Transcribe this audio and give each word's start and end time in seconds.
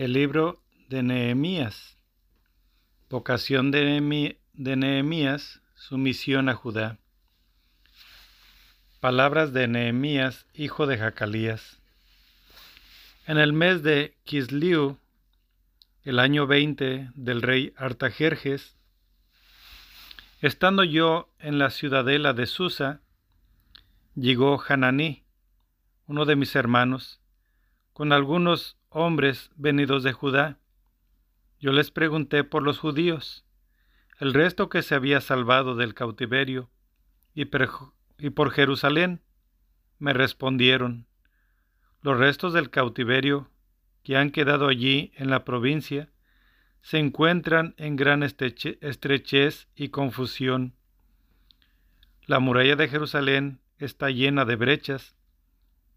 El 0.00 0.14
libro 0.14 0.58
de 0.88 1.02
Nehemías. 1.02 1.98
Vocación 3.10 3.70
de, 3.70 4.00
Nehemías, 4.54 5.60
su 5.74 5.98
misión 5.98 6.48
a 6.48 6.54
Judá. 6.54 6.96
Palabras 9.00 9.52
de 9.52 9.68
Nehemías, 9.68 10.46
hijo 10.54 10.86
de 10.86 10.96
Jacalías. 10.96 11.82
En 13.26 13.36
el 13.36 13.52
mes 13.52 13.82
de 13.82 14.16
Kisliu, 14.24 14.98
el 16.04 16.18
año 16.18 16.46
20 16.46 17.10
del 17.14 17.42
rey 17.42 17.74
Artajerjes, 17.76 18.78
estando 20.40 20.82
yo 20.82 21.28
en 21.38 21.58
la 21.58 21.68
ciudadela 21.68 22.32
de 22.32 22.46
Susa, 22.46 23.02
llegó 24.14 24.64
Hananí, 24.66 25.24
uno 26.06 26.24
de 26.24 26.36
mis 26.36 26.56
hermanos, 26.56 27.20
con 27.92 28.14
algunos 28.14 28.79
hombres 28.90 29.50
venidos 29.56 30.02
de 30.02 30.12
Judá. 30.12 30.58
Yo 31.60 31.72
les 31.72 31.90
pregunté 31.90 32.44
por 32.44 32.62
los 32.62 32.78
judíos, 32.78 33.44
el 34.18 34.34
resto 34.34 34.68
que 34.68 34.82
se 34.82 34.94
había 34.94 35.20
salvado 35.20 35.76
del 35.76 35.94
cautiverio, 35.94 36.70
y, 37.34 37.44
por 37.44 38.50
Jerusalén. 38.50 39.22
Me 39.98 40.12
respondieron, 40.12 41.06
los 42.02 42.18
restos 42.18 42.52
del 42.52 42.70
cautiverio 42.70 43.50
que 44.02 44.16
han 44.16 44.30
quedado 44.30 44.68
allí 44.68 45.12
en 45.16 45.30
la 45.30 45.44
provincia 45.44 46.10
se 46.80 46.98
encuentran 46.98 47.74
en 47.76 47.96
gran 47.96 48.22
estrechez 48.22 49.68
y 49.74 49.88
confusión. 49.90 50.74
La 52.26 52.38
muralla 52.38 52.76
de 52.76 52.88
Jerusalén 52.88 53.60
está 53.78 54.10
llena 54.10 54.46
de 54.46 54.56
brechas 54.56 55.14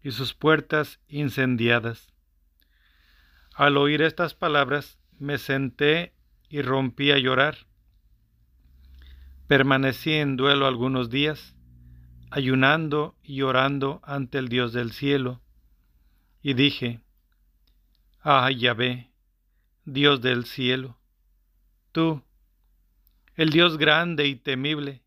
y 0.02 0.10
sus 0.10 0.34
puertas 0.34 1.00
incendiadas. 1.08 2.13
Al 3.54 3.76
oír 3.76 4.02
estas 4.02 4.34
palabras, 4.34 4.98
me 5.18 5.38
senté 5.38 6.12
y 6.48 6.62
rompí 6.62 7.12
a 7.12 7.18
llorar. 7.18 7.68
Permanecí 9.46 10.12
en 10.12 10.36
duelo 10.36 10.66
algunos 10.66 11.08
días, 11.08 11.54
ayunando 12.30 13.16
y 13.22 13.42
orando 13.42 14.00
ante 14.02 14.38
el 14.38 14.48
Dios 14.48 14.72
del 14.72 14.90
cielo, 14.90 15.40
y 16.42 16.54
dije, 16.54 17.00
Ah, 18.22 18.50
Yahvé, 18.50 19.12
Dios 19.84 20.20
del 20.20 20.46
cielo, 20.46 20.98
tú, 21.92 22.24
el 23.36 23.50
Dios 23.50 23.78
grande 23.78 24.26
y 24.26 24.34
temible, 24.34 25.02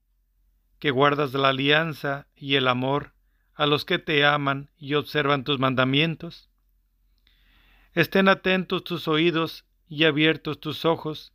que 0.79 0.91
guardas 0.91 1.33
la 1.33 1.49
alianza 1.49 2.27
y 2.35 2.55
el 2.55 2.69
amor 2.69 3.13
a 3.55 3.65
los 3.65 3.83
que 3.83 3.99
te 3.99 4.23
aman 4.23 4.69
y 4.77 4.93
observan 4.93 5.43
tus 5.43 5.59
mandamientos, 5.59 6.46
Estén 7.97 8.27
atentos 8.27 8.83
tus 8.83 9.07
oídos 9.07 9.65
y 9.89 10.03
abiertos 10.03 10.59
tus 10.59 10.85
ojos 10.85 11.33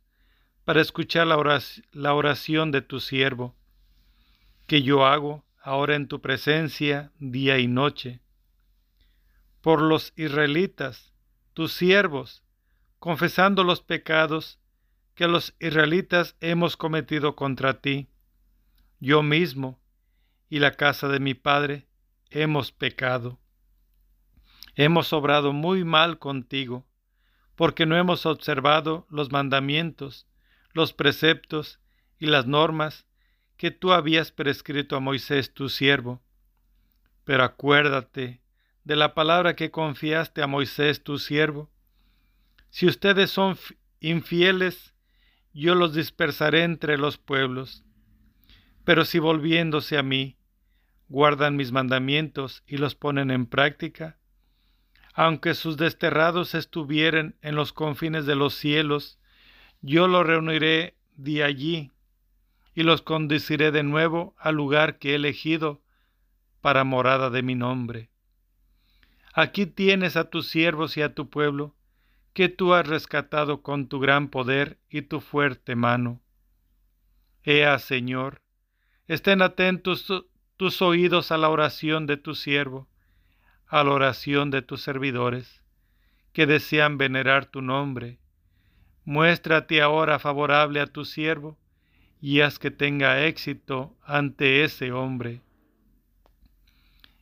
para 0.63 0.79
escuchar 0.79 1.27
la 1.27 2.13
oración 2.13 2.71
de 2.71 2.81
tu 2.81 3.01
siervo, 3.01 3.53
que 4.65 4.81
yo 4.81 5.05
hago 5.05 5.43
ahora 5.61 5.95
en 5.95 6.07
tu 6.07 6.21
presencia 6.21 7.11
día 7.19 7.59
y 7.59 7.67
noche. 7.67 8.21
Por 9.59 9.81
los 9.81 10.13
israelitas, 10.15 11.11
tus 11.53 11.73
siervos, 11.73 12.45
confesando 12.97 13.65
los 13.65 13.81
pecados 13.81 14.57
que 15.15 15.27
los 15.27 15.55
israelitas 15.59 16.37
hemos 16.39 16.77
cometido 16.77 17.35
contra 17.35 17.81
ti, 17.81 18.07
yo 19.01 19.21
mismo 19.21 19.81
y 20.49 20.59
la 20.59 20.71
casa 20.71 21.09
de 21.09 21.19
mi 21.19 21.33
padre 21.33 21.87
hemos 22.29 22.71
pecado. 22.71 23.42
Hemos 24.75 25.13
obrado 25.13 25.53
muy 25.53 25.83
mal 25.83 26.17
contigo, 26.17 26.85
porque 27.55 27.85
no 27.85 27.95
hemos 27.95 28.25
observado 28.25 29.05
los 29.09 29.31
mandamientos, 29.31 30.27
los 30.73 30.93
preceptos 30.93 31.79
y 32.17 32.25
las 32.25 32.47
normas 32.47 33.05
que 33.57 33.69
tú 33.69 33.91
habías 33.91 34.31
prescrito 34.31 34.95
a 34.95 34.99
Moisés 34.99 35.53
tu 35.53 35.69
siervo. 35.69 36.23
Pero 37.23 37.43
acuérdate 37.43 38.41
de 38.83 38.95
la 38.95 39.13
palabra 39.13 39.55
que 39.55 39.71
confiaste 39.71 40.41
a 40.41 40.47
Moisés 40.47 41.03
tu 41.03 41.19
siervo. 41.19 41.71
Si 42.69 42.87
ustedes 42.87 43.29
son 43.29 43.57
infieles, 43.99 44.95
yo 45.53 45.75
los 45.75 45.93
dispersaré 45.93 46.63
entre 46.63 46.97
los 46.97 47.17
pueblos. 47.17 47.83
Pero 48.83 49.05
si 49.05 49.19
volviéndose 49.19 49.97
a 49.97 50.03
mí, 50.03 50.37
guardan 51.07 51.55
mis 51.55 51.71
mandamientos 51.71 52.63
y 52.65 52.77
los 52.77 52.95
ponen 52.95 53.29
en 53.29 53.45
práctica, 53.45 54.17
aunque 55.13 55.53
sus 55.53 55.77
desterrados 55.77 56.55
estuvieren 56.55 57.35
en 57.41 57.55
los 57.55 57.71
confines 57.71 58.25
de 58.25 58.35
los 58.35 58.55
cielos, 58.55 59.19
yo 59.81 60.07
los 60.07 60.25
reuniré 60.25 60.95
de 61.15 61.43
allí 61.43 61.91
y 62.73 62.83
los 62.83 63.01
conduciré 63.01 63.71
de 63.71 63.83
nuevo 63.83 64.35
al 64.39 64.55
lugar 64.55 64.97
que 64.97 65.11
he 65.11 65.15
elegido 65.15 65.81
para 66.61 66.83
morada 66.83 67.29
de 67.29 67.43
mi 67.43 67.55
nombre. 67.55 68.09
Aquí 69.33 69.65
tienes 69.65 70.15
a 70.15 70.29
tus 70.29 70.47
siervos 70.47 70.97
y 70.97 71.01
a 71.01 71.13
tu 71.13 71.29
pueblo, 71.29 71.75
que 72.33 72.49
tú 72.49 72.73
has 72.73 72.87
rescatado 72.87 73.61
con 73.61 73.87
tu 73.87 73.99
gran 73.99 74.29
poder 74.29 74.79
y 74.89 75.03
tu 75.03 75.21
fuerte 75.21 75.75
mano. 75.75 76.21
Ea, 77.43 77.77
Señor, 77.77 78.41
estén 79.07 79.41
atentos 79.41 80.07
tus 80.57 80.81
oídos 80.81 81.31
a 81.31 81.37
la 81.37 81.49
oración 81.49 82.07
de 82.07 82.17
tu 82.17 82.33
siervo, 82.33 82.87
a 83.73 83.83
la 83.83 83.89
oración 83.89 84.51
de 84.51 84.61
tus 84.61 84.83
servidores, 84.83 85.63
que 86.31 86.45
desean 86.45 86.99
venerar 86.99 87.47
tu 87.47 87.63
nombre. 87.63 88.19
Muéstrate 89.03 89.81
ahora 89.81 90.19
favorable 90.19 90.79
a 90.79 90.85
tu 90.85 91.05
siervo, 91.05 91.57
y 92.21 92.41
haz 92.41 92.59
que 92.59 92.69
tenga 92.69 93.25
éxito 93.25 93.97
ante 94.05 94.63
ese 94.63 94.91
hombre. 94.91 95.41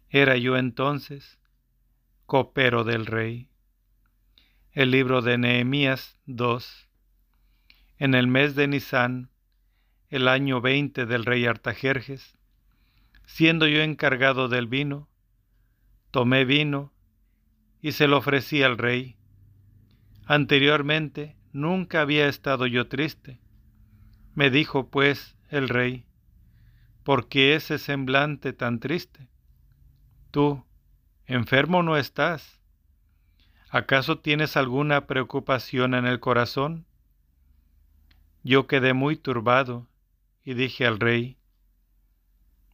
Era 0.09 0.35
yo 0.35 0.57
entonces 0.57 1.40
copero 2.25 2.84
del 2.84 3.06
rey. 3.06 3.47
El 4.73 4.91
libro 4.91 5.22
de 5.22 5.38
Nehemías 5.38 6.17
2. 6.25 6.90
En 7.97 8.13
el 8.13 8.28
mes 8.28 8.56
de 8.56 8.67
Nisán, 8.67 9.29
el 10.09 10.28
año 10.28 10.59
veinte 10.59 11.06
del 11.06 11.23
rey 11.23 11.45
Artajerjes, 11.45 12.38
siendo 13.25 13.67
yo 13.67 13.81
encargado 13.81 14.50
del 14.50 14.67
vino, 14.67 15.07
Tomé 16.11 16.45
vino 16.45 16.91
y 17.81 17.94
se 17.94 18.07
lo 18.07 18.17
ofrecí 18.17 18.63
al 18.63 18.77
rey. 18.77 19.17
Anteriormente 20.25 21.38
nunca 21.53 22.01
había 22.01 22.27
estado 22.27 22.67
yo 22.67 22.88
triste. 22.88 23.39
Me 24.35 24.49
dijo 24.49 24.89
pues 24.89 25.38
el 25.49 25.67
rey, 25.69 26.05
¿por 27.03 27.27
qué 27.27 27.55
ese 27.55 27.77
semblante 27.77 28.53
tan 28.53 28.79
triste? 28.79 29.29
Tú, 30.31 30.63
enfermo 31.25 31.81
no 31.83 31.97
estás. 31.97 32.61
¿Acaso 33.69 34.19
tienes 34.19 34.57
alguna 34.57 35.07
preocupación 35.07 35.93
en 35.93 36.05
el 36.05 36.19
corazón? 36.19 36.85
Yo 38.43 38.67
quedé 38.67 38.93
muy 38.93 39.16
turbado 39.16 39.88
y 40.43 40.55
dije 40.55 40.85
al 40.85 40.99
rey, 40.99 41.38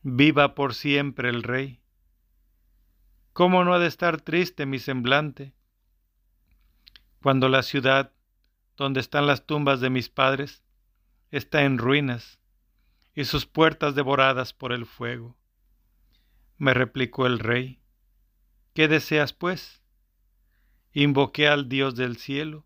Viva 0.02 0.56
por 0.56 0.74
siempre 0.74 1.30
el 1.30 1.44
rey. 1.44 1.82
¿Cómo 3.38 3.64
no 3.64 3.76
ha 3.76 3.78
de 3.78 3.86
estar 3.86 4.20
triste 4.20 4.66
mi 4.66 4.80
semblante? 4.80 5.54
Cuando 7.22 7.50
la 7.50 7.62
ciudad 7.62 8.12
donde 8.76 9.00
están 9.00 9.28
las 9.28 9.46
tumbas 9.46 9.80
de 9.80 9.92
mis 9.92 10.10
padres 10.10 10.64
está 11.30 11.62
en 11.62 11.78
ruinas 11.78 12.40
y 13.14 13.26
sus 13.26 13.46
puertas 13.46 13.94
devoradas 13.94 14.54
por 14.54 14.74
el 14.74 14.88
fuego. 14.88 15.38
Me 16.58 16.74
replicó 16.74 17.28
el 17.28 17.38
rey, 17.38 17.80
¿qué 18.74 18.88
deseas 18.88 19.34
pues? 19.34 19.84
Invoqué 20.92 21.48
al 21.48 21.70
Dios 21.70 21.96
del 21.96 22.18
cielo 22.18 22.66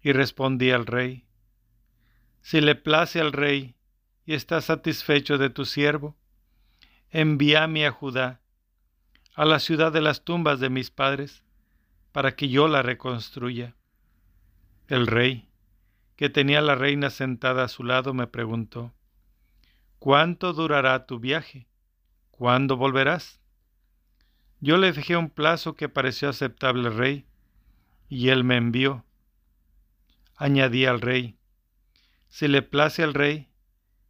y 0.00 0.12
respondí 0.12 0.70
al 0.70 0.86
rey, 0.86 1.26
si 2.40 2.60
le 2.60 2.76
place 2.76 3.20
al 3.20 3.32
rey 3.32 3.74
y 4.26 4.34
está 4.34 4.60
satisfecho 4.60 5.38
de 5.38 5.50
tu 5.50 5.64
siervo, 5.64 6.16
envíame 7.10 7.84
a 7.84 7.90
Judá 7.90 8.42
a 9.36 9.44
la 9.44 9.60
ciudad 9.60 9.92
de 9.92 10.00
las 10.00 10.24
tumbas 10.24 10.60
de 10.60 10.70
mis 10.70 10.90
padres, 10.90 11.44
para 12.10 12.34
que 12.34 12.48
yo 12.48 12.68
la 12.68 12.80
reconstruya. 12.80 13.76
El 14.88 15.06
rey, 15.06 15.50
que 16.16 16.30
tenía 16.30 16.60
a 16.60 16.62
la 16.62 16.74
reina 16.74 17.10
sentada 17.10 17.64
a 17.64 17.68
su 17.68 17.84
lado, 17.84 18.14
me 18.14 18.26
preguntó, 18.26 18.94
¿Cuánto 19.98 20.54
durará 20.54 21.04
tu 21.04 21.20
viaje? 21.20 21.68
¿Cuándo 22.30 22.78
volverás? 22.78 23.38
Yo 24.60 24.78
le 24.78 24.94
fijé 24.94 25.18
un 25.18 25.28
plazo 25.28 25.74
que 25.74 25.90
pareció 25.90 26.30
aceptable 26.30 26.88
al 26.88 26.96
rey, 26.96 27.26
y 28.08 28.30
él 28.30 28.42
me 28.42 28.56
envió. 28.56 29.04
Añadí 30.34 30.86
al 30.86 31.02
rey, 31.02 31.36
si 32.28 32.48
le 32.48 32.62
place 32.62 33.02
al 33.02 33.12
rey, 33.12 33.50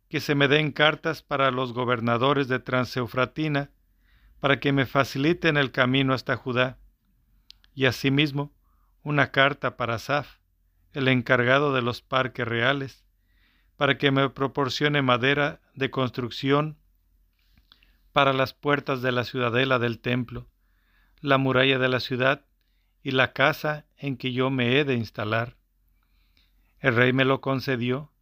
que 0.09 0.21
se 0.21 0.37
me 0.37 0.47
den 0.47 0.71
cartas 0.71 1.23
para 1.23 1.51
los 1.51 1.73
gobernadores 1.73 2.47
de 2.47 2.61
Transeufratina 2.61 3.73
para 4.47 4.61
que 4.61 4.71
me 4.71 4.87
faciliten 4.87 5.57
el 5.57 5.73
camino 5.73 6.15
hasta 6.15 6.37
Judá, 6.37 6.79
y 7.75 7.87
asimismo 7.87 8.53
una 9.03 9.33
carta 9.33 9.77
para 9.77 9.99
Saf, 9.99 10.37
el 10.93 11.09
encargado 11.09 11.75
de 11.75 11.83
los 11.83 12.01
parques 12.01 12.47
reales, 12.47 13.05
para 13.75 13.99
que 13.99 14.13
me 14.13 14.31
proporcione 14.31 15.03
madera 15.03 15.61
de 15.75 15.91
construcción 15.91 16.79
para 18.13 18.33
las 18.33 18.55
puertas 18.55 19.03
de 19.03 19.11
la 19.11 19.25
ciudadela 19.25 19.81
del 19.81 19.99
templo, 19.99 20.47
la 21.21 21.39
muralla 21.39 21.81
de 21.81 21.89
la 21.89 21.99
ciudad 21.99 22.45
y 23.03 23.11
la 23.11 23.33
casa 23.33 23.85
en 23.97 24.17
que 24.17 24.33
yo 24.33 24.49
me 24.51 24.79
he 24.79 24.85
de 24.85 24.95
instalar. 24.95 25.57
El 26.79 26.95
rey 26.95 27.13
me 27.13 27.25
lo 27.25 27.41
concedió, 27.41 28.13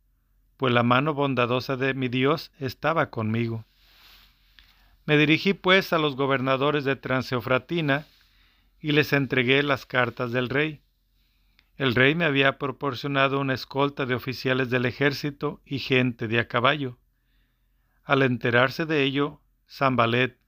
pues 0.57 0.73
la 0.73 0.85
mano 0.85 1.13
bondadosa 1.13 1.77
de 1.77 1.93
mi 1.93 2.09
Dios 2.09 2.51
estaba 2.59 3.11
conmigo. 3.11 3.67
Me 5.07 5.19
dirigí 5.19 5.53
pues 5.53 5.93
a 5.93 5.99
los 5.99 6.17
gobernadores 6.17 6.85
de 6.85 6.97
Transeofratina 6.97 8.07
y 8.81 8.93
les 8.93 9.13
entregué 9.13 9.63
las 9.63 9.87
cartas 9.87 10.33
del 10.33 10.49
rey. 10.49 10.83
El 11.77 11.95
rey 11.95 12.15
me 12.15 12.25
había 12.25 12.59
proporcionado 12.59 13.41
una 13.41 13.55
escolta 13.55 14.07
de 14.07 14.15
oficiales 14.15 14.71
del 14.71 14.87
ejército 14.87 15.61
y 15.65 15.79
gente 15.81 16.29
de 16.29 16.39
a 16.39 16.49
caballo. 16.49 16.99
Al 18.05 18.23
enterarse 18.23 18.87
de 18.87 19.03
ello, 19.03 19.41
Zambalet, 19.69 20.39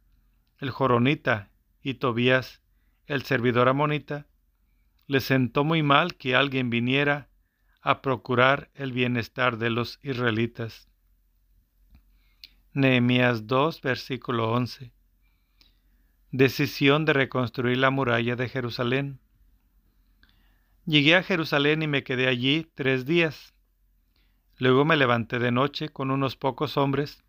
el 0.58 0.70
joronita, 0.70 1.50
y 1.82 1.94
Tobías, 1.94 2.62
el 3.06 3.22
servidor 3.22 3.68
amonita, 3.68 4.26
le 5.06 5.20
sentó 5.20 5.62
muy 5.62 5.82
mal 5.82 6.16
que 6.16 6.34
alguien 6.34 6.70
viniera 6.70 7.28
a 7.80 8.02
procurar 8.02 8.70
el 8.74 8.92
bienestar 8.92 9.58
de 9.58 9.70
los 9.70 10.00
israelitas. 10.02 10.88
Nehemías 12.76 13.46
2, 13.46 13.80
versículo 13.80 14.52
11. 14.52 14.92
Decisión 16.30 17.06
de 17.06 17.14
reconstruir 17.14 17.78
la 17.78 17.88
muralla 17.88 18.36
de 18.36 18.50
Jerusalén. 18.50 19.18
Llegué 20.84 21.16
a 21.16 21.22
Jerusalén 21.22 21.80
y 21.80 21.86
me 21.86 22.04
quedé 22.04 22.28
allí 22.28 22.70
tres 22.74 23.06
días. 23.06 23.54
Luego 24.58 24.84
me 24.84 24.98
levanté 24.98 25.38
de 25.38 25.52
noche 25.52 25.88
con 25.88 26.10
unos 26.10 26.36
pocos 26.36 26.76
hombres, 26.76 27.24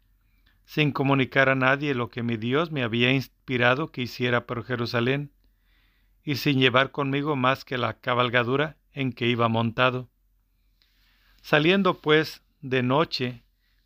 sin 0.66 0.92
comunicar 0.92 1.48
a 1.48 1.56
nadie 1.56 1.96
lo 1.96 2.10
que 2.10 2.24
mi 2.24 2.36
Dios 2.36 2.74
me 2.74 2.84
había 2.84 3.14
inspirado 3.14 3.90
que 3.94 4.02
hiciera 4.02 4.48
por 4.48 4.66
Jerusalén, 4.66 5.32
y 6.26 6.36
sin 6.36 6.60
llevar 6.60 6.92
conmigo 6.92 7.38
más 7.38 7.64
que 7.64 7.78
la 7.78 7.94
cabalgadura 7.94 8.76
en 8.92 9.14
que 9.14 9.28
iba 9.28 9.48
montado. 9.48 10.10
Saliendo 11.42 12.02
pues 12.02 12.44
de 12.60 12.84
noche 12.84 13.44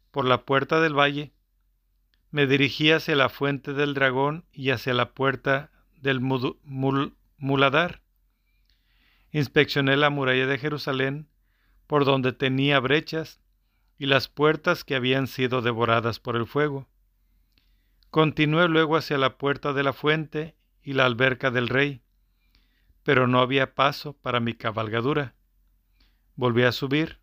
por 0.09 0.25
la 0.25 0.43
puerta 0.43 0.81
del 0.81 0.97
valle, 0.97 1.33
me 2.31 2.48
dirigí 2.48 2.92
hacia 2.92 3.16
la 3.16 3.30
fuente 3.30 3.74
del 3.74 3.94
dragón 3.94 4.45
y 4.54 4.72
hacia 4.72 4.94
la 4.94 5.13
puerta 5.13 5.69
del 6.01 6.22
muladar. 6.22 8.01
Inspeccioné 9.31 9.98
la 9.98 10.10
muralla 10.10 10.48
de 10.48 10.57
Jerusalén, 10.57 11.28
por 11.88 12.06
donde 12.06 12.31
tenía 12.31 12.80
brechas, 12.80 13.42
y 13.98 14.07
las 14.07 14.30
puertas 14.30 14.83
que 14.83 14.95
habían 14.95 15.28
sido 15.28 15.62
devoradas 15.62 16.19
por 16.19 16.36
el 16.36 16.48
fuego. 16.48 16.88
Continué 18.10 18.68
luego 18.68 18.98
hacia 18.98 19.18
la 19.18 19.38
puerta 19.38 19.74
de 19.74 19.83
la 19.83 19.94
fuente 19.94 20.56
y 20.81 20.94
la 20.94 21.06
alberca 21.06 21.51
del 21.51 21.69
rey, 21.69 22.01
pero 23.04 23.28
no 23.28 23.39
había 23.39 23.75
paso 23.75 24.13
para 24.13 24.39
mi 24.39 24.54
cabalgadura. 24.54 25.36
Volví 26.36 26.63
a 26.63 26.72
subir, 26.72 27.19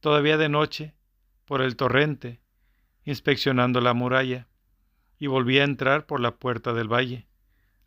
todavía 0.00 0.36
de 0.36 0.48
noche, 0.48 0.94
por 1.44 1.60
el 1.60 1.76
torrente, 1.76 2.40
inspeccionando 3.06 3.80
la 3.80 3.94
muralla, 3.94 4.46
y 5.18 5.28
volví 5.28 5.58
a 5.58 5.64
entrar 5.64 6.04
por 6.04 6.20
la 6.20 6.36
puerta 6.36 6.74
del 6.74 6.92
valle. 6.92 7.26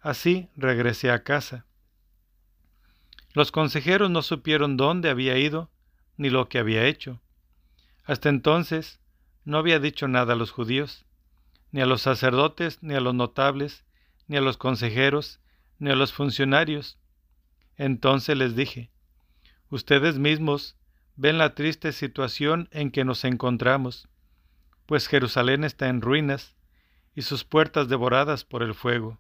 Así 0.01 0.50
regresé 0.56 1.12
a 1.12 1.24
casa. 1.24 1.68
Los 3.33 3.51
consejeros 3.51 4.10
no 4.10 4.24
supieron 4.24 4.77
dónde 4.77 5.12
había 5.12 5.38
ido 5.38 5.69
ni 6.18 6.31
lo 6.31 6.50
que 6.50 6.57
había 6.57 6.86
hecho. 6.86 7.21
Hasta 8.04 8.30
entonces 8.30 9.00
no 9.45 9.60
había 9.60 9.80
dicho 9.80 10.07
nada 10.07 10.33
a 10.33 10.36
los 10.36 10.50
judíos, 10.50 11.06
ni 11.72 11.81
a 11.81 11.86
los 11.86 12.01
sacerdotes, 12.01 12.81
ni 12.81 12.95
a 12.95 13.00
los 13.00 13.13
notables, 13.13 13.86
ni 14.27 14.38
a 14.38 14.42
los 14.42 14.57
consejeros, 14.57 15.39
ni 15.77 15.92
a 15.92 15.95
los 15.95 16.13
funcionarios. 16.13 16.98
Entonces 17.77 18.36
les 18.36 18.56
dije, 18.56 18.89
Ustedes 19.69 20.18
mismos 20.18 20.75
ven 21.15 21.38
la 21.38 21.54
triste 21.54 21.92
situación 21.92 22.69
en 22.72 22.89
que 22.89 23.06
nos 23.06 23.24
encontramos 23.24 24.07
pues 24.89 25.07
Jerusalén 25.07 25.65
está 25.65 25.88
en 25.88 26.01
ruinas 26.01 26.56
y 27.13 27.21
sus 27.21 27.44
puertas 27.44 27.89
devoradas 27.89 28.44
por 28.44 28.63
el 28.63 28.74
fuego. 28.74 29.19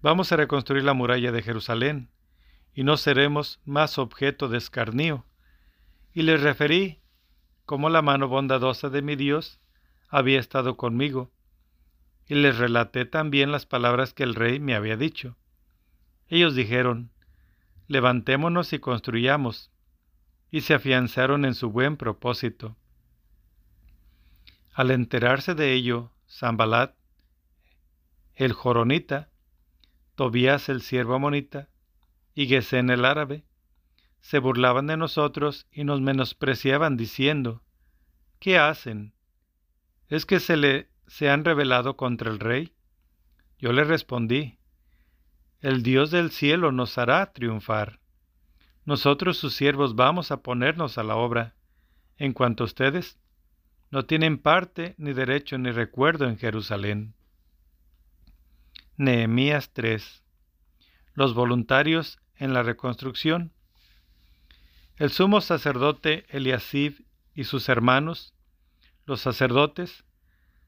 Vamos 0.00 0.30
a 0.30 0.36
reconstruir 0.36 0.84
la 0.84 0.94
muralla 0.94 1.32
de 1.32 1.42
Jerusalén, 1.42 2.08
y 2.72 2.84
no 2.84 2.96
seremos 2.96 3.58
más 3.64 3.98
objeto 3.98 4.48
de 4.48 4.58
escarnio. 4.58 5.26
Y 6.12 6.22
les 6.22 6.40
referí 6.40 7.00
cómo 7.66 7.90
la 7.90 8.00
mano 8.00 8.28
bondadosa 8.28 8.90
de 8.90 9.02
mi 9.02 9.16
Dios 9.16 9.58
había 10.08 10.38
estado 10.38 10.76
conmigo, 10.76 11.32
y 12.28 12.36
les 12.36 12.56
relaté 12.56 13.06
también 13.06 13.50
las 13.50 13.66
palabras 13.66 14.14
que 14.14 14.22
el 14.22 14.36
rey 14.36 14.60
me 14.60 14.76
había 14.76 14.96
dicho. 14.96 15.36
Ellos 16.28 16.54
dijeron, 16.54 17.10
levantémonos 17.88 18.72
y 18.72 18.78
construyamos, 18.78 19.72
y 20.48 20.60
se 20.60 20.74
afianzaron 20.74 21.44
en 21.44 21.56
su 21.56 21.70
buen 21.70 21.96
propósito. 21.96 22.76
Al 24.72 24.90
enterarse 24.90 25.54
de 25.54 25.72
ello, 25.72 26.12
Zambalat, 26.28 26.94
el 28.34 28.52
joronita, 28.52 29.28
Tobías 30.14 30.68
el 30.68 30.82
siervo 30.82 31.14
amonita 31.14 31.68
y 32.34 32.46
Gesén 32.46 32.90
el 32.90 33.04
árabe, 33.04 33.44
se 34.20 34.38
burlaban 34.38 34.86
de 34.86 34.96
nosotros 34.96 35.66
y 35.72 35.84
nos 35.84 36.00
menospreciaban 36.00 36.96
diciendo, 36.96 37.62
¿qué 38.38 38.58
hacen? 38.58 39.14
¿Es 40.08 40.26
que 40.26 40.40
se 40.40 40.56
le 40.56 40.90
se 41.06 41.28
han 41.28 41.44
rebelado 41.44 41.96
contra 41.96 42.30
el 42.30 42.38
rey? 42.38 42.74
Yo 43.58 43.72
le 43.72 43.84
respondí, 43.84 44.58
el 45.60 45.82
Dios 45.82 46.10
del 46.10 46.30
cielo 46.30 46.72
nos 46.72 46.96
hará 46.96 47.32
triunfar. 47.32 48.00
Nosotros 48.84 49.36
sus 49.36 49.54
siervos 49.54 49.94
vamos 49.94 50.30
a 50.30 50.42
ponernos 50.42 50.96
a 50.96 51.02
la 51.02 51.16
obra. 51.16 51.54
En 52.16 52.32
cuanto 52.32 52.64
a 52.64 52.66
ustedes, 52.66 53.18
no 53.90 54.04
tienen 54.04 54.38
parte, 54.38 54.94
ni 54.98 55.12
derecho, 55.12 55.58
ni 55.58 55.70
recuerdo 55.70 56.26
en 56.26 56.38
Jerusalén. 56.38 57.14
Nehemías 58.96 59.70
3. 59.72 60.22
Los 61.14 61.34
voluntarios 61.34 62.20
en 62.36 62.54
la 62.54 62.62
reconstrucción. 62.62 63.52
El 64.96 65.10
sumo 65.10 65.40
sacerdote 65.40 66.26
Eliasib 66.28 67.04
y 67.34 67.44
sus 67.44 67.68
hermanos, 67.68 68.34
los 69.06 69.20
sacerdotes, 69.20 70.04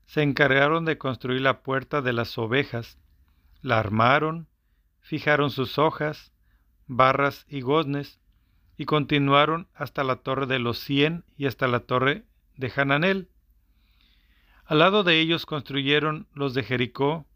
se 0.07 0.23
encargaron 0.23 0.85
de 0.85 0.99
construir 0.99 1.43
la 1.43 1.63
puerta 1.63 2.03
de 2.03 2.13
las 2.13 2.37
ovejas, 2.39 2.99
la 3.61 3.79
armaron, 3.79 4.49
fijaron 5.01 5.51
sus 5.51 5.79
hojas, 5.79 6.33
barras 6.87 7.47
y 7.49 7.61
goznes, 7.61 8.21
y 8.77 8.85
continuaron 8.85 9.69
hasta 9.75 10.03
la 10.03 10.17
torre 10.17 10.47
de 10.47 10.59
los 10.59 10.79
cien 10.79 11.25
y 11.37 11.47
hasta 11.47 11.69
la 11.69 11.81
torre 11.81 12.25
de 12.57 12.73
Hananel. 12.75 13.29
Al 14.65 14.79
lado 14.79 15.03
de 15.05 15.21
ellos 15.21 15.47
construyeron 15.47 16.27
los 16.35 16.55
de 16.55 16.63
Jericó, 16.63 17.27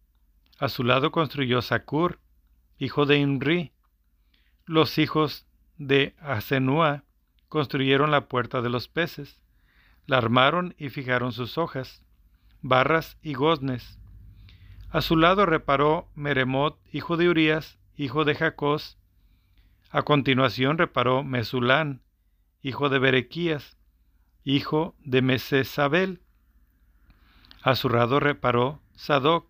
a 0.58 0.68
su 0.68 0.84
lado 0.84 1.10
construyó 1.12 1.60
Sacur, 1.60 2.18
hijo 2.78 3.04
de 3.04 3.18
Imri. 3.18 3.72
Los 4.64 4.98
hijos 4.98 5.46
de 5.76 6.14
Asenúa 6.20 7.04
construyeron 7.48 8.10
la 8.10 8.28
puerta 8.28 8.62
de 8.62 8.70
los 8.70 8.88
peces, 8.88 9.40
la 10.06 10.18
armaron 10.18 10.74
y 10.78 10.88
fijaron 10.88 11.32
sus 11.32 11.58
hojas, 11.58 12.02
barras 12.62 13.18
y 13.22 13.34
goznes. 13.34 13.98
A 14.90 15.02
su 15.02 15.16
lado 15.16 15.46
reparó 15.46 16.08
Meremot, 16.14 16.78
hijo 16.92 17.16
de 17.16 17.28
Urías, 17.28 17.78
hijo 17.96 18.24
de 18.24 18.34
Jacós. 18.34 18.98
A 19.90 20.02
continuación 20.02 20.78
reparó 20.78 21.22
Mesulán, 21.22 22.02
hijo 22.62 22.88
de 22.88 22.98
Berequías, 22.98 23.75
hijo 24.46 24.94
de 25.00 25.22
Mesesabel. 25.22 26.20
A 27.62 27.74
su 27.74 27.88
lado 27.88 28.20
reparó 28.20 28.80
Sadoc, 28.94 29.48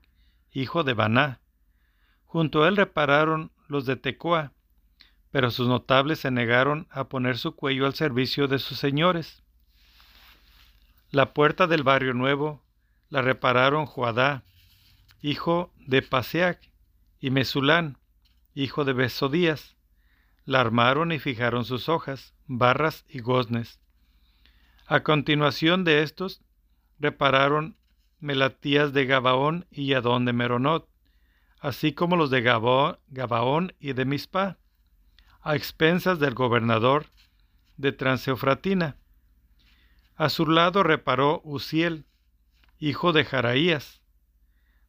hijo 0.53 0.85
de 0.85 0.95
Baná. 0.95 1.41
Junto 2.25 2.65
a 2.65 2.69
él 2.69 2.79
repararon 2.79 3.53
los 3.69 3.85
de 3.85 3.97
Tecoa, 3.97 4.55
pero 5.31 5.51
sus 5.51 5.69
notables 5.69 6.21
se 6.21 6.31
negaron 6.31 6.89
a 6.91 7.11
poner 7.11 7.37
su 7.37 7.55
cuello 7.55 7.85
al 7.85 7.95
servicio 7.95 8.49
de 8.49 8.59
sus 8.59 8.79
señores. 8.79 9.43
La 11.11 11.35
puerta 11.35 11.67
del 11.67 11.83
barrio 11.83 12.15
nuevo 12.15 12.63
la 13.11 13.21
repararon 13.21 13.85
Joadá, 13.85 14.45
hijo 15.21 15.75
de 15.77 16.01
Paseac, 16.01 16.73
y 17.21 17.31
Mesulán, 17.31 17.99
hijo 18.55 18.87
de 18.87 18.95
Besodías. 18.95 19.77
La 20.47 20.63
armaron 20.63 21.13
y 21.13 21.19
fijaron 21.19 21.67
sus 21.67 21.91
hojas, 21.91 22.35
barras 22.47 23.05
y 23.11 23.21
goznes. 23.21 23.79
A 24.87 25.03
continuación 25.03 25.83
de 25.83 26.03
estos, 26.03 26.43
repararon 27.01 27.77
Melatías 28.21 28.93
de 28.93 29.05
Gabaón 29.05 29.67
y 29.71 29.95
Adón 29.95 30.25
de 30.25 30.33
Meronot, 30.33 30.89
así 31.61 31.93
como 31.93 32.17
los 32.17 32.31
de 32.31 32.43
Gabaón 32.43 33.75
y 33.81 33.93
de 33.95 34.05
Mispa. 34.05 34.59
a 35.43 35.55
expensas 35.55 36.19
del 36.19 36.35
gobernador 36.35 37.07
de 37.77 37.93
Transeufratina. 37.93 38.97
A 40.17 40.29
su 40.29 40.47
lado 40.47 40.83
reparó 40.83 41.41
Uziel, 41.45 42.05
hijo 42.79 43.13
de 43.13 43.25
Jaraías, 43.25 44.03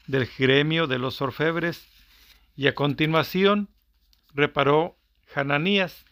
del 0.08 0.28
gremio 0.38 0.88
de 0.88 0.98
los 0.98 1.22
orfebres, 1.22 1.88
y 2.56 2.68
a 2.68 2.74
continuación 2.74 3.70
reparó 4.34 4.98
Hananías, 5.36 6.06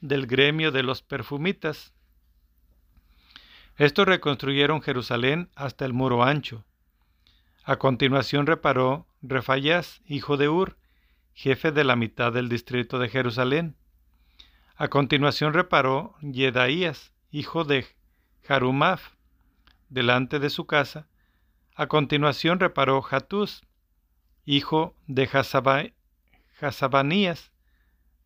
del 0.00 0.26
gremio 0.26 0.72
de 0.72 0.82
los 0.82 1.02
perfumitas. 1.02 1.92
Estos 3.80 4.04
reconstruyeron 4.06 4.82
Jerusalén 4.82 5.48
hasta 5.54 5.86
el 5.86 5.94
muro 5.94 6.22
ancho. 6.22 6.66
A 7.64 7.76
continuación 7.76 8.46
reparó 8.46 9.06
Refayás, 9.22 10.02
hijo 10.04 10.36
de 10.36 10.50
Ur, 10.50 10.76
jefe 11.32 11.72
de 11.72 11.82
la 11.84 11.96
mitad 11.96 12.30
del 12.30 12.50
distrito 12.50 12.98
de 12.98 13.08
Jerusalén. 13.08 13.76
A 14.76 14.88
continuación 14.88 15.54
reparó 15.54 16.14
Yedaías, 16.20 17.14
hijo 17.30 17.64
de 17.64 17.86
Jarumaf, 18.42 19.14
delante 19.88 20.40
de 20.40 20.50
su 20.50 20.66
casa. 20.66 21.08
A 21.74 21.86
continuación 21.86 22.60
reparó 22.60 23.02
Hatús, 23.10 23.62
hijo 24.44 24.94
de 25.06 25.26
Hasabanías, 26.60 27.50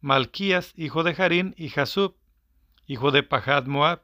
Malquías, 0.01 0.73
hijo 0.75 1.05
de 1.05 1.15
Jarín, 1.15 1.55
y 1.57 1.69
Jasub, 1.69 2.17
hijo 2.89 3.13
de 3.13 3.23
Pahad 3.23 3.67
Moab. 3.67 4.03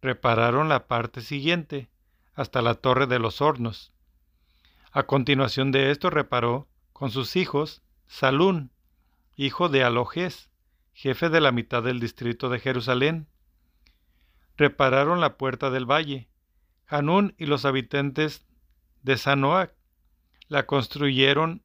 Repararon 0.00 0.68
la 0.68 0.86
parte 0.86 1.20
siguiente, 1.20 1.88
hasta 2.34 2.62
la 2.62 2.74
torre 2.74 3.06
de 3.06 3.18
los 3.18 3.40
hornos. 3.40 3.92
A 4.92 5.04
continuación 5.04 5.72
de 5.72 5.90
esto 5.90 6.08
reparó, 6.08 6.68
con 6.92 7.10
sus 7.10 7.36
hijos, 7.36 7.82
Salún, 8.06 8.70
hijo 9.36 9.68
de 9.68 9.84
Alojes, 9.84 10.50
jefe 10.92 11.28
de 11.28 11.40
la 11.40 11.52
mitad 11.52 11.82
del 11.82 12.00
distrito 12.00 12.48
de 12.48 12.58
Jerusalén. 12.60 13.26
Repararon 14.56 15.20
la 15.20 15.36
puerta 15.36 15.70
del 15.70 15.84
valle. 15.84 16.28
Hanún 16.86 17.34
y 17.36 17.46
los 17.46 17.64
habitantes 17.64 18.46
de 19.02 19.16
Sanoac 19.16 19.74
la 20.48 20.66
construyeron, 20.66 21.62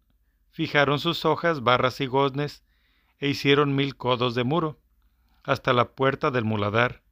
fijaron 0.51 0.99
sus 0.99 1.23
hojas, 1.23 1.63
barras 1.63 2.01
y 2.01 2.07
goznes, 2.07 2.63
e 3.19 3.29
hicieron 3.29 3.75
mil 3.75 3.95
codos 3.95 4.35
de 4.35 4.43
muro, 4.43 4.79
hasta 5.43 5.71
la 5.71 5.91
puerta 5.91 6.29
del 6.29 6.43
muladar. 6.45 7.02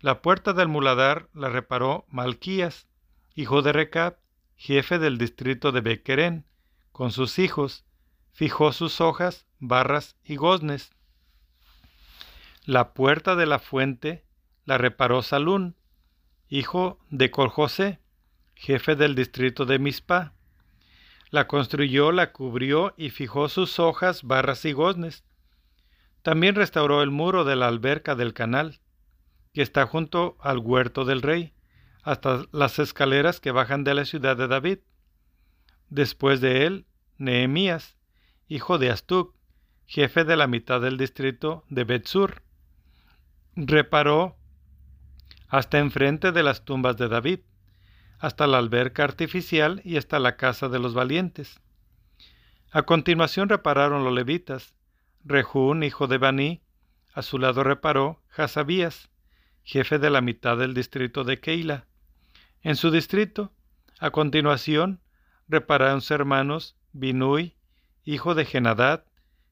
La 0.00 0.22
puerta 0.22 0.52
del 0.52 0.68
muladar 0.68 1.28
la 1.34 1.48
reparó 1.48 2.06
Malquías, 2.08 2.86
hijo 3.34 3.62
de 3.62 3.72
Recab, 3.72 4.18
jefe 4.56 5.00
del 5.00 5.18
distrito 5.18 5.72
de 5.72 5.80
Bequerén, 5.80 6.44
con 6.92 7.10
sus 7.10 7.40
hijos, 7.40 7.84
fijó 8.32 8.72
sus 8.72 9.00
hojas, 9.00 9.46
barras 9.58 10.16
y 10.24 10.36
goznes. 10.36 10.92
La 12.64 12.94
puerta 12.94 13.34
de 13.34 13.46
la 13.46 13.58
fuente 13.58 14.24
la 14.64 14.78
reparó 14.78 15.22
Salún, 15.22 15.74
hijo 16.48 17.00
de 17.10 17.32
Coljosé, 17.32 17.98
jefe 18.54 18.94
del 18.94 19.16
distrito 19.16 19.64
de 19.66 19.80
Mispa. 19.80 20.34
La 21.30 21.48
construyó, 21.48 22.12
la 22.12 22.32
cubrió 22.32 22.94
y 22.96 23.10
fijó 23.10 23.48
sus 23.48 23.80
hojas, 23.80 24.22
barras 24.22 24.64
y 24.64 24.72
goznes. 24.72 25.24
También 26.22 26.54
restauró 26.54 27.02
el 27.02 27.10
muro 27.10 27.44
de 27.44 27.56
la 27.56 27.66
alberca 27.66 28.14
del 28.14 28.32
canal, 28.32 28.80
que 29.58 29.62
está 29.62 29.88
junto 29.88 30.36
al 30.38 30.58
huerto 30.58 31.04
del 31.04 31.20
rey, 31.20 31.52
hasta 32.04 32.44
las 32.52 32.78
escaleras 32.78 33.40
que 33.40 33.50
bajan 33.50 33.82
de 33.82 33.92
la 33.92 34.04
ciudad 34.04 34.36
de 34.36 34.46
David. 34.46 34.78
Después 35.90 36.40
de 36.40 36.64
él, 36.64 36.86
Nehemías, 37.16 37.96
hijo 38.46 38.78
de 38.78 38.92
Astuc, 38.92 39.34
jefe 39.84 40.22
de 40.22 40.36
la 40.36 40.46
mitad 40.46 40.80
del 40.80 40.96
distrito 40.96 41.64
de 41.70 41.82
Betzur 41.82 42.42
reparó 43.56 44.36
hasta 45.48 45.80
enfrente 45.80 46.30
de 46.30 46.44
las 46.44 46.64
tumbas 46.64 46.96
de 46.96 47.08
David, 47.08 47.40
hasta 48.20 48.46
la 48.46 48.58
alberca 48.58 49.02
artificial 49.02 49.82
y 49.84 49.96
hasta 49.96 50.20
la 50.20 50.36
casa 50.36 50.68
de 50.68 50.78
los 50.78 50.94
valientes. 50.94 51.60
A 52.70 52.82
continuación 52.82 53.48
repararon 53.48 54.04
los 54.04 54.14
levitas. 54.14 54.76
Rehún, 55.24 55.82
hijo 55.82 56.06
de 56.06 56.18
Baní, 56.18 56.62
a 57.12 57.22
su 57.22 57.40
lado 57.40 57.64
reparó 57.64 58.22
Hasabías, 58.36 59.10
jefe 59.68 59.98
de 59.98 60.08
la 60.08 60.22
mitad 60.22 60.56
del 60.56 60.72
distrito 60.72 61.24
de 61.24 61.40
Keila. 61.40 61.84
En 62.62 62.74
su 62.74 62.90
distrito, 62.90 63.52
a 63.98 64.10
continuación, 64.10 65.02
repararon 65.46 66.00
sus 66.00 66.12
hermanos 66.12 66.74
Binui, 66.94 67.54
hijo 68.02 68.34
de 68.34 68.46
Genadad, 68.46 69.04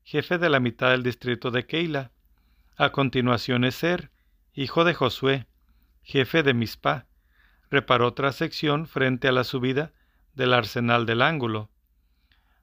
jefe 0.04 0.38
de 0.38 0.49
la 0.49 0.58
mitad 0.58 0.92
del 0.92 1.02
distrito 1.02 1.50
de 1.50 1.66
Keila. 1.66 2.12
A 2.78 2.92
continuación 2.92 3.64
Eser, 3.64 4.11
hijo 4.54 4.85
de 4.85 4.94
Josué, 4.94 5.46
jefe 6.02 6.42
de 6.42 6.54
Mispa, 6.54 7.04
reparó 7.70 8.06
otra 8.06 8.32
sección 8.32 8.87
frente 8.87 9.28
a 9.28 9.32
la 9.32 9.44
subida 9.44 9.92
del 10.32 10.54
arsenal 10.54 11.04
del 11.04 11.20
ángulo. 11.20 11.68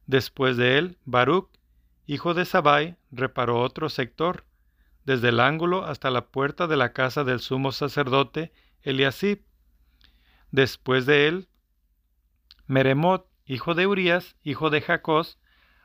Después 0.08 0.58
de 0.58 0.80
él, 0.80 0.98
Baruch, 1.06 1.52
hijo 2.08 2.34
de 2.34 2.46
Sabai, 2.46 2.98
reparó 3.12 3.62
otro 3.62 3.90
sector, 3.90 4.44
desde 5.06 5.30
el 5.30 5.40
ángulo 5.40 5.86
hasta 5.86 6.10
la 6.12 6.28
puerta 6.28 6.68
de 6.68 6.78
la 6.78 6.94
casa 6.94 7.24
del 7.24 7.40
sumo 7.40 7.72
sacerdote 7.72 8.52
Eliasib. 8.82 9.44
Después 10.52 11.06
de 11.06 11.28
él, 11.28 11.48
Meremot, 12.68 13.28
hijo 13.46 13.74
de 13.74 13.88
Urías, 13.88 14.36
hijo 14.44 14.70
de 14.70 14.82
Jacós, 14.82 15.40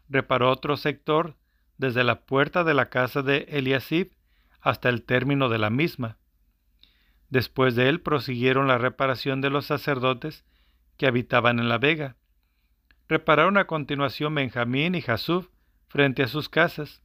reparó 0.09 0.51
otro 0.51 0.77
sector 0.77 1.37
desde 1.77 2.05
la 2.05 2.21
puerta 2.21 2.65
de 2.65 2.75
la 2.75 2.89
casa 2.91 3.23
de 3.23 3.47
Eliasib 3.49 4.13
hasta 4.61 4.89
el 4.89 5.03
término 5.05 5.49
de 5.49 5.59
la 5.59 5.71
misma. 5.71 6.19
Después 7.31 7.75
de 7.75 7.89
él 7.89 8.01
prosiguieron 8.01 8.69
la 8.69 8.79
reparación 8.79 9.41
de 9.41 9.51
los 9.51 9.67
sacerdotes 9.67 10.45
que 10.97 11.07
habitaban 11.07 11.59
en 11.59 11.69
la 11.69 11.79
vega. 11.79 12.17
Repararon 13.09 13.57
a 13.57 13.67
continuación 13.67 14.35
Benjamín 14.35 14.95
y 14.95 15.03
Jasub 15.03 15.51
frente 15.89 16.23
a 16.23 16.29
sus 16.29 16.49
casas. 16.49 17.03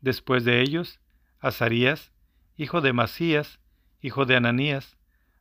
Después 0.00 0.44
de 0.44 0.60
ellos, 0.60 1.00
Azarías, 1.46 2.12
hijo 2.56 2.80
de 2.80 2.92
Masías, 2.92 3.60
hijo 4.00 4.26
de 4.26 4.34
Ananías, 4.34 4.96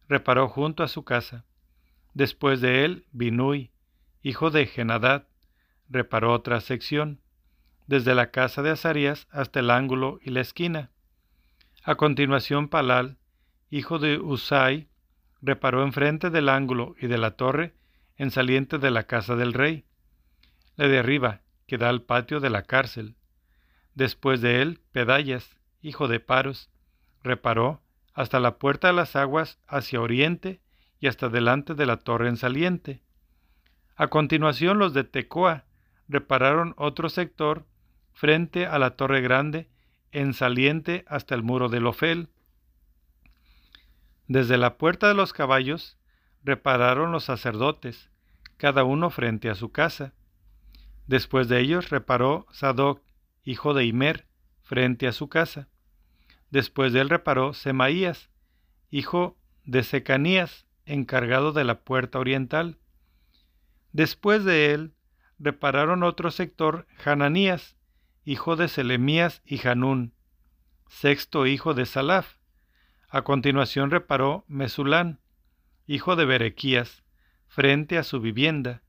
reparó 0.08 0.48
junto 0.48 0.84
a 0.84 0.88
su 0.88 1.04
casa. 1.04 1.46
Después 2.14 2.62
de 2.62 2.86
él, 2.86 3.06
Binui, 3.12 3.72
hijo 4.22 4.52
de 4.52 4.68
Genadad, 4.68 5.28
reparó 5.90 6.32
otra 6.32 6.62
sección, 6.62 7.22
desde 7.88 8.14
la 8.14 8.30
casa 8.30 8.62
de 8.62 8.70
Azarías 8.70 9.28
hasta 9.32 9.60
el 9.60 9.72
ángulo 9.72 10.20
y 10.22 10.30
la 10.30 10.42
esquina. 10.42 10.92
A 11.84 11.96
continuación 11.96 12.70
Palal, 12.70 13.18
hijo 13.72 13.98
de 13.98 14.20
Usai, 14.20 14.88
reparó 15.42 15.84
enfrente 15.84 16.30
del 16.30 16.50
ángulo 16.50 16.96
y 17.00 17.08
de 17.08 17.18
la 17.18 17.32
torre 17.32 17.74
en 18.18 18.30
saliente 18.30 18.78
de 18.78 18.92
la 18.92 19.04
casa 19.04 19.36
del 19.36 19.54
rey, 19.54 19.86
la 20.76 20.88
de 20.88 21.00
arriba, 21.00 21.42
que 21.66 21.78
da 21.80 21.90
al 21.90 22.04
patio 22.04 22.40
de 22.40 22.52
la 22.52 22.62
cárcel. 22.62 23.16
Después 23.96 24.42
de 24.42 24.62
él, 24.62 24.82
Pedayas, 24.92 25.55
hijo 25.86 26.08
de 26.08 26.20
Paros, 26.20 26.70
reparó 27.24 27.82
hasta 28.14 28.40
la 28.40 28.58
puerta 28.58 28.88
de 28.88 28.94
las 28.94 29.16
aguas 29.16 29.60
hacia 29.68 30.02
oriente 30.02 30.62
y 31.00 31.08
hasta 31.08 31.30
delante 31.30 31.76
de 31.76 31.86
la 31.86 31.98
torre 31.98 32.28
en 32.28 32.38
saliente. 32.38 33.04
A 33.96 34.08
continuación 34.08 34.80
los 34.80 34.94
de 34.94 35.04
Tecoa 35.04 35.66
repararon 36.08 36.74
otro 36.78 37.10
sector 37.10 37.66
frente 38.14 38.66
a 38.66 38.80
la 38.80 38.96
torre 38.96 39.22
grande 39.22 39.70
en 40.12 40.34
saliente 40.34 41.06
hasta 41.08 41.36
el 41.36 41.44
muro 41.44 41.70
del 41.70 41.86
Ofel. 41.86 42.30
Desde 44.28 44.58
la 44.58 44.78
puerta 44.78 45.08
de 45.08 45.14
los 45.14 45.34
caballos 45.34 46.00
repararon 46.44 47.12
los 47.12 47.26
sacerdotes, 47.26 48.10
cada 48.58 48.84
uno 48.84 49.12
frente 49.12 49.50
a 49.50 49.56
su 49.56 49.72
casa. 49.72 50.14
Después 51.06 51.48
de 51.48 51.60
ellos 51.60 51.90
reparó 51.90 52.48
Sadoc, 52.52 53.04
hijo 53.44 53.74
de 53.74 53.86
Imer, 53.86 54.26
frente 54.64 55.08
a 55.08 55.12
su 55.12 55.30
casa. 55.30 55.68
Después 56.56 56.94
de 56.94 57.02
él 57.02 57.10
reparó 57.10 57.54
Semaías, 57.54 58.30
hijo 58.90 59.38
de 59.66 59.84
Secanías, 59.84 60.66
encargado 60.86 61.52
de 61.52 61.66
la 61.66 61.82
puerta 61.82 62.18
oriental. 62.18 62.80
Después 63.92 64.46
de 64.46 64.72
él 64.72 64.94
repararon 65.38 66.02
otro 66.02 66.32
sector 66.32 66.88
Hananías, 67.04 67.76
hijo 68.24 68.56
de 68.56 68.70
Selemías 68.70 69.42
y 69.46 69.68
Hanún, 69.68 70.14
sexto 70.88 71.46
hijo 71.46 71.74
de 71.74 71.86
Salaf. 71.86 72.38
A 73.10 73.24
continuación 73.24 73.92
reparó 73.92 74.46
Mesulán, 74.48 75.20
hijo 75.88 76.16
de 76.16 76.24
Berequías, 76.24 77.04
frente 77.50 77.98
a 77.98 78.04
su 78.04 78.22
vivienda. 78.22 78.82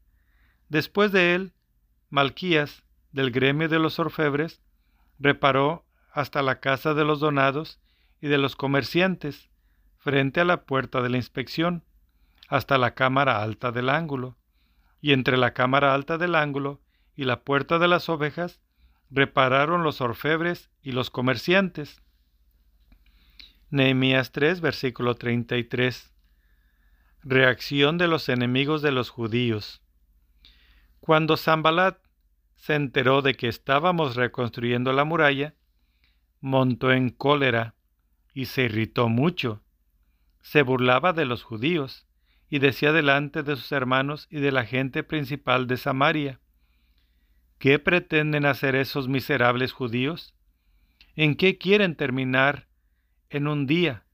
Después 0.69 1.11
de 1.11 1.35
él, 1.35 1.53
Malquías, 2.11 2.85
del 3.11 3.33
gremio 3.33 3.69
de 3.69 3.81
los 3.81 3.99
orfebres, 3.99 4.63
reparó 5.19 5.86
hasta 6.17 6.41
la 6.41 6.61
casa 6.61 6.95
de 6.95 7.05
los 7.05 7.21
donados 7.21 7.79
y 8.23 8.29
de 8.29 8.39
los 8.39 8.57
comerciantes, 8.57 9.51
frente 9.99 10.41
a 10.41 10.47
la 10.47 10.65
puerta 10.65 11.03
de 11.03 11.11
la 11.11 11.19
inspección, 11.19 11.85
hasta 12.49 12.79
la 12.79 12.95
cámara 12.95 13.43
alta 13.43 13.71
del 13.71 13.91
ángulo, 13.91 14.35
y 15.03 15.13
entre 15.13 15.37
la 15.37 15.53
cámara 15.53 15.93
alta 15.93 16.17
del 16.17 16.35
ángulo 16.35 16.81
y 17.17 17.25
la 17.25 17.43
puerta 17.43 17.79
de 17.79 17.89
las 17.89 18.09
ovejas 18.09 18.63
repararon 19.11 19.83
los 19.83 20.01
orfebres 20.01 20.71
y 20.81 20.93
los 20.93 21.11
comerciantes. 21.11 22.01
Nehemías 23.69 24.33
3, 24.33 24.63
versículo 24.63 25.17
33. 25.17 26.15
Reacción 27.25 27.99
de 27.99 28.09
los 28.09 28.31
enemigos 28.31 28.81
de 28.81 28.91
los 28.91 29.11
judíos. 29.11 29.83
Cuando 31.01 31.37
Zambalat 31.37 31.99
se 32.55 32.75
enteró 32.75 33.21
de 33.21 33.35
que 33.35 33.49
estábamos 33.49 34.17
reconstruyendo 34.17 34.95
la 34.95 35.05
muralla, 35.05 35.55
montó 36.41 36.93
en 36.93 37.11
cólera 37.11 37.75
y 38.33 38.47
se 38.47 38.65
irritó 38.65 39.09
mucho. 39.09 39.63
Se 40.43 40.63
burlaba 40.63 41.13
de 41.13 41.25
los 41.25 41.43
judíos 41.43 42.07
y 42.49 42.59
decía 42.59 42.93
delante 42.93 43.43
de 43.43 43.57
sus 43.57 43.73
hermanos 43.73 44.29
y 44.31 44.41
de 44.41 44.53
la 44.53 44.65
gente 44.65 45.03
principal 45.03 45.67
de 45.67 45.77
Samaria, 45.77 46.41
¿qué 47.59 47.79
pretenden 47.79 48.47
hacer 48.47 48.75
esos 48.77 49.09
miserables 49.09 49.73
judíos? 49.73 50.35
¿En 51.15 51.35
qué 51.35 51.59
quieren 51.59 51.97
terminar 51.97 52.69
en 53.31 53.49
un 53.49 53.67
día? 53.67 54.05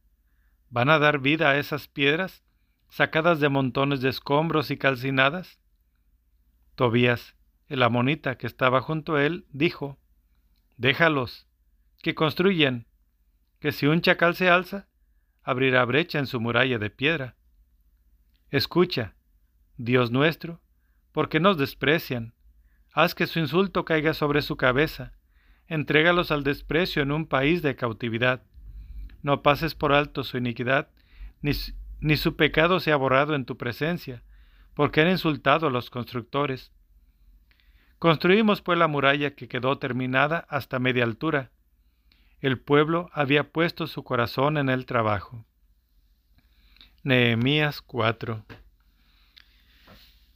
¿Van 0.70 0.88
a 0.88 0.98
dar 0.98 1.18
vida 1.18 1.50
a 1.50 1.58
esas 1.58 1.88
piedras 1.88 2.42
sacadas 2.88 3.40
de 3.40 3.48
montones 3.48 4.00
de 4.00 4.08
escombros 4.08 4.70
y 4.70 4.78
calcinadas? 4.78 5.60
Tobías, 6.74 7.36
el 7.68 7.82
amonita 7.82 8.38
que 8.38 8.46
estaba 8.46 8.80
junto 8.80 9.16
a 9.16 9.24
él, 9.24 9.46
dijo, 9.50 9.98
Déjalos, 10.76 11.46
que 12.02 12.14
construyen, 12.14 12.86
que 13.60 13.72
si 13.72 13.86
un 13.86 14.00
chacal 14.00 14.34
se 14.34 14.50
alza, 14.50 14.88
abrirá 15.42 15.84
brecha 15.84 16.18
en 16.18 16.26
su 16.26 16.40
muralla 16.40 16.78
de 16.78 16.90
piedra. 16.90 17.36
Escucha, 18.50 19.14
Dios 19.76 20.10
nuestro, 20.10 20.60
porque 21.12 21.40
nos 21.40 21.56
desprecian. 21.56 22.34
Haz 22.92 23.14
que 23.14 23.26
su 23.26 23.38
insulto 23.38 23.84
caiga 23.84 24.14
sobre 24.14 24.42
su 24.42 24.56
cabeza. 24.56 25.12
Entrégalos 25.68 26.30
al 26.30 26.42
desprecio 26.42 27.02
en 27.02 27.12
un 27.12 27.26
país 27.26 27.62
de 27.62 27.76
cautividad. 27.76 28.42
No 29.22 29.42
pases 29.42 29.74
por 29.74 29.92
alto 29.92 30.24
su 30.24 30.36
iniquidad, 30.36 30.90
ni, 31.40 31.52
ni 32.00 32.16
su 32.16 32.36
pecado 32.36 32.80
sea 32.80 32.96
borrado 32.96 33.34
en 33.34 33.44
tu 33.44 33.56
presencia, 33.56 34.22
porque 34.74 35.00
han 35.00 35.08
insultado 35.08 35.68
a 35.68 35.70
los 35.70 35.88
constructores. 35.88 36.72
Construimos 37.98 38.60
pues 38.60 38.76
la 38.76 38.88
muralla 38.88 39.36
que 39.36 39.48
quedó 39.48 39.78
terminada 39.78 40.44
hasta 40.48 40.80
media 40.80 41.04
altura. 41.04 41.52
El 42.42 42.58
pueblo 42.58 43.08
había 43.12 43.52
puesto 43.52 43.86
su 43.86 44.02
corazón 44.02 44.58
en 44.58 44.68
el 44.68 44.84
trabajo. 44.84 45.46
Nehemías 47.04 47.80
4. 47.82 48.44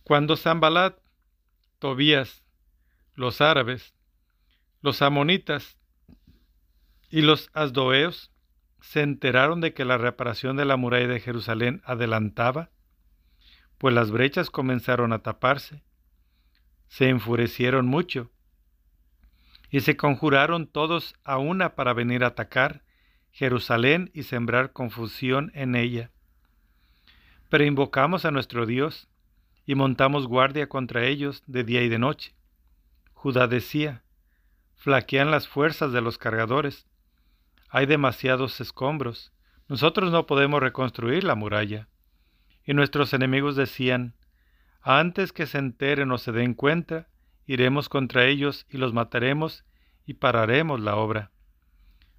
Cuando 0.04 0.36
Zambalat, 0.36 0.96
Tobías, 1.80 2.44
los 3.16 3.40
árabes, 3.40 3.92
los 4.82 5.02
amonitas 5.02 5.78
y 7.10 7.22
los 7.22 7.50
asdoeos 7.54 8.30
se 8.80 9.02
enteraron 9.02 9.60
de 9.60 9.74
que 9.74 9.84
la 9.84 9.98
reparación 9.98 10.56
de 10.56 10.64
la 10.64 10.76
muralla 10.76 11.08
de 11.08 11.18
Jerusalén 11.18 11.82
adelantaba, 11.84 12.70
pues 13.78 13.92
las 13.92 14.12
brechas 14.12 14.50
comenzaron 14.50 15.12
a 15.12 15.24
taparse, 15.24 15.82
se 16.86 17.08
enfurecieron 17.08 17.88
mucho 17.88 18.30
y 19.76 19.80
se 19.82 19.94
conjuraron 19.94 20.66
todos 20.66 21.16
a 21.22 21.36
una 21.36 21.74
para 21.74 21.92
venir 21.92 22.24
a 22.24 22.28
atacar 22.28 22.82
Jerusalén 23.30 24.10
y 24.14 24.22
sembrar 24.22 24.72
confusión 24.72 25.52
en 25.54 25.74
ella. 25.74 26.10
Pero 27.50 27.62
invocamos 27.62 28.24
a 28.24 28.30
nuestro 28.30 28.64
Dios 28.64 29.06
y 29.66 29.74
montamos 29.74 30.28
guardia 30.28 30.70
contra 30.70 31.04
ellos 31.04 31.42
de 31.46 31.62
día 31.62 31.82
y 31.82 31.90
de 31.90 31.98
noche. 31.98 32.34
Judá 33.12 33.48
decía, 33.48 34.02
flaquean 34.76 35.30
las 35.30 35.46
fuerzas 35.46 35.92
de 35.92 36.00
los 36.00 36.16
cargadores, 36.16 36.86
hay 37.68 37.84
demasiados 37.84 38.58
escombros, 38.62 39.34
nosotros 39.68 40.10
no 40.10 40.24
podemos 40.24 40.60
reconstruir 40.60 41.22
la 41.22 41.34
muralla. 41.34 41.86
Y 42.64 42.72
nuestros 42.72 43.12
enemigos 43.12 43.56
decían, 43.56 44.14
antes 44.80 45.34
que 45.34 45.44
se 45.44 45.58
enteren 45.58 46.12
o 46.12 46.16
se 46.16 46.32
den 46.32 46.54
cuenta, 46.54 47.08
iremos 47.44 47.90
contra 47.90 48.24
ellos 48.24 48.64
y 48.70 48.78
los 48.78 48.94
mataremos 48.94 49.66
y 50.06 50.14
pararemos 50.14 50.80
la 50.80 50.96
obra. 50.96 51.30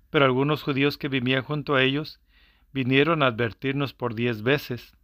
Pero 0.09 0.25
algunos 0.25 0.61
judíos 0.61 0.97
que 0.97 1.07
vivían 1.07 1.43
junto 1.43 1.75
a 1.75 1.83
ellos 1.83 2.21
vinieron 2.73 3.23
a 3.23 3.27
advertirnos 3.27 3.93
por 3.93 4.13
diez 4.13 4.43
veces, 4.43 4.95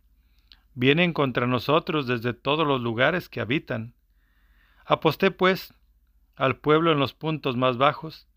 vienen 0.76 1.14
contra 1.14 1.48
nosotros 1.48 2.08
desde 2.08 2.34
todos 2.34 2.68
los 2.68 2.82
lugares 2.82 3.30
que 3.30 3.42
habitan. 3.42 3.96
Aposté, 4.86 5.32
pues, 5.32 5.74
al 6.36 6.58
pueblo 6.58 6.92
en 6.92 7.00
los 7.00 7.14
puntos 7.14 7.56
más 7.56 7.78
bajos, 7.78 8.28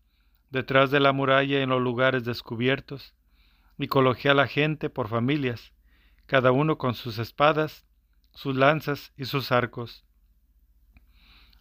detrás 0.49 0.91
de 0.91 0.99
la 0.99 1.11
muralla 1.11 1.59
y 1.59 1.61
en 1.61 1.69
los 1.69 1.81
lugares 1.81 2.23
descubiertos, 2.23 3.13
y 3.77 3.87
coloqué 3.87 4.29
a 4.29 4.33
la 4.33 4.47
gente 4.47 4.89
por 4.89 5.07
familias, 5.07 5.73
cada 6.25 6.51
uno 6.51 6.77
con 6.77 6.93
sus 6.93 7.19
espadas, 7.19 7.85
sus 8.31 8.55
lanzas 8.55 9.13
y 9.17 9.25
sus 9.25 9.51
arcos. 9.51 10.06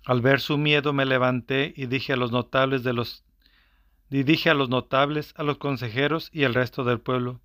Al 0.07 0.21
ver 0.21 0.41
su 0.41 0.57
miedo 0.57 0.93
me 0.93 1.05
levanté 1.05 1.75
y 1.77 1.87
dije 1.87 2.13
a 2.13 2.17
los 2.17 2.31
notables 2.31 2.85
de 2.85 2.93
los 2.93 3.25
dije 4.09 4.51
a 4.51 4.55
los 4.55 4.69
notables, 4.69 5.35
a 5.37 5.43
los 5.43 5.59
consejeros 5.59 6.31
y 6.33 6.45
al 6.45 6.55
resto 6.55 6.85
del 6.85 7.01
pueblo, 7.01 7.41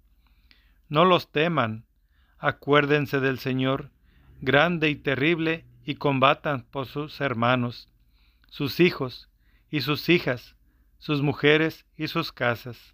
no 0.87 1.03
los 1.03 1.31
teman, 1.31 1.85
Acuérdense 2.37 3.19
del 3.19 3.39
Señor, 3.39 3.89
grande 4.41 4.89
y 4.89 4.95
terrible, 4.95 5.65
y 5.83 5.95
combatan 5.95 6.61
por 6.69 6.85
sus 6.85 7.19
hermanos, 7.19 7.89
sus 8.47 8.79
hijos 8.79 9.27
y 9.71 9.81
sus 9.81 10.07
hijas, 10.07 10.55
sus 10.99 11.23
mujeres 11.23 11.87
y 11.97 12.09
sus 12.09 12.31
casas. 12.31 12.93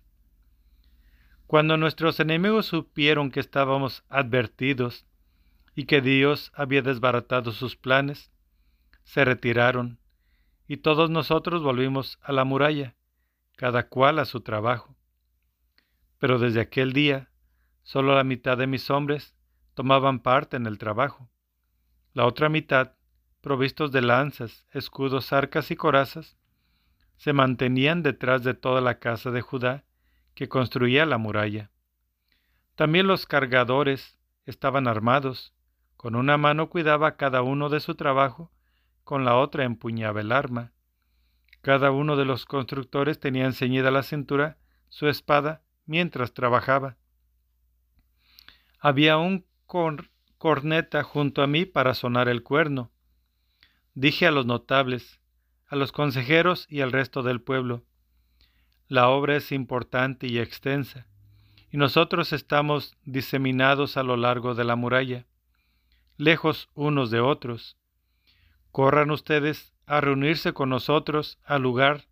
Cuando 1.46 1.76
nuestros 1.76 2.22
enemigos 2.22 2.68
supieron 2.68 3.32
que 3.32 3.42
estábamos 3.42 4.06
advertidos 4.08 5.06
y 5.76 5.86
que 5.86 6.00
Dios 6.00 6.54
había 6.56 6.82
desbaratado 6.82 7.52
sus 7.52 7.76
planes, 7.76 8.32
se 9.08 9.24
retiraron, 9.24 10.00
y 10.68 10.78
todos 10.78 11.10
nosotros 11.10 11.64
volvimos 11.64 12.20
a 12.22 12.34
la 12.34 12.44
muralla, 12.44 12.94
cada 13.56 13.88
cual 13.88 14.20
a 14.20 14.26
su 14.26 14.42
trabajo. 14.42 14.98
Pero 16.20 16.40
desde 16.40 16.60
aquel 16.60 16.92
día, 16.92 17.30
solo 17.84 18.14
la 18.14 18.26
mitad 18.26 18.58
de 18.58 18.68
mis 18.68 18.90
hombres 18.90 19.34
tomaban 19.76 20.20
parte 20.20 20.58
en 20.58 20.68
el 20.68 20.78
trabajo. 20.78 21.30
La 22.12 22.26
otra 22.26 22.50
mitad, 22.50 22.96
provistos 23.40 23.94
de 23.94 24.02
lanzas, 24.02 24.68
escudos, 24.74 25.32
arcas 25.32 25.72
y 25.72 25.78
corazas, 25.78 26.38
se 27.16 27.32
mantenían 27.32 28.04
detrás 28.04 28.44
de 28.44 28.56
toda 28.56 28.82
la 28.82 29.00
casa 29.00 29.32
de 29.32 29.40
Judá 29.40 29.86
que 30.34 30.50
construía 30.50 31.06
la 31.06 31.18
muralla. 31.18 31.72
También 32.76 33.08
los 33.08 33.26
cargadores 33.26 34.20
estaban 34.46 34.86
armados, 34.86 35.54
con 35.96 36.14
una 36.14 36.36
mano 36.36 36.70
cuidaba 36.70 37.16
cada 37.16 37.42
uno 37.42 37.70
de 37.70 37.80
su 37.80 37.96
trabajo, 37.96 38.52
con 39.08 39.24
la 39.24 39.38
otra 39.38 39.64
empuñaba 39.64 40.20
el 40.20 40.34
arma. 40.34 40.74
Cada 41.62 41.92
uno 41.92 42.18
de 42.18 42.26
los 42.26 42.46
constructores 42.46 43.22
tenía 43.22 43.46
enceñida 43.46 43.90
la 43.90 44.04
cintura 44.04 44.58
su 44.90 45.08
espada 45.08 45.62
mientras 45.86 46.34
trabajaba. 46.34 46.98
Había 48.82 49.16
un 49.16 49.46
corneta 50.38 51.04
junto 51.04 51.42
a 51.42 51.48
mí 51.48 51.64
para 51.64 51.94
sonar 51.94 52.28
el 52.28 52.44
cuerno. 52.44 52.92
Dije 53.94 54.28
a 54.28 54.32
los 54.32 54.46
notables, 54.46 55.22
a 55.68 55.78
los 55.78 55.94
consejeros 55.94 56.68
y 56.70 56.82
al 56.82 56.92
resto 56.92 57.24
del 57.24 57.40
pueblo, 57.40 57.86
la 58.90 59.08
obra 59.08 59.38
es 59.38 59.54
importante 59.54 60.28
y 60.28 60.38
extensa, 60.38 61.08
y 61.72 61.78
nosotros 61.78 62.34
estamos 62.34 62.98
diseminados 63.06 63.96
a 63.96 64.04
lo 64.04 64.18
largo 64.18 64.54
de 64.54 64.66
la 64.66 64.76
muralla, 64.76 65.26
lejos 66.18 66.70
unos 66.74 67.10
de 67.10 67.22
otros. 67.22 67.77
Corran 68.72 69.12
ustedes 69.12 69.74
a 69.86 70.02
reunirse 70.02 70.54
con 70.54 70.70
nosotros 70.70 71.40
al 71.46 71.62
lugar 71.62 72.08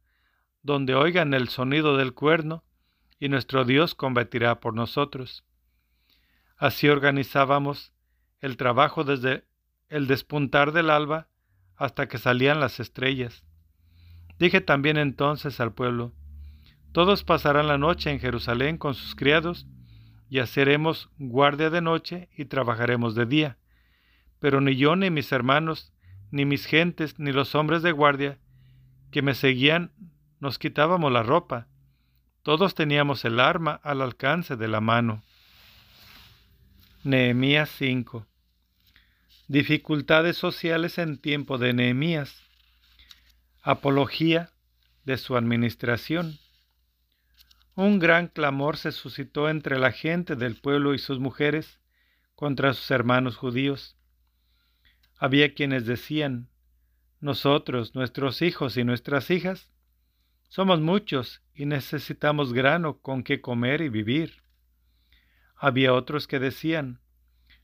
donde 0.64 0.96
oigan 0.96 1.36
el 1.36 1.50
sonido 1.50 1.96
del 1.96 2.14
cuerno, 2.16 2.64
y 3.20 3.30
nuestro 3.30 3.66
Dios 3.66 3.94
combatirá 3.94 4.60
por 4.60 4.74
nosotros. 4.74 5.46
Así 6.58 6.90
organizábamos 6.90 7.94
el 8.42 8.58
trabajo 8.58 9.04
desde 9.04 9.46
el 9.90 10.08
despuntar 10.08 10.72
del 10.72 10.90
alba 10.90 11.28
hasta 11.76 12.08
que 12.08 12.18
salían 12.18 12.60
las 12.60 12.80
estrellas. 12.80 13.44
Dije 14.40 14.60
también 14.60 14.98
entonces 14.98 15.60
al 15.60 15.74
pueblo, 15.74 16.14
todos 16.92 17.24
pasarán 17.24 17.68
la 17.68 17.78
noche 17.78 18.10
en 18.10 18.20
Jerusalén 18.20 18.78
con 18.78 18.96
sus 18.96 19.16
criados, 19.16 19.68
y 20.30 20.40
haceremos 20.40 21.10
guardia 21.20 21.70
de 21.70 21.82
noche 21.82 22.30
y 22.36 22.46
trabajaremos 22.46 23.14
de 23.14 23.26
día. 23.26 23.58
Pero 24.40 24.62
ni 24.62 24.76
yo 24.76 24.96
ni 24.96 25.12
mis 25.12 25.32
hermanos, 25.32 25.94
ni 26.32 26.46
mis 26.46 26.66
gentes, 26.66 27.20
ni 27.20 27.32
los 27.32 27.56
hombres 27.56 27.82
de 27.82 27.92
guardia 27.92 28.38
que 29.12 29.22
me 29.22 29.34
seguían 29.34 29.92
nos 30.40 30.60
quitábamos 30.60 31.12
la 31.12 31.24
ropa. 31.24 31.68
Todos 32.44 32.76
teníamos 32.76 33.26
el 33.26 33.40
arma 33.40 33.80
al 33.84 34.02
alcance 34.02 34.56
de 34.56 34.68
la 34.68 34.82
mano. 34.82 35.24
Nehemías 37.04 37.70
5. 37.78 38.26
Dificultades 39.48 40.38
sociales 40.38 40.98
en 40.98 41.18
tiempo 41.18 41.58
de 41.58 41.74
Nehemías. 41.74 42.44
Apología 43.62 44.50
de 45.06 45.18
su 45.18 45.38
administración. 45.38 46.38
Un 47.76 48.00
gran 48.00 48.28
clamor 48.28 48.78
se 48.78 48.92
suscitó 48.92 49.50
entre 49.50 49.80
la 49.80 49.92
gente 49.92 50.36
del 50.36 50.56
pueblo 50.56 50.94
y 50.94 51.00
sus 51.00 51.20
mujeres 51.20 51.80
contra 52.36 52.74
sus 52.74 52.90
hermanos 52.92 53.38
judíos. 53.38 53.95
Había 55.18 55.54
quienes 55.54 55.86
decían, 55.86 56.50
nosotros, 57.22 57.96
nuestros 57.96 58.42
hijos 58.42 58.78
y 58.78 58.84
nuestras 58.84 59.32
hijas, 59.32 59.72
somos 60.50 60.80
muchos 60.82 61.42
y 61.54 61.66
necesitamos 61.66 62.54
grano 62.54 63.00
con 63.00 63.24
que 63.24 63.42
comer 63.42 63.82
y 63.82 63.90
vivir. 63.90 64.44
Había 65.56 65.94
otros 65.94 66.28
que 66.28 66.40
decían, 66.40 67.00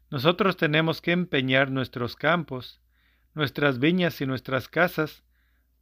nosotros 0.10 0.58
tenemos 0.58 1.02
que 1.02 1.12
empeñar 1.12 1.72
nuestros 1.72 2.16
campos, 2.16 2.82
nuestras 3.34 3.80
viñas 3.80 4.20
y 4.22 4.26
nuestras 4.26 4.68
casas 4.68 5.24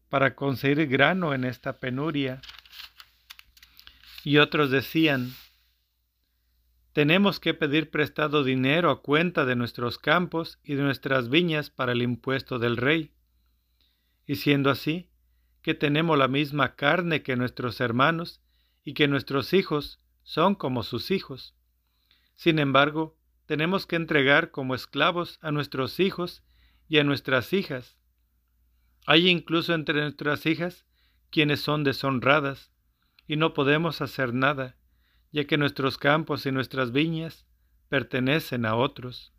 para 0.09 0.35
conseguir 0.35 0.87
grano 0.87 1.33
en 1.33 1.45
esta 1.45 1.73
penuria. 1.73 2.41
Y 4.23 4.37
otros 4.37 4.69
decían, 4.71 5.33
tenemos 6.99 7.39
que 7.39 7.53
pedir 7.53 7.91
prestado 7.91 8.43
dinero 8.43 8.91
a 8.91 9.01
cuenta 9.01 9.45
de 9.45 9.55
nuestros 9.55 9.97
campos 9.97 10.59
y 10.65 10.73
de 10.73 10.83
nuestras 10.83 11.29
viñas 11.29 11.69
para 11.69 11.93
el 11.93 12.01
impuesto 12.01 12.59
del 12.59 12.75
rey. 12.75 13.13
Y 14.25 14.35
siendo 14.35 14.69
así, 14.69 15.09
que 15.61 15.73
tenemos 15.73 16.17
la 16.17 16.27
misma 16.27 16.75
carne 16.75 17.23
que 17.23 17.37
nuestros 17.37 17.79
hermanos 17.79 18.41
y 18.83 18.95
que 18.95 19.07
nuestros 19.07 19.53
hijos 19.53 20.01
son 20.23 20.55
como 20.55 20.83
sus 20.83 21.09
hijos. 21.09 21.55
Sin 22.35 22.59
embargo, 22.59 23.17
tenemos 23.45 23.85
que 23.85 23.95
entregar 23.95 24.51
como 24.51 24.75
esclavos 24.75 25.39
a 25.41 25.51
nuestros 25.53 26.01
hijos 26.01 26.43
y 26.89 26.97
a 26.97 27.05
nuestras 27.05 27.53
hijas. 27.53 27.97
Hay 29.05 29.29
incluso 29.29 29.73
entre 29.73 30.01
nuestras 30.01 30.45
hijas 30.45 30.85
quienes 31.31 31.61
son 31.61 31.85
deshonradas, 31.85 32.73
y 33.25 33.37
no 33.37 33.53
podemos 33.53 34.01
hacer 34.01 34.33
nada, 34.33 34.75
ya 35.31 35.45
que 35.45 35.57
nuestros 35.57 35.97
campos 35.97 36.45
y 36.45 36.51
nuestras 36.51 36.91
viñas 36.91 37.45
pertenecen 37.87 38.65
a 38.65 38.75
otros. 38.75 39.33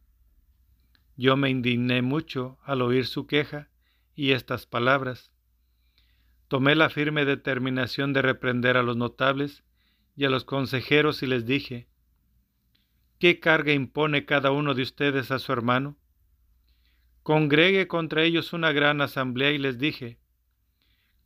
Yo 1.17 1.37
me 1.37 1.51
indigné 1.51 2.03
mucho 2.03 2.59
al 2.65 2.83
oír 2.83 3.07
su 3.07 3.27
queja 3.27 3.69
y 4.15 4.33
estas 4.33 4.67
palabras. 4.67 5.33
Tomé 6.49 6.75
la 6.75 6.91
firme 6.91 7.25
determinación 7.25 8.13
de 8.13 8.23
reprender 8.23 8.77
a 8.77 8.83
los 8.83 8.97
notables 8.97 9.65
y 10.17 10.25
a 10.25 10.31
los 10.31 10.45
consejeros 10.45 11.23
y 11.23 11.27
les 11.27 11.47
dije, 11.47 11.89
¿Qué 13.21 13.39
carga 13.39 13.75
impone 13.75 14.25
cada 14.25 14.51
uno 14.51 14.73
de 14.73 14.83
ustedes 14.83 15.31
a 15.31 15.39
su 15.39 15.53
hermano? 15.53 15.99
Congregué 17.23 17.87
contra 17.87 18.23
ellos 18.23 18.55
una 18.55 18.73
gran 18.73 19.03
asamblea 19.03 19.53
y 19.53 19.59
les 19.59 19.79
dije, 19.79 20.19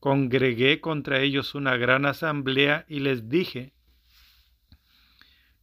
congregué 0.00 0.80
contra 0.80 1.20
ellos 1.20 1.54
una 1.54 1.76
gran 1.76 2.04
asamblea 2.04 2.84
y 2.88 2.98
les 2.98 3.28
dije, 3.28 3.74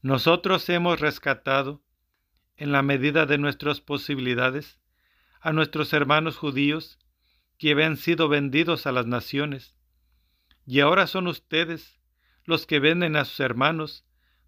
nosotros 0.01 0.67
hemos 0.69 0.99
rescatado, 0.99 1.83
en 2.57 2.71
la 2.71 2.81
medida 2.81 3.25
de 3.25 3.37
nuestras 3.37 3.81
posibilidades, 3.81 4.79
a 5.39 5.51
nuestros 5.51 5.93
hermanos 5.93 6.37
judíos 6.37 6.99
que 7.57 7.71
habían 7.71 7.97
sido 7.97 8.27
vendidos 8.27 8.87
a 8.87 8.91
las 8.91 9.05
naciones, 9.05 9.75
y 10.65 10.79
ahora 10.79 11.05
son 11.05 11.27
ustedes 11.27 11.99
los 12.45 12.65
que 12.65 12.79
venden 12.79 13.15
a 13.15 13.25
sus 13.25 13.39
hermanos 13.39 14.05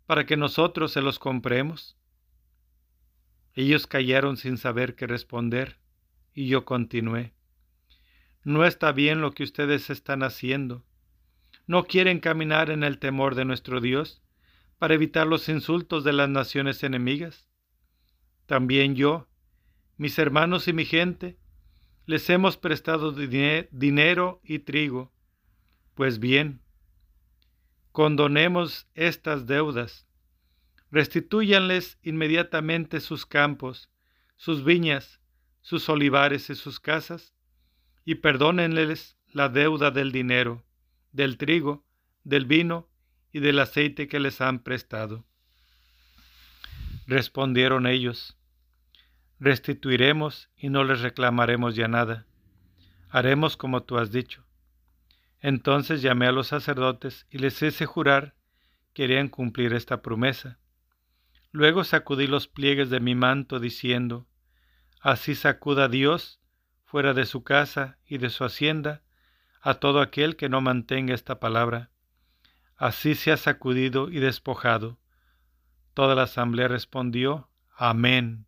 para 0.07 0.25
que 0.25 0.37
nosotros 0.37 0.91
se 0.91 1.01
los 1.01 1.19
compremos? 1.19 1.97
Ellos 3.53 3.85
callaron 3.85 4.37
sin 4.37 4.57
saber 4.57 4.95
qué 4.95 5.05
responder, 5.05 5.77
y 6.33 6.47
yo 6.47 6.65
continué. 6.65 7.33
No 8.43 8.65
está 8.65 8.91
bien 8.91 9.21
lo 9.21 9.31
que 9.31 9.43
ustedes 9.43 9.91
están 9.91 10.23
haciendo. 10.23 10.83
¿No 11.67 11.85
quieren 11.85 12.19
caminar 12.19 12.71
en 12.71 12.83
el 12.83 12.97
temor 12.97 13.35
de 13.35 13.45
nuestro 13.45 13.79
Dios 13.79 14.22
para 14.83 14.95
evitar 14.95 15.25
los 15.27 15.47
insultos 15.47 16.03
de 16.03 16.11
las 16.11 16.27
naciones 16.27 16.83
enemigas? 16.83 17.47
También 18.47 18.95
yo, 18.95 19.29
mis 19.95 20.19
hermanos 20.19 20.67
y 20.67 20.73
mi 20.73 20.83
gente, 20.83 21.37
les 22.05 22.29
hemos 22.29 22.57
prestado 22.57 23.13
dinero 23.13 24.41
y 24.43 24.59
trigo. 24.59 25.13
Pues 25.93 26.19
bien, 26.19 26.59
condonemos 27.93 28.89
estas 28.93 29.47
deudas, 29.47 30.05
restitúyanles 30.91 31.97
inmediatamente 32.03 32.99
sus 32.99 33.25
campos, 33.25 33.89
sus 34.35 34.65
viñas, 34.65 35.21
sus 35.61 35.87
olivares 35.87 36.49
y 36.49 36.55
sus 36.55 36.81
casas, 36.81 37.33
y 38.03 38.15
perdónenles 38.15 39.15
la 39.29 39.47
deuda 39.47 39.91
del 39.91 40.11
dinero, 40.11 40.65
del 41.13 41.37
trigo, 41.37 41.85
del 42.25 42.45
vino 42.45 42.89
y 43.33 43.41
del 43.41 43.59
aceite 43.59 44.07
que 44.07 44.21
les 44.21 44.39
han 44.39 44.59
prestado. 44.59 45.25
Respondieron 47.07 47.85
ellos, 47.85 48.37
restituiremos 49.39 50.49
y 50.55 50.69
no 50.69 50.85
les 50.85 51.01
reclamaremos 51.01 51.75
ya 51.75 51.89
nada. 51.89 52.25
Haremos 53.09 53.57
como 53.57 53.83
tú 53.83 53.97
has 53.97 54.11
dicho. 54.11 54.45
Entonces 55.41 56.01
llamé 56.01 56.27
a 56.27 56.31
los 56.31 56.47
sacerdotes 56.47 57.27
y 57.29 57.39
les 57.39 57.61
hice 57.61 57.85
jurar 57.85 58.35
que 58.93 59.03
querían 59.03 59.27
cumplir 59.27 59.73
esta 59.73 60.01
promesa. 60.01 60.59
Luego 61.51 61.83
sacudí 61.83 62.27
los 62.27 62.47
pliegues 62.47 62.89
de 62.89 62.99
mi 62.99 63.15
manto, 63.15 63.59
diciendo, 63.59 64.27
Así 65.01 65.35
sacuda 65.35 65.89
Dios 65.89 66.39
fuera 66.85 67.13
de 67.13 67.25
su 67.25 67.43
casa 67.43 67.97
y 68.05 68.19
de 68.19 68.29
su 68.29 68.45
hacienda 68.45 69.01
a 69.61 69.75
todo 69.75 69.99
aquel 69.99 70.35
que 70.35 70.47
no 70.47 70.61
mantenga 70.61 71.13
esta 71.13 71.39
palabra. 71.39 71.89
Así 72.75 73.15
se 73.15 73.31
ha 73.31 73.37
sacudido 73.37 74.09
y 74.09 74.19
despojado. 74.19 74.99
Toda 75.93 76.15
la 76.15 76.23
asamblea 76.23 76.67
respondió, 76.67 77.49
Amén, 77.75 78.45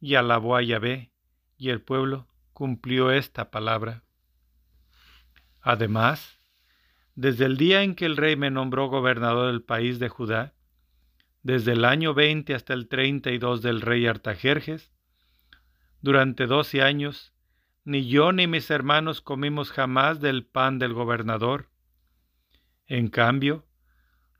y 0.00 0.16
alabó 0.16 0.56
a 0.56 0.62
Yahvé, 0.62 1.12
y 1.56 1.70
el 1.70 1.80
pueblo 1.80 2.28
cumplió 2.52 3.10
esta 3.10 3.50
palabra. 3.50 4.04
Además, 5.60 6.38
desde 7.14 7.46
el 7.46 7.56
día 7.56 7.82
en 7.82 7.94
que 7.94 8.06
el 8.06 8.16
rey 8.16 8.36
me 8.36 8.50
nombró 8.50 8.88
gobernador 8.88 9.46
del 9.46 9.62
país 9.62 9.98
de 9.98 10.08
Judá, 10.08 10.54
desde 11.42 11.72
el 11.72 11.84
año 11.84 12.14
20 12.14 12.54
hasta 12.54 12.74
el 12.74 12.88
32 12.88 13.62
del 13.62 13.80
rey 13.80 14.06
Artajerjes, 14.06 14.92
durante 16.00 16.46
doce 16.46 16.82
años, 16.82 17.32
ni 17.84 18.06
yo 18.06 18.32
ni 18.32 18.46
mis 18.46 18.70
hermanos 18.70 19.20
comimos 19.20 19.70
jamás 19.70 20.20
del 20.20 20.44
pan 20.44 20.78
del 20.78 20.92
gobernador. 20.92 21.70
En 22.86 23.08
cambio, 23.08 23.64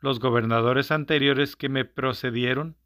los 0.01 0.21
gobernadores 0.21 0.91
anteriores 0.91 1.57
que 1.57 1.69
me 1.69 1.85
procedieron 1.85 2.77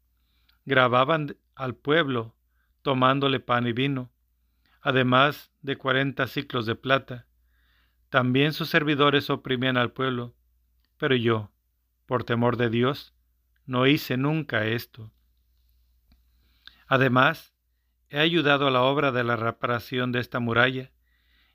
grababan 0.65 1.35
al 1.55 1.75
pueblo 1.75 2.35
tomándole 2.81 3.39
pan 3.39 3.67
y 3.67 3.73
vino, 3.73 4.09
además 4.81 5.51
de 5.61 5.77
cuarenta 5.77 6.27
ciclos 6.27 6.65
de 6.65 6.75
plata, 6.75 7.27
también 8.09 8.53
sus 8.53 8.69
servidores 8.69 9.29
oprimían 9.29 9.77
al 9.77 9.91
pueblo, 9.91 10.33
pero 10.97 11.15
yo, 11.15 11.51
por 12.05 12.23
temor 12.23 12.57
de 12.57 12.69
Dios, 12.69 13.13
no 13.65 13.85
hice 13.85 14.17
nunca 14.17 14.65
esto. 14.65 15.11
Además, 16.87 17.53
he 18.09 18.19
ayudado 18.19 18.67
a 18.67 18.71
la 18.71 18.81
obra 18.81 19.11
de 19.11 19.23
la 19.23 19.35
reparación 19.35 20.11
de 20.11 20.19
esta 20.19 20.39
muralla, 20.39 20.91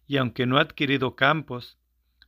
y 0.07 0.19
aunque 0.19 0.47
no 0.47 0.59
he 0.59 0.61
adquirido 0.61 1.17
campos, 1.17 1.79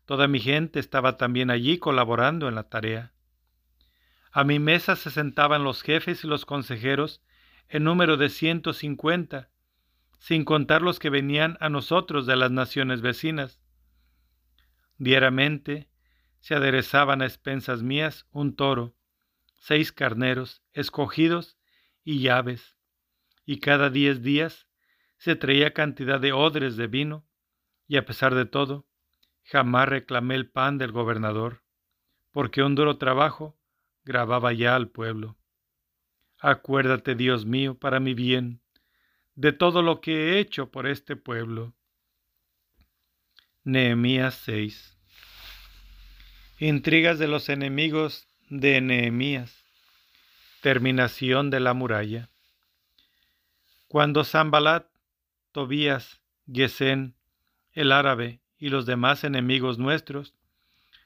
toda 0.07 0.29
mi 0.29 0.41
gente 0.41 0.79
estaba 0.79 1.17
también 1.17 1.51
allí 1.51 1.79
colaborando 1.79 2.49
en 2.49 2.55
la 2.55 2.69
tarea. 2.69 3.13
A 4.33 4.45
mi 4.45 4.59
mesa 4.59 4.97
se 4.97 5.11
sentaban 5.11 5.65
los 5.65 5.83
jefes 5.83 6.25
y 6.25 6.27
los 6.27 6.47
consejeros 6.47 7.23
en 7.69 7.85
número 7.85 8.17
de 8.17 8.29
ciento 8.29 8.73
cincuenta, 8.73 9.51
sin 10.19 10.45
contar 10.45 10.83
los 10.83 10.99
que 10.99 11.11
venían 11.11 11.59
a 11.61 11.69
nosotros 11.69 12.27
de 12.27 12.37
las 12.37 12.51
naciones 12.51 13.01
vecinas. 13.01 13.61
Diariamente 14.99 15.91
se 16.41 16.55
aderezaban 16.55 17.23
a 17.23 17.27
expensas 17.27 17.83
mías 17.83 18.27
un 18.31 18.55
toro, 18.55 18.95
seis 19.55 19.91
carneros, 19.91 20.63
escogidos 20.73 21.59
y 22.05 22.21
llaves, 22.21 22.77
y 23.45 23.59
cada 23.59 23.91
diez 23.91 24.23
días 24.23 24.69
se 25.19 25.35
traía 25.35 25.73
cantidad 25.73 26.21
de 26.21 26.33
odres 26.33 26.77
de 26.77 26.87
vino, 26.87 27.27
y 27.89 27.97
a 27.97 28.05
pesar 28.05 28.35
de 28.35 28.47
todo, 28.47 28.86
jamás 29.47 29.89
reclamé 29.89 30.35
el 30.35 30.49
pan 30.49 30.77
del 30.77 30.93
gobernador, 30.93 31.63
porque 32.33 32.63
un 32.63 32.75
duro 32.75 32.99
trabajo 32.99 33.57
grababa 34.05 34.53
ya 34.53 34.75
al 34.75 34.89
pueblo. 34.89 35.37
Acuérdate, 36.39 37.15
Dios 37.15 37.47
mío, 37.47 37.79
para 37.79 38.01
mi 38.01 38.13
bien, 38.13 38.61
de 39.35 39.53
todo 39.53 39.83
lo 39.83 40.01
que 40.01 40.13
he 40.13 40.39
hecho 40.41 40.71
por 40.71 40.87
este 40.87 41.17
pueblo. 41.17 41.75
Nehemías 43.65 44.35
6 44.45 44.97
Intrigas 46.59 47.19
de 47.19 47.27
los 47.27 47.49
enemigos 47.49 48.29
de 48.49 48.81
Nehemías 48.81 49.65
Terminación 50.61 51.51
de 51.51 51.59
la 51.59 51.75
muralla 51.75 52.31
Cuando 53.89 54.23
Zambalat, 54.23 54.87
Tobías, 55.51 56.21
Gesén, 56.47 57.17
el 57.73 57.91
árabe 57.91 58.41
y 58.59 58.69
los 58.71 58.87
demás 58.87 59.25
enemigos 59.25 59.79
nuestros 59.79 60.35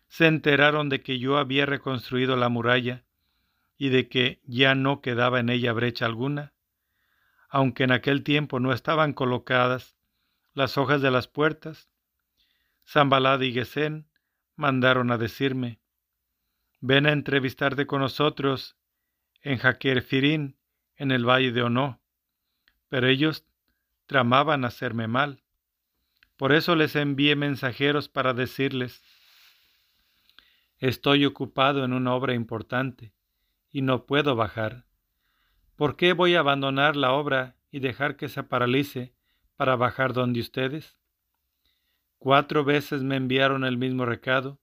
se 0.08 0.26
enteraron 0.26 0.88
de 0.88 1.02
que 1.02 1.18
yo 1.18 1.38
había 1.38 1.66
reconstruido 1.66 2.36
la 2.36 2.48
muralla 2.48 3.04
y 3.76 3.88
de 3.88 4.08
que 4.08 4.40
ya 4.44 4.74
no 4.74 5.00
quedaba 5.00 5.40
en 5.40 5.48
ella 5.48 5.72
brecha 5.72 6.06
alguna, 6.06 6.52
aunque 7.48 7.84
en 7.84 7.92
aquel 7.92 8.22
tiempo 8.22 8.60
no 8.60 8.72
estaban 8.72 9.12
colocadas 9.12 9.96
las 10.52 10.76
hojas 10.78 11.00
de 11.00 11.10
las 11.10 11.28
puertas, 11.28 11.88
Zambalad 12.86 13.40
y 13.40 13.52
Gesén 13.52 14.08
mandaron 14.56 15.10
a 15.12 15.18
decirme, 15.18 15.80
ven 16.80 17.06
a 17.06 17.12
entrevistarte 17.12 17.86
con 17.86 18.00
nosotros 18.00 18.76
en 19.42 19.58
Jaquer 19.58 20.02
Firín, 20.02 20.56
en 20.96 21.12
el 21.12 21.24
valle 21.24 21.52
de 21.52 21.62
Ono. 21.62 22.00
Pero 22.88 23.06
ellos 23.06 23.46
tramaban 24.06 24.64
hacerme 24.64 25.06
mal. 25.06 25.42
Por 26.40 26.54
eso 26.54 26.74
les 26.74 26.96
envié 26.96 27.36
mensajeros 27.36 28.08
para 28.08 28.32
decirles, 28.32 29.02
estoy 30.78 31.26
ocupado 31.26 31.84
en 31.84 31.92
una 31.92 32.14
obra 32.14 32.32
importante 32.32 33.12
y 33.70 33.82
no 33.82 34.06
puedo 34.06 34.34
bajar. 34.36 34.86
¿Por 35.76 35.96
qué 35.96 36.14
voy 36.14 36.36
a 36.36 36.40
abandonar 36.40 36.96
la 36.96 37.12
obra 37.12 37.56
y 37.70 37.80
dejar 37.80 38.16
que 38.16 38.30
se 38.30 38.42
paralice 38.42 39.12
para 39.56 39.76
bajar 39.76 40.14
donde 40.14 40.40
ustedes? 40.40 40.96
Cuatro 42.16 42.64
veces 42.64 43.02
me 43.02 43.16
enviaron 43.16 43.66
el 43.66 43.76
mismo 43.76 44.06
recado 44.06 44.62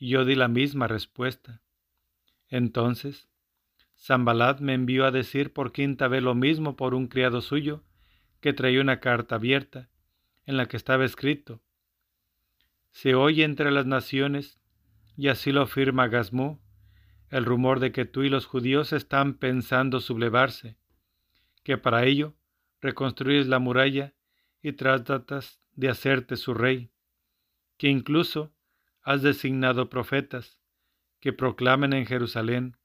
y 0.00 0.08
yo 0.08 0.24
di 0.24 0.34
la 0.34 0.48
misma 0.48 0.88
respuesta. 0.88 1.62
Entonces, 2.48 3.28
Zambalat 3.96 4.58
me 4.58 4.74
envió 4.74 5.04
a 5.04 5.12
decir 5.12 5.52
por 5.52 5.70
quinta 5.70 6.08
vez 6.08 6.24
lo 6.24 6.34
mismo 6.34 6.74
por 6.74 6.94
un 6.94 7.06
criado 7.06 7.42
suyo 7.42 7.84
que 8.40 8.52
traía 8.52 8.80
una 8.80 8.98
carta 8.98 9.36
abierta 9.36 9.88
en 10.46 10.56
la 10.56 10.66
que 10.66 10.76
estaba 10.76 11.04
escrito 11.04 11.60
Se 12.90 13.14
oye 13.14 13.44
entre 13.44 13.70
las 13.70 13.86
naciones, 13.86 14.58
y 15.16 15.28
así 15.28 15.52
lo 15.52 15.62
afirma 15.62 16.08
Gazmú, 16.08 16.60
el 17.30 17.44
rumor 17.44 17.80
de 17.80 17.92
que 17.92 18.04
tú 18.04 18.22
y 18.22 18.28
los 18.28 18.46
judíos 18.46 18.92
están 18.92 19.34
pensando 19.34 20.00
sublevarse, 20.00 20.76
que 21.62 21.76
para 21.76 22.04
ello 22.04 22.34
reconstruyes 22.80 23.48
la 23.48 23.58
muralla 23.58 24.14
y 24.62 24.72
tratas 24.72 25.60
de 25.74 25.88
hacerte 25.88 26.36
su 26.36 26.54
rey, 26.54 26.90
que 27.76 27.88
incluso 27.88 28.54
has 29.02 29.22
designado 29.22 29.88
profetas 29.88 30.58
que 31.20 31.32
proclamen 31.32 31.92
en 31.92 32.06
Jerusalén, 32.06 32.76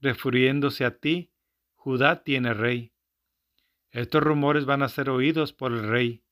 refiriéndose 0.00 0.84
a 0.84 0.98
ti, 0.98 1.32
Judá 1.74 2.22
tiene 2.22 2.54
rey. 2.54 2.92
Estos 3.90 4.22
rumores 4.22 4.66
van 4.66 4.82
a 4.82 4.88
ser 4.88 5.08
oídos 5.08 5.52
por 5.52 5.72
el 5.72 5.88
rey, 5.88 6.22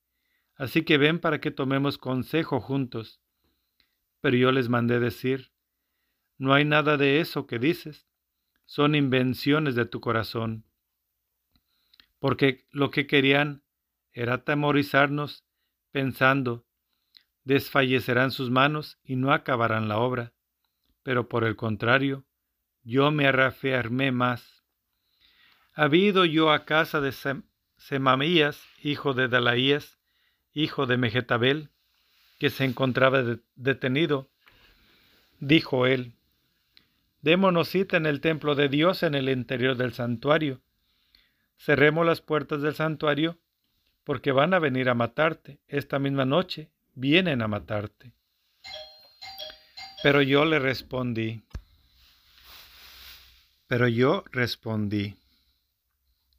así 0.57 0.83
que 0.83 0.99
ven 0.99 1.19
para 1.19 1.41
que 1.41 1.51
tomemos 1.51 1.99
consejo 1.99 2.61
juntos. 2.61 3.21
Pero 4.21 4.37
yo 4.37 4.53
les 4.53 4.69
mandé 4.69 4.99
decir, 4.99 5.53
no 6.39 6.53
hay 6.53 6.65
nada 6.65 6.97
de 6.97 7.21
eso 7.21 7.47
que 7.47 7.59
dices, 7.59 8.07
son 8.65 8.95
invenciones 8.95 9.75
de 9.75 9.87
tu 9.87 10.01
corazón. 10.01 10.65
Porque 12.19 12.67
lo 12.71 12.91
que 12.91 13.07
querían 13.07 13.63
era 14.13 14.35
atemorizarnos 14.35 15.45
pensando, 15.93 16.67
desfallecerán 17.45 18.33
sus 18.33 18.51
manos 18.51 18.99
y 19.05 19.17
no 19.17 19.33
acabarán 19.33 19.89
la 19.89 19.99
obra. 19.99 20.33
Pero 21.03 21.29
por 21.29 21.45
el 21.45 21.55
contrario, 21.55 22.27
yo 22.83 23.11
me 23.11 23.31
reafirmé 23.31 24.11
más. 24.13 24.65
Habido 25.73 26.25
yo 26.25 26.51
a 26.51 26.65
casa 26.65 27.01
de 27.01 27.13
Semamías, 27.77 28.67
hijo 28.83 29.13
de 29.13 29.29
Dalaías, 29.29 29.96
hijo 30.57 30.87
de 30.87 30.97
Mejetabel, 30.97 31.69
que 32.39 32.49
se 32.49 32.65
encontraba 32.65 33.23
detenido, 33.57 34.31
dijo 35.39 35.87
él, 35.87 36.15
Démonos 37.21 37.69
cita 37.69 37.97
en 37.97 38.07
el 38.07 38.21
templo 38.21 38.55
de 38.55 38.69
Dios 38.69 39.03
en 39.03 39.15
el 39.15 39.29
interior 39.29 39.77
del 39.77 39.93
santuario. 39.93 40.61
Cerremos 41.59 42.07
las 42.07 42.21
puertas 42.21 42.63
del 42.63 42.75
santuario 42.75 43.39
porque 44.05 44.33
van 44.33 44.55
a 44.55 44.59
venir 44.59 44.89
a 44.89 44.95
matarte. 44.95 45.59
Esta 45.67 45.99
misma 45.99 46.25
noche 46.25 46.71
vienen 46.95 47.43
a 47.43 47.49
matarte. 47.49 48.13
Pero 50.03 50.23
yo 50.23 50.45
le 50.45 50.59
respondí, 50.59 51.43
pero 53.67 53.89
yo 53.89 54.25
respondí, 54.31 55.17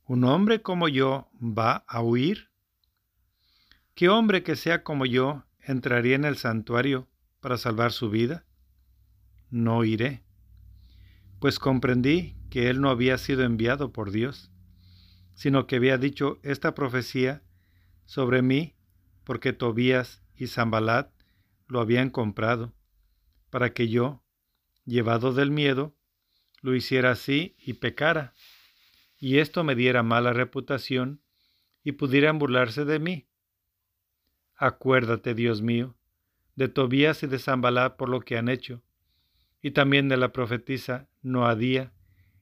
¿un 0.05 0.23
hombre 0.23 0.61
como 0.61 0.87
yo 0.87 1.27
va 1.41 1.83
a 1.87 2.01
huir? 2.01 2.46
¿Qué 3.97 4.09
hombre 4.09 4.43
que 4.43 4.55
sea 4.55 4.83
como 4.83 5.07
yo 5.07 5.43
entraría 5.59 6.15
en 6.15 6.23
el 6.23 6.37
santuario 6.37 7.07
para 7.39 7.57
salvar 7.57 7.91
su 7.91 8.11
vida? 8.11 8.45
No 9.49 9.83
iré, 9.83 10.23
pues 11.39 11.57
comprendí 11.57 12.35
que 12.51 12.69
él 12.69 12.79
no 12.79 12.91
había 12.91 13.17
sido 13.17 13.43
enviado 13.43 13.91
por 13.91 14.11
Dios, 14.11 14.51
sino 15.33 15.65
que 15.65 15.77
había 15.77 15.97
dicho 15.97 16.37
esta 16.43 16.75
profecía 16.75 17.41
sobre 18.05 18.43
mí 18.43 18.75
porque 19.23 19.51
Tobías 19.51 20.21
y 20.35 20.45
Zambalat 20.45 21.11
lo 21.65 21.79
habían 21.79 22.11
comprado, 22.11 22.75
para 23.49 23.73
que 23.73 23.87
yo, 23.87 24.23
llevado 24.85 25.33
del 25.33 25.49
miedo, 25.49 25.97
lo 26.61 26.75
hiciera 26.75 27.09
así 27.09 27.55
y 27.57 27.73
pecara, 27.73 28.35
y 29.17 29.39
esto 29.39 29.63
me 29.63 29.73
diera 29.73 30.03
mala 30.03 30.33
reputación 30.33 31.23
y 31.83 31.93
pudieran 31.93 32.37
burlarse 32.37 32.85
de 32.85 32.99
mí. 32.99 33.27
Acuérdate, 34.57 35.35
Dios 35.35 35.61
mío, 35.61 35.95
de 36.55 36.67
Tobías 36.67 37.21
y 37.21 37.27
de 37.27 37.37
Zambalat 37.37 37.95
por 37.95 38.09
lo 38.09 38.21
que 38.21 38.37
han 38.37 38.49
hecho, 38.49 38.81
y 39.61 39.71
también 39.71 40.09
de 40.09 40.17
la 40.17 40.33
profetisa 40.33 41.07
Noadía 41.21 41.93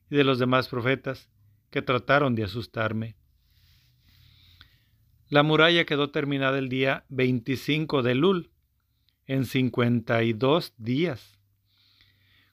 y 0.10 0.16
de 0.16 0.24
los 0.24 0.40
demás 0.40 0.70
profetas 0.70 1.30
que 1.70 1.82
trataron 1.82 2.34
de 2.34 2.46
asustarme. 2.46 3.18
La 5.28 5.44
muralla 5.44 5.86
quedó 5.86 6.12
terminada 6.12 6.58
el 6.58 6.70
día 6.70 7.04
25 7.10 8.02
de 8.02 8.16
Lul, 8.16 8.52
en 9.26 9.46
52 9.46 10.74
días. 10.78 11.38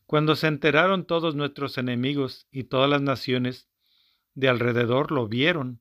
Cuando 0.06 0.34
se 0.34 0.48
enteraron 0.48 1.06
todos 1.06 1.36
nuestros 1.36 1.78
enemigos 1.78 2.48
y 2.50 2.64
todas 2.64 2.90
las 2.90 3.02
naciones 3.02 3.68
de 4.34 4.48
alrededor 4.48 5.12
lo 5.12 5.28
vieron, 5.28 5.80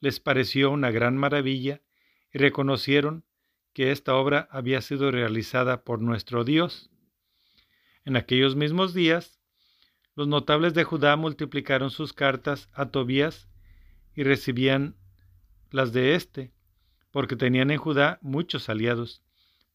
les 0.00 0.20
pareció 0.20 0.70
una 0.70 0.90
gran 0.92 1.16
maravilla 1.16 1.82
y 2.32 2.38
reconocieron 2.38 3.24
que 3.72 3.92
esta 3.92 4.14
obra 4.14 4.48
había 4.50 4.80
sido 4.80 5.10
realizada 5.10 5.84
por 5.84 6.00
nuestro 6.00 6.44
Dios. 6.44 6.90
En 8.04 8.16
aquellos 8.16 8.56
mismos 8.56 8.94
días, 8.94 9.38
los 10.14 10.26
notables 10.26 10.74
de 10.74 10.84
Judá 10.84 11.16
multiplicaron 11.16 11.90
sus 11.90 12.12
cartas 12.12 12.68
a 12.72 12.90
Tobías 12.90 13.48
y 14.14 14.24
recibían 14.24 14.96
las 15.70 15.92
de 15.92 16.14
éste, 16.14 16.52
porque 17.10 17.36
tenían 17.36 17.70
en 17.70 17.78
Judá 17.78 18.18
muchos 18.20 18.68
aliados, 18.68 19.22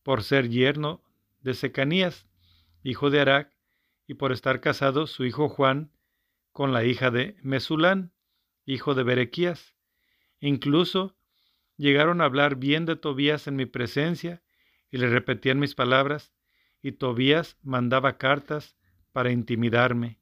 por 0.04 0.24
ser 0.24 0.50
yerno 0.50 1.02
de 1.42 1.54
Secanías, 1.54 2.28
hijo 2.84 3.10
de 3.10 3.22
Arac, 3.22 3.54
y 4.06 4.16
por 4.16 4.32
estar 4.32 4.60
casado 4.60 5.08
su 5.08 5.24
hijo 5.24 5.48
Juan 5.48 5.92
con 6.52 6.74
la 6.74 6.84
hija 6.84 7.10
de 7.10 7.38
Mesulán, 7.42 8.12
hijo 8.66 8.96
de 8.96 9.04
Berequías. 9.04 9.76
Incluso 10.40 11.16
llegaron 11.78 12.22
a 12.22 12.26
hablar 12.26 12.56
bien 12.56 12.86
de 12.86 12.96
Tobías 12.96 13.48
en 13.48 13.56
mi 13.56 13.66
presencia 13.66 14.44
y 14.92 14.98
le 14.98 15.10
repetían 15.10 15.60
mis 15.60 15.76
palabras, 15.76 16.34
y 16.82 16.94
Tobías 16.94 17.58
mandaba 17.64 18.18
cartas 18.18 18.76
para 19.12 19.32
intimidarme. 19.32 20.20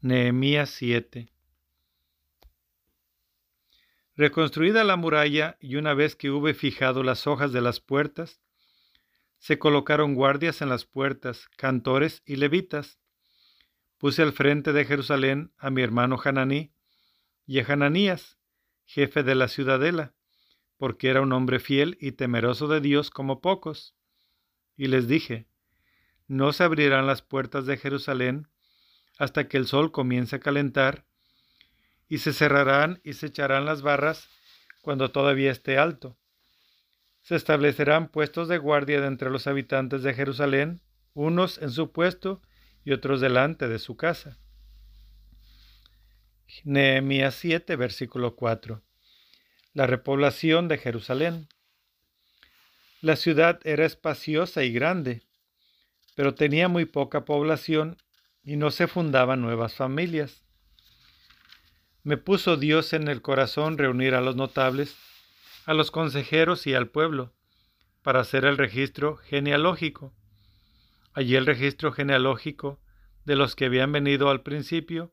Nehemías 0.00 0.70
7 0.70 1.32
Reconstruida 4.18 4.82
la 4.82 4.96
muralla 4.96 5.56
y 5.60 5.76
una 5.76 5.94
vez 5.94 6.16
que 6.16 6.30
hube 6.30 6.52
fijado 6.52 7.04
las 7.04 7.28
hojas 7.28 7.52
de 7.52 7.60
las 7.60 7.78
puertas, 7.78 8.40
se 9.38 9.58
colocaron 9.58 10.16
guardias 10.16 10.60
en 10.60 10.68
las 10.68 10.84
puertas, 10.84 11.48
cantores 11.56 12.22
y 12.26 12.34
levitas. 12.34 12.98
Puse 13.96 14.22
al 14.22 14.32
frente 14.32 14.72
de 14.72 14.84
Jerusalén 14.84 15.52
a 15.56 15.70
mi 15.70 15.82
hermano 15.82 16.18
Hananí 16.22 16.72
y 17.46 17.60
a 17.60 17.66
Hananías, 17.66 18.37
jefe 18.88 19.22
de 19.22 19.34
la 19.34 19.48
ciudadela, 19.48 20.14
porque 20.78 21.10
era 21.10 21.20
un 21.20 21.32
hombre 21.34 21.60
fiel 21.60 21.98
y 22.00 22.12
temeroso 22.12 22.68
de 22.68 22.80
Dios 22.80 23.10
como 23.10 23.42
pocos. 23.42 23.94
Y 24.76 24.86
les 24.86 25.06
dije, 25.06 25.46
no 26.26 26.54
se 26.54 26.64
abrirán 26.64 27.06
las 27.06 27.20
puertas 27.20 27.66
de 27.66 27.76
Jerusalén 27.76 28.48
hasta 29.18 29.46
que 29.46 29.58
el 29.58 29.66
sol 29.66 29.92
comience 29.92 30.36
a 30.36 30.40
calentar 30.40 31.04
y 32.08 32.18
se 32.18 32.32
cerrarán 32.32 33.00
y 33.04 33.12
se 33.12 33.26
echarán 33.26 33.66
las 33.66 33.82
barras 33.82 34.30
cuando 34.80 35.10
todavía 35.10 35.50
esté 35.50 35.76
alto. 35.76 36.16
Se 37.20 37.36
establecerán 37.36 38.08
puestos 38.08 38.48
de 38.48 38.56
guardia 38.56 39.02
de 39.02 39.08
entre 39.08 39.28
los 39.28 39.46
habitantes 39.46 40.02
de 40.02 40.14
Jerusalén, 40.14 40.80
unos 41.12 41.58
en 41.58 41.70
su 41.70 41.92
puesto 41.92 42.40
y 42.84 42.92
otros 42.92 43.20
delante 43.20 43.68
de 43.68 43.80
su 43.80 43.98
casa. 43.98 44.38
Nehemías 46.64 47.34
7, 47.34 47.76
versículo 47.76 48.34
4. 48.34 48.82
La 49.74 49.86
repoblación 49.86 50.66
de 50.68 50.78
Jerusalén. 50.78 51.48
La 53.02 53.16
ciudad 53.16 53.60
era 53.64 53.84
espaciosa 53.84 54.64
y 54.64 54.72
grande, 54.72 55.22
pero 56.14 56.34
tenía 56.34 56.68
muy 56.68 56.86
poca 56.86 57.24
población 57.24 57.98
y 58.42 58.56
no 58.56 58.70
se 58.70 58.86
fundaban 58.86 59.42
nuevas 59.42 59.74
familias. 59.74 60.44
Me 62.02 62.16
puso 62.16 62.56
Dios 62.56 62.94
en 62.94 63.08
el 63.08 63.20
corazón 63.20 63.76
reunir 63.76 64.14
a 64.14 64.22
los 64.22 64.34
notables, 64.34 64.96
a 65.66 65.74
los 65.74 65.90
consejeros 65.90 66.66
y 66.66 66.72
al 66.72 66.88
pueblo, 66.88 67.34
para 68.02 68.20
hacer 68.20 68.46
el 68.46 68.56
registro 68.56 69.16
genealógico. 69.16 70.14
Allí 71.12 71.36
el 71.36 71.44
registro 71.44 71.92
genealógico 71.92 72.80
de 73.26 73.36
los 73.36 73.54
que 73.54 73.66
habían 73.66 73.92
venido 73.92 74.30
al 74.30 74.42
principio, 74.42 75.12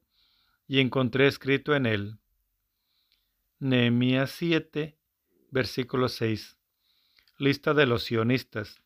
y 0.68 0.80
encontré 0.80 1.28
escrito 1.28 1.76
en 1.76 1.86
él. 1.86 2.20
Nehemías 3.60 4.32
7, 4.32 4.98
versículo 5.52 6.10
6. 6.10 6.58
Lista 7.38 7.74
de 7.74 7.86
los 7.86 8.04
sionistas. 8.04 8.82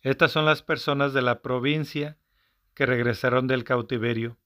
Estas 0.00 0.32
son 0.32 0.44
las 0.44 0.62
personas 0.62 1.12
de 1.12 1.22
la 1.22 1.42
provincia 1.42 2.18
que 2.74 2.86
regresaron 2.86 3.46
del 3.46 3.64
cautiverio, 3.64 4.38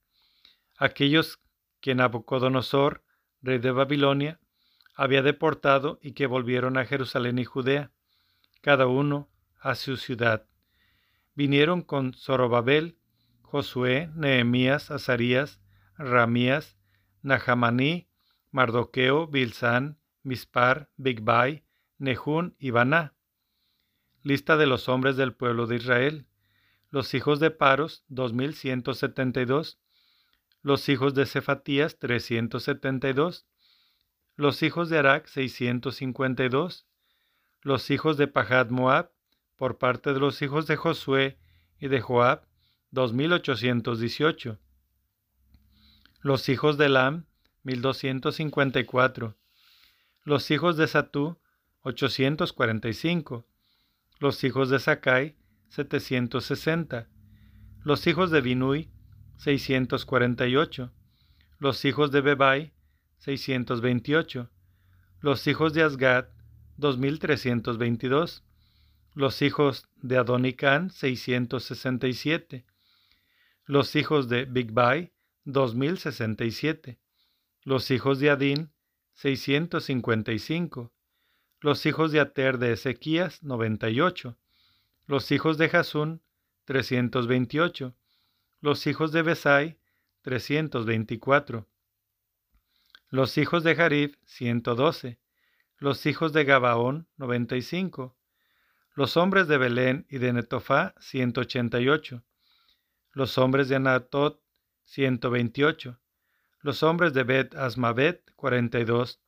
aquellos 0.77 1.41
que 1.81 1.95
Nabucodonosor, 1.95 3.05
rey 3.41 3.59
de 3.59 3.71
Babilonia, 3.71 4.41
había 4.95 5.23
deportado 5.23 5.99
y 6.03 6.13
que 6.13 6.27
volvieron 6.27 6.77
a 6.77 6.85
Jerusalén 6.85 7.39
y 7.39 7.45
Judea, 7.45 7.91
cada 8.61 8.87
uno 8.87 9.31
a 9.61 9.75
su 9.75 9.97
ciudad. 9.97 10.47
Vinieron 11.35 11.83
con 11.83 12.15
Zorobabel, 12.15 12.99
Josué, 13.43 14.11
Nehemías, 14.15 14.91
Azarías, 14.91 15.61
Ramías, 15.99 16.77
Nahamaní, 17.23 18.09
Mardoqueo, 18.51 19.27
Bilsán, 19.27 19.99
Mispar, 20.23 20.91
Bigbai, 20.97 21.65
Nehún 21.99 22.55
y 22.59 22.71
Baná. 22.71 23.15
Lista 24.23 24.57
de 24.57 24.67
los 24.67 24.89
hombres 24.89 25.17
del 25.17 25.35
pueblo 25.35 25.67
de 25.67 25.77
Israel. 25.77 26.27
Los 26.91 27.15
hijos 27.15 27.41
de 27.41 27.51
Paros, 27.51 28.05
2172. 28.09 29.79
Los 30.63 30.89
hijos 30.89 31.15
de 31.15 31.27
Cefatías, 31.27 31.99
372. 31.99 33.47
Los 34.37 34.63
hijos 34.63 34.89
de 34.89 34.99
Arak, 34.99 35.27
652. 35.27 36.87
Los 37.63 37.91
hijos 37.91 38.17
de 38.17 38.29
Pahad 38.29 38.71
Moab, 38.71 39.13
por 39.57 39.79
parte 39.79 40.13
de 40.13 40.21
los 40.21 40.43
hijos 40.43 40.67
de 40.67 40.77
Josué 40.77 41.39
y 41.79 41.89
de 41.89 42.01
Joab, 42.01 42.47
2818. 42.91 44.59
Los 46.27 46.49
hijos 46.49 46.77
de 46.77 46.89
Lam, 46.89 47.27
1254. 47.63 49.37
Los 50.25 50.51
hijos 50.51 50.77
de 50.77 50.89
Satú, 50.89 51.39
845 51.83 53.47
los 54.19 54.43
hijos 54.43 54.69
de 54.69 54.81
Sakai, 54.81 55.37
760, 55.69 57.09
los 57.85 58.09
hijos 58.09 58.33
de 58.33 58.41
Binui, 58.41 58.91
648, 59.37 60.93
los 61.61 61.85
hijos 61.85 62.11
de 62.11 62.21
Bebai, 62.23 62.73
628, 63.19 64.51
los 65.21 65.47
hijos 65.47 65.75
de 65.75 65.85
Asgad, 65.85 66.27
2322, 66.79 68.43
los 69.15 69.43
hijos 69.43 69.89
de 69.95 70.19
Adonicán, 70.19 70.91
667, 70.91 72.67
los 73.65 73.95
hijos 73.95 74.29
de 74.29 74.45
Bigbai, 74.45 75.13
2067, 75.47 76.99
los 77.63 77.91
hijos 77.93 78.19
de 78.19 78.31
Adín, 78.31 78.73
655, 79.15 80.93
los 81.61 81.87
hijos 81.87 82.13
de 82.13 82.21
Ater 82.21 82.59
de 82.59 82.73
Ezequías, 82.73 83.43
98. 83.43 84.37
Los 85.07 85.31
hijos 85.31 85.57
de 85.57 85.69
Jasún, 85.69 86.21
328. 86.65 87.95
Los 88.61 88.87
hijos 88.87 89.13
de 89.13 89.23
Besai, 89.23 89.79
324. 90.23 91.67
Los 93.09 93.39
hijos 93.39 93.63
de 93.63 93.75
Jarib, 93.77 94.19
112. 94.25 95.19
Los 95.79 96.07
hijos 96.07 96.33
de 96.33 96.45
Gabaón, 96.45 97.07
95. 97.17 98.17
Los 98.95 99.17
hombres 99.17 99.47
de 99.47 99.59
Belén 99.59 100.07
y 100.11 100.19
de 100.19 100.33
Netofá, 100.33 100.95
188. 100.99 102.25
Los 103.13 103.39
hombres 103.39 103.69
de 103.69 103.77
Anatot, 103.77 104.43
128. 104.87 106.01
Los 106.61 106.83
hombres 106.83 107.15
de 107.15 107.23
Bet 107.23 107.55
Asmavet, 107.55 108.33
42 108.35 109.21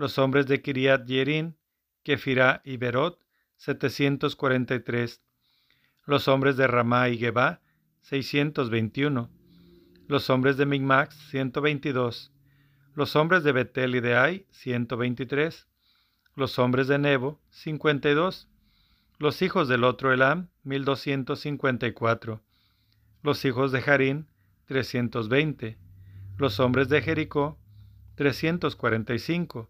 los 0.00 0.16
hombres 0.16 0.46
de 0.46 0.62
Kiriat 0.62 1.04
Yerin, 1.04 1.58
Kefirá 2.04 2.62
y 2.64 2.78
Berot, 2.78 3.22
743, 3.58 5.20
los 6.06 6.26
hombres 6.26 6.56
de 6.56 6.66
Ramá 6.66 7.10
y 7.10 7.18
Geba, 7.18 7.60
621, 8.00 9.28
los 10.08 10.30
hombres 10.30 10.56
de 10.56 10.64
Migmax, 10.64 11.14
122, 11.28 12.32
los 12.94 13.14
hombres 13.14 13.44
de 13.44 13.52
Betel 13.52 13.94
y 13.94 14.00
de 14.00 14.16
Ai, 14.16 14.46
123, 14.52 15.68
los 16.34 16.58
hombres 16.58 16.88
de 16.88 16.98
Nebo, 16.98 17.42
52, 17.50 18.48
los 19.18 19.42
hijos 19.42 19.68
del 19.68 19.84
otro 19.84 20.14
Elam, 20.14 20.48
1254, 20.62 22.40
los 23.22 23.44
hijos 23.44 23.70
de 23.70 23.82
Harín, 23.86 24.28
320, 24.70 25.78
los 26.38 26.60
hombres 26.60 26.88
de 26.88 27.02
Jericó, 27.02 27.58
345, 28.14 29.68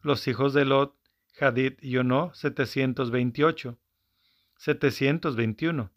los 0.00 0.26
hijos 0.28 0.54
de 0.54 0.64
Lot, 0.64 0.96
Hadid 1.38 1.74
y 1.82 1.98
Ono, 1.98 2.32
728. 2.32 3.78
721. 4.56 5.92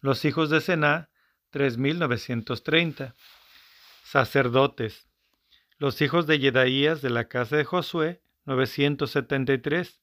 Los 0.00 0.24
hijos 0.24 0.50
de 0.50 0.60
Sená, 0.60 1.08
3930. 1.50 3.14
Sacerdotes. 4.02 5.06
Los 5.78 6.02
hijos 6.02 6.26
de 6.26 6.40
Yedaías 6.40 7.02
de 7.02 7.10
la 7.10 7.28
casa 7.28 7.56
de 7.56 7.64
Josué, 7.64 8.20
973. 8.46 10.02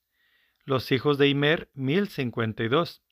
Los 0.64 0.90
hijos 0.90 1.18
de 1.18 1.28
Imer, 1.28 1.68
1052. 1.74 3.02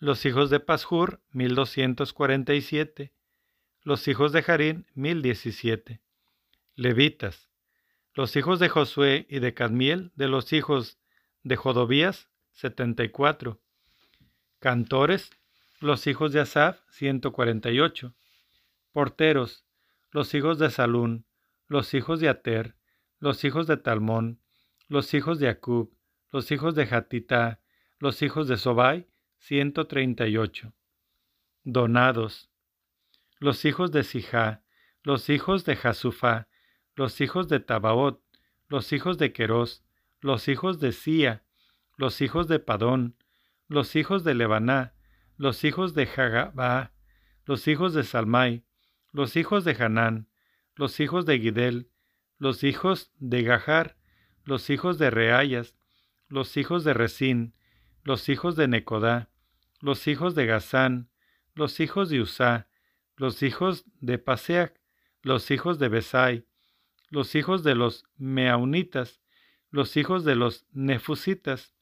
Los 0.00 0.26
hijos 0.26 0.50
de 0.50 0.60
Pashur, 0.60 1.22
1247. 1.30 3.14
Los 3.82 4.08
hijos 4.08 4.32
de 4.32 4.44
Harín, 4.46 4.86
1017. 4.94 6.00
Levitas 6.74 7.52
los 8.14 8.36
hijos 8.36 8.58
de 8.58 8.68
Josué 8.68 9.26
y 9.28 9.38
de 9.38 9.54
Cadmiel, 9.54 10.12
de 10.16 10.28
los 10.28 10.52
hijos 10.52 10.98
de 11.42 11.56
Jodobías, 11.56 12.28
setenta 12.50 13.04
y 13.04 13.08
cuatro. 13.08 13.60
Cantores, 14.58 15.30
los 15.80 16.06
hijos 16.06 16.32
de 16.32 16.40
Asaf, 16.40 16.80
ciento 16.90 17.32
cuarenta 17.32 17.70
y 17.70 17.80
ocho. 17.80 18.14
Porteros, 18.92 19.64
los 20.10 20.34
hijos 20.34 20.58
de 20.58 20.70
Salún, 20.70 21.24
los 21.68 21.94
hijos 21.94 22.20
de 22.20 22.28
Ater, 22.28 22.76
los 23.18 23.44
hijos 23.44 23.66
de 23.66 23.78
Talmón, 23.78 24.40
los 24.88 25.14
hijos 25.14 25.38
de 25.38 25.48
Acub, 25.48 25.96
los 26.30 26.50
hijos 26.50 26.74
de 26.74 26.82
Hatita, 26.82 27.60
los 27.98 28.20
hijos 28.20 28.46
de 28.46 28.58
Sobai, 28.58 29.08
ciento 29.38 29.86
treinta 29.86 30.28
y 30.28 30.36
ocho. 30.36 30.74
Donados, 31.64 32.50
los 33.42 33.64
hijos 33.64 33.90
de 33.90 34.04
Sijá, 34.04 34.62
los 35.02 35.28
hijos 35.28 35.64
de 35.64 35.74
Jasufá, 35.74 36.46
los 36.94 37.20
hijos 37.20 37.48
de 37.48 37.58
Tabaot, 37.58 38.22
los 38.68 38.92
hijos 38.92 39.18
de 39.18 39.32
Querós, 39.32 39.84
los 40.20 40.46
hijos 40.46 40.78
de 40.78 40.92
Sia, 40.92 41.42
los 41.96 42.20
hijos 42.20 42.46
de 42.46 42.60
Padón, 42.60 43.16
los 43.66 43.96
hijos 43.96 44.22
de 44.22 44.34
Lebaná, 44.34 44.94
los 45.36 45.64
hijos 45.64 45.92
de 45.94 46.04
Hagabá, 46.04 46.92
los 47.44 47.66
hijos 47.66 47.94
de 47.94 48.04
Salmai, 48.04 48.64
los 49.10 49.34
hijos 49.34 49.64
de 49.64 49.74
Hanán, 49.74 50.28
los 50.76 51.00
hijos 51.00 51.26
de 51.26 51.40
Gidel, 51.40 51.90
los 52.38 52.62
hijos 52.62 53.10
de 53.18 53.42
Gahar, 53.42 53.96
los 54.44 54.70
hijos 54.70 54.98
de 54.98 55.10
Reayas, 55.10 55.76
los 56.28 56.56
hijos 56.56 56.84
de 56.84 56.94
Resín, 56.94 57.56
los 58.04 58.28
hijos 58.28 58.54
de 58.54 58.68
Necodá, 58.68 59.30
los 59.80 60.06
hijos 60.06 60.36
de 60.36 60.46
Gazán, 60.46 61.10
los 61.56 61.80
hijos 61.80 62.08
de 62.08 62.20
Usá, 62.20 62.68
los 63.22 63.44
hijos 63.44 63.84
de 64.00 64.18
Paseac, 64.18 64.80
los 65.22 65.52
hijos 65.52 65.78
de 65.78 65.88
Besai, 65.88 66.44
los 67.08 67.36
hijos 67.36 67.62
de 67.62 67.76
los 67.76 68.04
Meaunitas, 68.16 69.20
los 69.70 69.96
hijos 69.96 70.24
de 70.24 70.34
los 70.34 70.66
Nefusitas, 70.72 71.72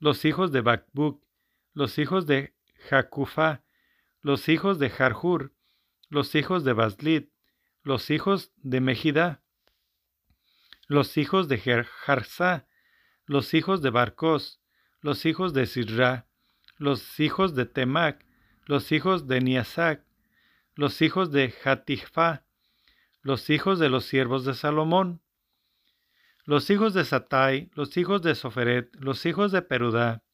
los 0.00 0.24
hijos 0.24 0.50
de 0.50 0.60
Bakbuk, 0.60 1.24
los 1.72 1.98
hijos 1.98 2.26
de 2.26 2.56
Jacufá, 2.88 3.62
los 4.22 4.48
hijos 4.48 4.80
de 4.80 4.90
Jarjur, 4.90 5.52
los 6.08 6.34
hijos 6.34 6.64
de 6.64 6.72
Baslit, 6.72 7.30
los 7.84 8.10
hijos 8.10 8.50
de 8.56 8.80
Mejidá, 8.80 9.40
los 10.88 11.16
hijos 11.16 11.46
de 11.46 11.58
Jerjarsá, 11.58 12.66
los 13.26 13.54
hijos 13.54 13.82
de 13.82 13.90
Barcos, 13.90 14.60
los 15.00 15.26
hijos 15.26 15.52
de 15.54 15.66
Sirra, 15.66 16.26
los 16.76 17.20
hijos 17.20 17.54
de 17.54 17.66
Temac, 17.66 18.26
los 18.66 18.90
hijos 18.90 19.28
de 19.28 19.40
Niasac, 19.42 20.04
los 20.82 21.00
hijos 21.00 21.30
de 21.30 21.54
Hatifá, 21.64 22.44
los 23.20 23.50
hijos 23.50 23.78
de 23.78 23.88
los 23.88 24.04
siervos 24.04 24.44
de 24.44 24.52
Salomón, 24.52 25.22
los 26.44 26.70
hijos 26.70 26.92
de 26.92 27.04
Satai, 27.04 27.70
los 27.74 27.96
hijos 27.96 28.20
de 28.22 28.34
Soferet, 28.34 28.92
los 28.96 29.24
hijos 29.24 29.52
de 29.52 29.62
Perudá, 29.62 30.24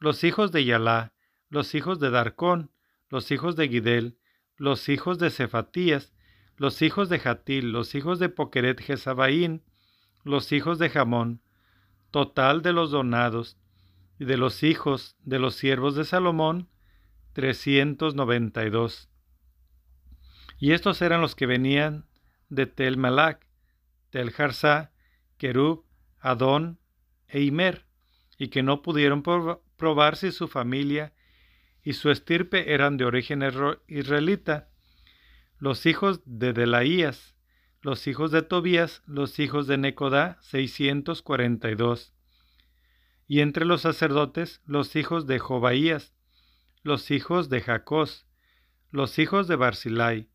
los 0.00 0.24
hijos 0.24 0.50
de 0.50 0.64
Yalá, 0.64 1.12
los 1.50 1.76
hijos 1.76 2.00
de 2.00 2.10
Darcón, 2.10 2.72
los 3.10 3.30
hijos 3.30 3.54
de 3.54 3.68
Gidel, 3.68 4.18
los 4.56 4.88
hijos 4.88 5.20
de 5.20 5.30
Cefatías, 5.30 6.12
los 6.56 6.82
hijos 6.82 7.08
de 7.08 7.20
Jatil, 7.20 7.70
los 7.70 7.94
hijos 7.94 8.18
de 8.18 8.28
Poqueret 8.28 8.80
Jezabaín, 8.80 9.62
los 10.24 10.50
hijos 10.50 10.80
de 10.80 10.90
Jamón, 10.90 11.42
total 12.10 12.60
de 12.62 12.72
los 12.72 12.90
donados, 12.90 13.56
y 14.18 14.24
de 14.24 14.36
los 14.36 14.64
hijos 14.64 15.14
de 15.22 15.38
los 15.38 15.54
siervos 15.54 15.94
de 15.94 16.04
Salomón, 16.04 16.70
trescientos 17.34 18.16
noventa 18.16 18.64
y 20.58 20.72
estos 20.72 21.02
eran 21.02 21.20
los 21.20 21.34
que 21.34 21.46
venían 21.46 22.06
de 22.48 22.66
Tel 22.66 22.96
Malac, 22.96 23.46
Tel 24.10 24.30
Jarsá, 24.30 24.92
Kerub, 25.36 25.84
Adón 26.20 26.78
e 27.28 27.42
Imer, 27.42 27.84
y 28.38 28.48
que 28.48 28.62
no 28.62 28.82
pudieron 28.82 29.22
probar 29.22 30.16
si 30.16 30.32
su 30.32 30.48
familia 30.48 31.12
y 31.82 31.92
su 31.92 32.10
estirpe 32.10 32.72
eran 32.72 32.96
de 32.96 33.04
origen 33.04 33.42
israelita, 33.86 34.68
los 35.58 35.86
hijos 35.86 36.20
de 36.24 36.52
Delaías, 36.52 37.34
los 37.80 38.06
hijos 38.06 38.30
de 38.30 38.42
Tobías, 38.42 39.02
los 39.06 39.38
hijos 39.38 39.66
de 39.66 39.78
Necodá, 39.78 40.38
642. 40.42 42.12
Y 43.28 43.40
entre 43.40 43.64
los 43.64 43.82
sacerdotes, 43.82 44.60
los 44.66 44.96
hijos 44.96 45.26
de 45.26 45.38
Jobaías, 45.38 46.14
los 46.82 47.10
hijos 47.10 47.48
de 47.48 47.60
Jacós, 47.60 48.26
los 48.90 49.18
hijos 49.18 49.48
de 49.48 49.56
Barzilai, 49.56 50.28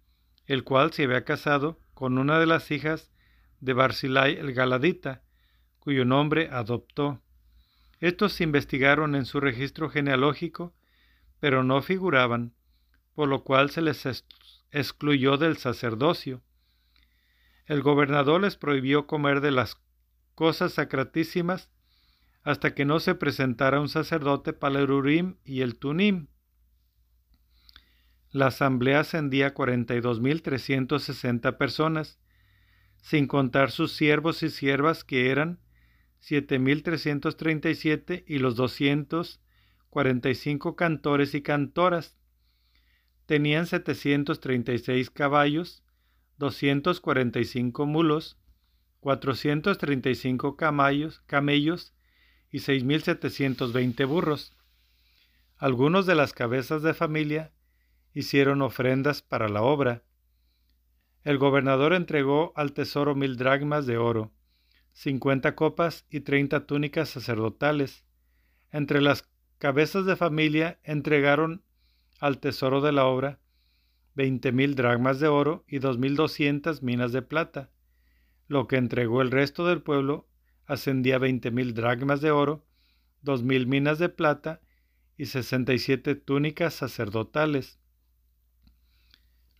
el 0.45 0.63
cual 0.63 0.91
se 0.93 1.03
había 1.03 1.23
casado 1.23 1.79
con 1.93 2.17
una 2.17 2.39
de 2.39 2.45
las 2.45 2.71
hijas 2.71 3.11
de 3.59 3.73
Barzilai 3.73 4.37
el 4.37 4.53
Galadita, 4.53 5.21
cuyo 5.79 6.05
nombre 6.05 6.49
adoptó. 6.51 7.21
Estos 7.99 8.33
se 8.33 8.43
investigaron 8.43 9.15
en 9.15 9.25
su 9.25 9.39
registro 9.39 9.89
genealógico 9.89 10.73
pero 11.41 11.63
no 11.63 11.81
figuraban, 11.81 12.53
por 13.15 13.27
lo 13.27 13.43
cual 13.43 13.71
se 13.71 13.81
les 13.81 14.05
excluyó 14.71 15.37
del 15.37 15.57
sacerdocio. 15.57 16.41
El 17.65 17.81
gobernador 17.81 18.41
les 18.41 18.57
prohibió 18.57 19.07
comer 19.07 19.41
de 19.41 19.49
las 19.51 19.81
cosas 20.35 20.73
sacratísimas 20.73 21.69
hasta 22.43 22.75
que 22.75 22.85
no 22.85 22.99
se 22.99 23.15
presentara 23.15 23.81
un 23.81 23.89
sacerdote 23.89 24.53
para 24.53 24.79
el 24.79 24.91
Urim 24.91 25.37
y 25.43 25.61
el 25.61 25.77
Tunim. 25.77 26.27
La 28.31 28.47
asamblea 28.47 29.01
ascendía 29.01 29.47
a 29.47 29.53
42.360 29.53 31.57
personas, 31.57 32.19
sin 32.97 33.27
contar 33.27 33.71
sus 33.71 33.91
siervos 33.91 34.41
y 34.43 34.49
siervas 34.49 35.03
que 35.03 35.31
eran 35.31 35.59
7.337 36.21 38.23
y 38.27 38.39
los 38.39 38.55
200 38.55 39.41
45 39.91 40.77
cantores 40.77 41.35
y 41.35 41.41
cantoras. 41.41 42.17
Tenían 43.25 43.67
736 43.67 45.09
caballos, 45.11 45.83
245 46.37 47.85
mulos, 47.85 48.39
435 49.01 50.55
camellos, 50.55 51.19
camellos 51.27 51.93
y 52.51 52.59
6.720 52.59 54.07
burros. 54.07 54.55
Algunos 55.57 56.05
de 56.05 56.15
las 56.15 56.33
cabezas 56.33 56.83
de 56.83 56.93
familia 56.93 57.51
hicieron 58.13 58.61
ofrendas 58.61 59.21
para 59.21 59.49
la 59.49 59.61
obra. 59.61 60.03
El 61.23 61.37
gobernador 61.37 61.93
entregó 61.93 62.51
al 62.55 62.73
tesoro 62.73 63.15
mil 63.15 63.37
dragmas 63.37 63.85
de 63.85 63.97
oro, 63.97 64.31
cincuenta 64.93 65.55
copas 65.55 66.05
y 66.09 66.21
treinta 66.21 66.65
túnicas 66.65 67.09
sacerdotales, 67.09 68.05
entre 68.71 69.01
las 69.01 69.29
cabezas 69.57 70.05
de 70.05 70.15
familia 70.15 70.79
entregaron 70.83 71.63
al 72.19 72.39
tesoro 72.39 72.81
de 72.81 72.91
la 72.91 73.05
obra 73.05 73.39
veinte 74.13 74.51
mil 74.51 74.75
dragmas 74.75 75.19
de 75.19 75.27
oro 75.27 75.63
y 75.67 75.79
dos 75.79 75.97
mil 75.97 76.15
doscientas 76.15 76.83
minas 76.83 77.11
de 77.11 77.21
plata. 77.21 77.69
Lo 78.47 78.67
que 78.67 78.75
entregó 78.75 79.21
el 79.21 79.31
resto 79.31 79.65
del 79.65 79.81
pueblo 79.81 80.27
ascendía 80.65 81.15
a 81.15 81.19
veinte 81.19 81.51
mil 81.51 81.73
dragmas 81.73 82.19
de 82.19 82.31
oro, 82.31 82.65
dos 83.21 83.43
mil 83.43 83.67
minas 83.67 83.99
de 83.99 84.09
plata 84.09 84.61
y 85.17 85.27
sesenta 85.27 85.73
y 85.73 85.79
siete 85.79 86.15
túnicas 86.15 86.73
sacerdotales. 86.73 87.79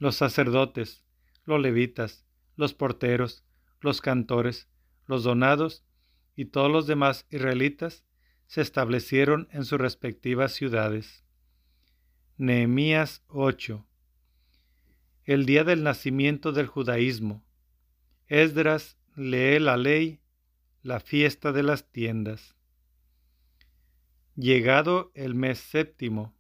Los 0.02 0.16
sacerdotes, 0.16 1.06
los 1.46 1.62
levitas, 1.62 2.26
los 2.56 2.74
porteros, 2.74 3.46
los 3.82 4.02
cantores, 4.02 4.68
los 5.06 5.24
donados 5.24 5.86
y 6.36 6.46
todos 6.46 6.72
los 6.72 6.88
demás 6.88 7.28
israelitas 7.30 8.04
se 8.48 8.62
establecieron 8.62 9.48
en 9.52 9.64
sus 9.64 9.80
respectivas 9.80 10.54
ciudades. 10.54 11.24
Nehemías 12.38 13.24
8. 13.28 13.86
El 15.26 15.46
día 15.46 15.64
del 15.64 15.84
nacimiento 15.84 16.52
del 16.52 16.66
judaísmo. 16.66 17.46
Esdras 18.26 18.98
lee 19.16 19.60
la 19.60 19.78
ley, 19.78 20.20
la 20.82 21.00
fiesta 21.00 21.52
de 21.52 21.62
las 21.62 21.92
tiendas. 21.92 22.56
Llegado 24.36 25.12
el 25.14 25.36
mes 25.36 25.60
séptimo, 25.60 26.34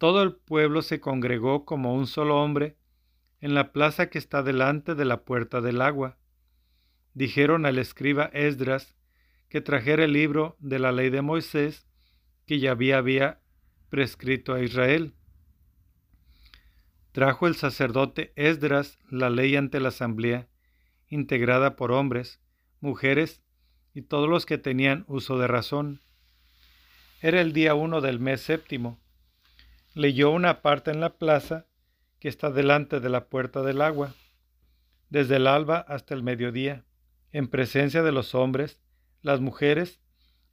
todo 0.00 0.22
el 0.22 0.32
pueblo 0.32 0.80
se 0.80 0.98
congregó 0.98 1.66
como 1.66 1.94
un 1.94 2.06
solo 2.06 2.42
hombre 2.42 2.78
en 3.42 3.52
la 3.52 3.70
plaza 3.70 4.08
que 4.08 4.16
está 4.16 4.42
delante 4.42 4.94
de 4.94 5.04
la 5.04 5.24
puerta 5.26 5.60
del 5.60 5.82
agua. 5.82 6.16
Dijeron 7.12 7.66
al 7.66 7.76
escriba 7.76 8.30
Esdras 8.32 8.96
que 9.50 9.60
trajera 9.60 10.06
el 10.06 10.14
libro 10.14 10.56
de 10.58 10.78
la 10.78 10.90
ley 10.90 11.10
de 11.10 11.20
Moisés 11.20 11.86
que 12.46 12.58
ya 12.58 12.70
había, 12.70 13.42
prescrito 13.90 14.54
a 14.54 14.62
Israel. 14.62 15.12
Trajo 17.12 17.46
el 17.46 17.54
sacerdote 17.54 18.32
Esdras 18.36 18.98
la 19.10 19.28
ley 19.28 19.54
ante 19.54 19.80
la 19.80 19.88
asamblea, 19.88 20.48
integrada 21.08 21.76
por 21.76 21.92
hombres, 21.92 22.40
mujeres 22.80 23.42
y 23.92 24.00
todos 24.00 24.30
los 24.30 24.46
que 24.46 24.56
tenían 24.56 25.04
uso 25.08 25.36
de 25.36 25.46
razón. 25.46 26.00
Era 27.20 27.42
el 27.42 27.52
día 27.52 27.74
uno 27.74 28.00
del 28.00 28.18
mes 28.18 28.40
séptimo. 28.40 28.98
Leyó 29.94 30.30
una 30.30 30.62
parte 30.62 30.90
en 30.90 31.00
la 31.00 31.18
plaza 31.18 31.66
que 32.20 32.28
está 32.28 32.50
delante 32.50 33.00
de 33.00 33.08
la 33.08 33.26
puerta 33.28 33.62
del 33.62 33.80
agua, 33.82 34.14
desde 35.08 35.36
el 35.36 35.46
alba 35.46 35.78
hasta 35.78 36.14
el 36.14 36.22
mediodía, 36.22 36.84
en 37.32 37.48
presencia 37.48 38.02
de 38.02 38.12
los 38.12 38.34
hombres, 38.34 38.80
las 39.22 39.40
mujeres 39.40 40.00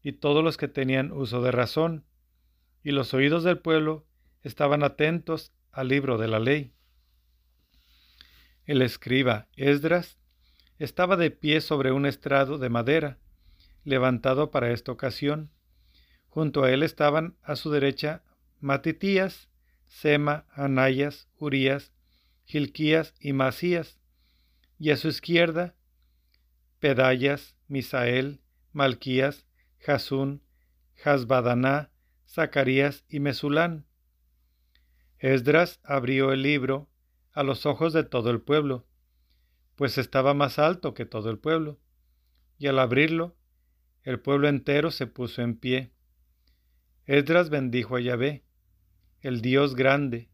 y 0.01 0.13
todos 0.13 0.43
los 0.43 0.57
que 0.57 0.67
tenían 0.67 1.11
uso 1.11 1.41
de 1.41 1.51
razón, 1.51 2.05
y 2.83 2.91
los 2.91 3.13
oídos 3.13 3.43
del 3.43 3.59
pueblo 3.59 4.07
estaban 4.41 4.83
atentos 4.83 5.51
al 5.71 5.89
libro 5.89 6.17
de 6.17 6.27
la 6.27 6.39
ley. 6.39 6.73
El 8.65 8.81
escriba 8.81 9.47
Esdras 9.55 10.17
estaba 10.79 11.15
de 11.15 11.31
pie 11.31 11.61
sobre 11.61 11.91
un 11.91 12.05
estrado 12.05 12.57
de 12.57 12.69
madera, 12.69 13.19
levantado 13.83 14.51
para 14.51 14.71
esta 14.71 14.91
ocasión. 14.91 15.51
Junto 16.29 16.63
a 16.63 16.71
él 16.71 16.83
estaban 16.83 17.37
a 17.43 17.55
su 17.55 17.71
derecha 17.71 18.23
Matitías, 18.59 19.49
Sema, 19.85 20.45
Anayas, 20.51 21.27
Urías, 21.37 21.93
Gilquías 22.45 23.13
y 23.19 23.33
Masías, 23.33 23.99
y 24.79 24.91
a 24.91 24.97
su 24.97 25.07
izquierda 25.07 25.75
Pedayas, 26.79 27.55
Misael, 27.67 28.41
Malquías, 28.71 29.47
Jasún, 29.79 30.43
Hasbadaná, 31.03 31.91
Zacarías 32.27 33.03
y 33.09 33.19
Mesulán. 33.19 33.85
Esdras 35.19 35.79
abrió 35.83 36.31
el 36.31 36.43
libro 36.43 36.89
a 37.33 37.43
los 37.43 37.65
ojos 37.65 37.93
de 37.93 38.03
todo 38.03 38.29
el 38.29 38.41
pueblo, 38.41 38.87
pues 39.75 39.97
estaba 39.97 40.33
más 40.33 40.59
alto 40.59 40.93
que 40.93 41.05
todo 41.05 41.29
el 41.29 41.39
pueblo, 41.39 41.79
y 42.57 42.67
al 42.67 42.79
abrirlo, 42.79 43.35
el 44.03 44.19
pueblo 44.19 44.47
entero 44.47 44.91
se 44.91 45.07
puso 45.07 45.41
en 45.41 45.57
pie. 45.57 45.91
Esdras 47.05 47.49
bendijo 47.49 47.95
a 47.95 48.01
Yahvé, 48.01 48.43
el 49.21 49.41
Dios 49.41 49.75
grande, 49.75 50.29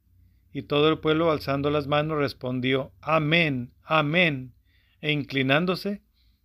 y 0.51 0.63
todo 0.63 0.89
el 0.89 0.99
pueblo 0.99 1.31
alzando 1.31 1.69
las 1.69 1.87
manos 1.87 2.17
respondió, 2.17 2.91
Amén, 3.01 3.71
Amén, 3.83 4.53
e 5.01 5.11
inclinándose, 5.11 6.01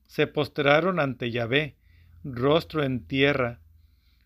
se 0.07 0.27
postraron 0.27 0.99
ante 0.99 1.31
Yahvé, 1.31 1.77
rostro 2.25 2.83
en 2.83 3.07
tierra. 3.07 3.61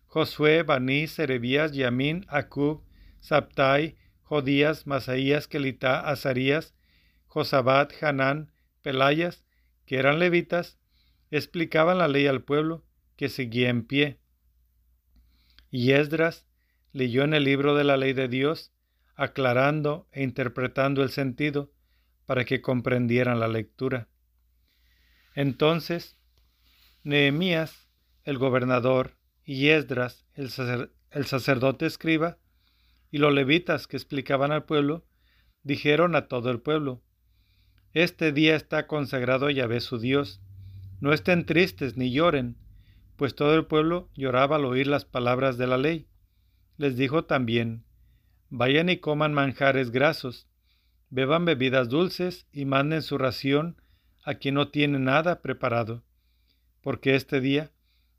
Josué, 0.07 0.63
Baní, 0.63 1.07
Serebías, 1.07 1.73
Yamín, 1.73 2.25
Acub, 2.29 2.83
Sabtai, 3.19 3.97
Jodías, 4.21 4.87
Masaías, 4.87 5.47
Kelitá, 5.47 5.99
Azarías, 5.99 6.73
Josabat, 7.27 7.91
Hanán, 8.01 8.51
Pelayas, 8.81 9.43
que 9.85 9.97
eran 9.97 10.19
levitas, 10.19 10.77
explicaban 11.31 11.97
la 11.97 12.07
ley 12.07 12.27
al 12.27 12.43
pueblo, 12.43 12.85
que 13.17 13.29
seguía 13.29 13.69
en 13.69 13.83
pie. 13.83 14.19
Y 15.71 15.91
Esdras 15.91 16.45
leyó 16.93 17.23
en 17.23 17.33
el 17.33 17.43
libro 17.43 17.75
de 17.75 17.83
la 17.83 17.97
ley 17.97 18.13
de 18.13 18.29
Dios, 18.29 18.71
aclarando 19.15 20.07
e 20.11 20.23
interpretando 20.23 21.03
el 21.03 21.09
sentido, 21.09 21.71
para 22.25 22.45
que 22.45 22.61
comprendieran 22.61 23.39
la 23.41 23.49
lectura. 23.49 24.07
Entonces, 25.35 26.17
Nehemías 27.03 27.83
el 28.23 28.37
gobernador, 28.37 29.17
y 29.45 29.69
Esdras, 29.69 30.25
el, 30.33 30.49
el 31.11 31.25
sacerdote 31.25 31.85
escriba, 31.85 32.37
y 33.11 33.17
los 33.17 33.33
levitas 33.33 33.87
que 33.87 33.97
explicaban 33.97 34.51
al 34.51 34.63
pueblo, 34.63 35.05
dijeron 35.63 36.15
a 36.15 36.27
todo 36.27 36.49
el 36.49 36.61
pueblo, 36.61 37.03
Este 37.91 38.31
día 38.31 38.55
está 38.55 38.87
consagrado 38.87 39.47
a 39.47 39.51
Yahvé 39.51 39.81
su 39.81 39.99
Dios, 39.99 40.41
no 40.99 41.13
estén 41.13 41.45
tristes 41.45 41.97
ni 41.97 42.11
lloren, 42.11 42.57
pues 43.17 43.35
todo 43.35 43.53
el 43.55 43.65
pueblo 43.65 44.09
lloraba 44.15 44.55
al 44.55 44.65
oír 44.65 44.87
las 44.87 45.05
palabras 45.05 45.57
de 45.57 45.67
la 45.67 45.77
ley. 45.77 46.07
Les 46.77 46.95
dijo 46.97 47.25
también, 47.25 47.83
Vayan 48.49 48.89
y 48.89 48.97
coman 48.97 49.33
manjares 49.33 49.91
grasos, 49.91 50.47
beban 51.09 51.45
bebidas 51.45 51.89
dulces 51.89 52.47
y 52.51 52.65
manden 52.65 53.01
su 53.01 53.17
ración 53.17 53.81
a 54.23 54.35
quien 54.35 54.55
no 54.55 54.69
tiene 54.69 54.99
nada 54.99 55.41
preparado, 55.41 56.03
porque 56.81 57.15
este 57.15 57.41
día 57.41 57.71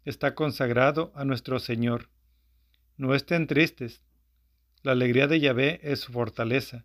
está 0.04 0.34
consagrado 0.34 1.12
a 1.14 1.24
nuestro 1.24 1.58
Señor. 1.58 2.08
No 2.96 3.14
estén 3.14 3.46
tristes, 3.46 4.02
la 4.82 4.92
alegría 4.92 5.26
de 5.26 5.40
Yahvé 5.40 5.80
es 5.82 6.00
su 6.00 6.12
fortaleza. 6.12 6.84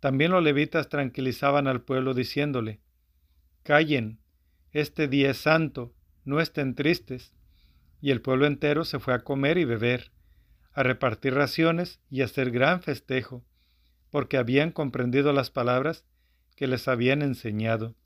También 0.00 0.30
los 0.30 0.42
levitas 0.42 0.88
tranquilizaban 0.88 1.66
al 1.66 1.82
pueblo 1.82 2.14
diciéndole, 2.14 2.80
Callen, 3.62 4.20
este 4.72 5.08
día 5.08 5.30
es 5.30 5.38
santo, 5.38 5.94
no 6.24 6.40
estén 6.40 6.74
tristes. 6.74 7.34
Y 8.00 8.10
el 8.10 8.20
pueblo 8.20 8.46
entero 8.46 8.84
se 8.84 8.98
fue 8.98 9.14
a 9.14 9.20
comer 9.20 9.58
y 9.58 9.64
beber, 9.64 10.12
a 10.78 10.84
repartir 10.84 11.34
raciones 11.34 11.98
y 12.08 12.22
hacer 12.22 12.52
gran 12.52 12.82
festejo, 12.82 13.44
porque 14.10 14.36
habían 14.36 14.70
comprendido 14.70 15.32
las 15.32 15.50
palabras 15.50 16.04
que 16.54 16.68
les 16.68 16.86
habían 16.86 17.20
enseñado. 17.20 17.96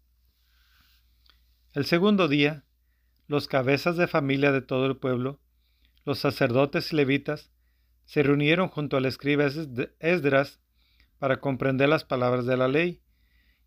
El 1.74 1.84
segundo 1.84 2.28
día, 2.28 2.64
los 3.26 3.46
cabezas 3.46 3.98
de 3.98 4.06
familia 4.06 4.52
de 4.52 4.62
todo 4.62 4.86
el 4.86 4.96
pueblo, 4.96 5.38
los 6.06 6.18
sacerdotes 6.18 6.94
y 6.94 6.96
levitas, 6.96 7.52
se 8.06 8.22
reunieron 8.22 8.68
junto 8.68 8.96
al 8.96 9.04
escriba 9.04 9.44
Esdras 10.00 10.58
para 11.18 11.40
comprender 11.40 11.90
las 11.90 12.04
palabras 12.04 12.46
de 12.46 12.56
la 12.56 12.68
ley, 12.68 13.02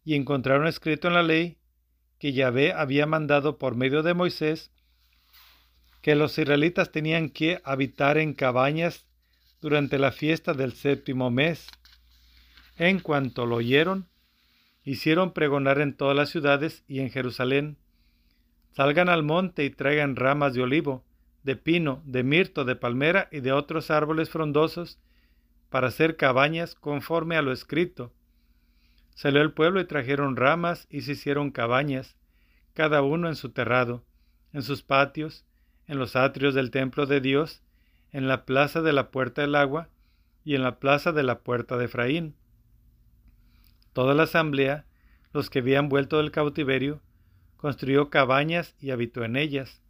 y 0.04 0.16
encontraron 0.16 0.66
escrito 0.66 1.10
en 1.10 1.14
la 1.14 1.22
ley 1.22 1.60
que 2.18 2.34
Yahvé 2.34 2.74
había 2.74 3.06
mandado 3.06 3.60
por 3.60 3.76
medio 3.76 4.02
de 4.02 4.16
Moisés 4.16 4.72
que 6.06 6.14
los 6.14 6.38
israelitas 6.38 6.92
tenían 6.92 7.30
que 7.30 7.62
habitar 7.64 8.20
en 8.20 8.36
cabañas 8.36 9.08
durante 9.60 9.98
la 9.98 10.12
fiesta 10.12 10.54
del 10.54 10.74
séptimo 10.74 11.32
mes. 11.32 11.68
En 12.78 13.00
cuanto 13.00 13.48
lo 13.48 13.56
oyeron, 13.56 14.08
hicieron 14.84 15.34
pregonar 15.34 15.82
en 15.82 15.98
todas 15.98 16.16
las 16.16 16.30
ciudades 16.30 16.84
y 16.88 17.00
en 17.00 17.10
Jerusalén, 17.10 17.80
salgan 18.70 19.10
al 19.10 19.24
monte 19.24 19.66
y 19.66 19.72
traigan 19.72 20.16
ramas 20.16 20.54
de 20.54 20.62
olivo, 20.62 21.04
de 21.42 21.56
pino, 21.56 22.04
de 22.06 22.22
mirto, 22.22 22.66
de 22.66 22.76
palmera 22.76 23.28
y 23.32 23.40
de 23.40 23.54
otros 23.54 23.90
árboles 23.90 24.30
frondosos, 24.30 25.00
para 25.72 25.88
hacer 25.88 26.18
cabañas 26.18 26.76
conforme 26.76 27.36
a 27.36 27.42
lo 27.42 27.52
escrito. 27.52 28.14
Salió 29.16 29.42
el 29.42 29.54
pueblo 29.54 29.82
y 29.82 29.86
trajeron 29.86 30.36
ramas 30.36 30.86
y 30.92 31.02
se 31.02 31.14
hicieron 31.14 31.50
cabañas, 31.50 32.16
cada 32.76 33.02
uno 33.02 33.28
en 33.28 33.36
su 33.36 33.50
terrado, 33.50 34.04
en 34.54 34.62
sus 34.62 34.84
patios, 34.84 35.46
en 35.88 36.00
los 36.00 36.16
atrios 36.16 36.54
del 36.54 36.72
templo 36.72 37.06
de 37.06 37.22
Dios, 37.22 37.62
en 38.12 38.28
la 38.28 38.46
plaza 38.46 38.82
de 38.82 38.94
la 38.94 39.12
puerta 39.12 39.42
del 39.42 39.56
agua 39.56 39.90
y 40.44 40.56
en 40.56 40.64
la 40.64 40.80
plaza 40.80 41.12
de 41.12 41.24
la 41.24 41.40
puerta 41.40 41.78
de 41.78 41.86
Efraín. 41.86 42.36
Toda 43.94 44.14
la 44.14 44.24
asamblea, 44.24 44.86
los 45.34 45.50
que 45.50 45.60
habían 45.60 45.90
vuelto 45.90 46.18
del 46.18 46.32
cautiverio, 46.32 47.02
construyó 47.58 48.10
cabañas 48.10 48.76
y 48.80 48.92
habitó 48.92 49.24
en 49.24 49.36
ellas 49.36 49.82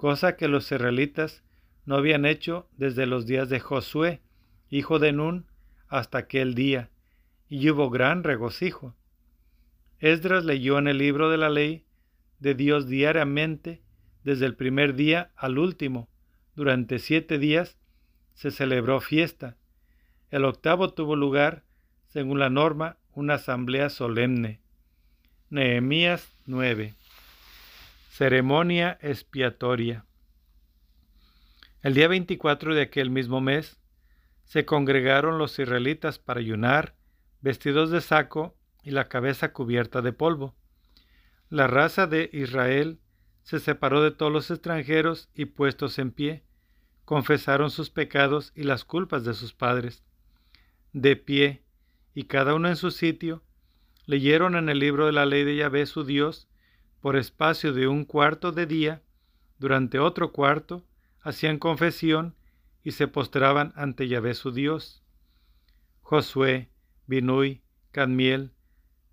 cosa 0.00 0.36
que 0.36 0.48
los 0.48 0.72
israelitas 0.72 1.44
no 1.84 1.94
habían 1.94 2.24
hecho 2.24 2.66
desde 2.78 3.04
los 3.04 3.26
días 3.26 3.50
de 3.50 3.60
Josué, 3.60 4.22
hijo 4.70 4.98
de 4.98 5.12
Nun, 5.12 5.44
hasta 5.88 6.16
aquel 6.16 6.54
día, 6.54 6.88
y 7.50 7.68
hubo 7.68 7.90
gran 7.90 8.24
regocijo. 8.24 8.96
Esdras 9.98 10.46
leyó 10.46 10.78
en 10.78 10.88
el 10.88 10.96
libro 10.96 11.28
de 11.28 11.36
la 11.36 11.50
ley 11.50 11.84
de 12.38 12.54
Dios 12.54 12.88
diariamente, 12.88 13.82
desde 14.24 14.46
el 14.46 14.54
primer 14.54 14.94
día 14.94 15.30
al 15.36 15.58
último. 15.58 16.08
Durante 16.54 16.98
siete 16.98 17.38
días 17.38 17.78
se 18.34 18.50
celebró 18.50 19.00
fiesta. 19.00 19.56
El 20.30 20.44
octavo 20.44 20.92
tuvo 20.92 21.16
lugar, 21.16 21.64
según 22.08 22.38
la 22.38 22.50
norma, 22.50 22.98
una 23.12 23.34
asamblea 23.34 23.90
solemne. 23.90 24.60
Nehemías 25.48 26.32
9. 26.46 26.94
Ceremonia 28.10 28.98
expiatoria. 29.00 30.04
El 31.82 31.94
día 31.94 32.08
24 32.08 32.74
de 32.74 32.82
aquel 32.82 33.10
mismo 33.10 33.40
mes 33.40 33.78
se 34.44 34.64
congregaron 34.64 35.38
los 35.38 35.58
israelitas 35.58 36.18
para 36.18 36.40
ayunar, 36.40 36.94
vestidos 37.40 37.90
de 37.90 38.00
saco 38.00 38.56
y 38.82 38.90
la 38.90 39.08
cabeza 39.08 39.52
cubierta 39.52 40.02
de 40.02 40.12
polvo. 40.12 40.54
La 41.48 41.66
raza 41.66 42.06
de 42.06 42.28
Israel 42.32 43.00
se 43.50 43.58
separó 43.58 44.00
de 44.00 44.12
todos 44.12 44.30
los 44.30 44.48
extranjeros 44.52 45.28
y 45.34 45.46
puestos 45.46 45.98
en 45.98 46.12
pie, 46.12 46.44
confesaron 47.04 47.72
sus 47.72 47.90
pecados 47.90 48.52
y 48.54 48.62
las 48.62 48.84
culpas 48.84 49.24
de 49.24 49.34
sus 49.34 49.54
padres. 49.54 50.04
De 50.92 51.16
pie, 51.16 51.64
y 52.14 52.26
cada 52.26 52.54
uno 52.54 52.68
en 52.68 52.76
su 52.76 52.92
sitio, 52.92 53.42
leyeron 54.06 54.54
en 54.54 54.68
el 54.68 54.78
libro 54.78 55.06
de 55.06 55.10
la 55.10 55.26
ley 55.26 55.42
de 55.42 55.56
Yahvé 55.56 55.86
su 55.86 56.04
Dios 56.04 56.46
por 57.00 57.16
espacio 57.16 57.72
de 57.72 57.88
un 57.88 58.04
cuarto 58.04 58.52
de 58.52 58.66
día, 58.66 59.02
durante 59.58 59.98
otro 59.98 60.30
cuarto, 60.30 60.86
hacían 61.20 61.58
confesión 61.58 62.36
y 62.84 62.92
se 62.92 63.08
postraban 63.08 63.72
ante 63.74 64.06
Yahvé 64.06 64.34
su 64.34 64.52
Dios. 64.52 65.02
Josué, 66.02 66.70
Binui, 67.08 67.62
Cadmiel, 67.90 68.52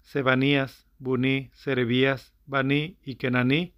Sebanías, 0.03 0.85
Buní, 0.99 1.49
Serebías, 1.55 2.35
Baní 2.45 2.99
y 3.03 3.15
Kenaní 3.15 3.73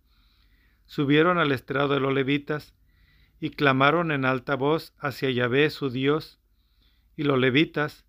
subieron 0.90 1.38
al 1.38 1.52
estrado 1.52 1.94
de 1.94 2.00
los 2.00 2.12
levitas 2.12 2.74
y 3.40 3.52
clamaron 3.52 4.12
en 4.12 4.26
alta 4.26 4.56
voz 4.56 4.96
hacia 4.98 5.30
Yahvé 5.30 5.70
su 5.70 5.92
Dios, 5.92 6.40
y 7.16 7.24
los 7.24 7.38
levitas, 7.38 8.06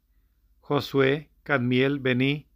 Josué, 0.60 1.30
Cadmiel, 1.42 1.98
Bení, 1.98 2.48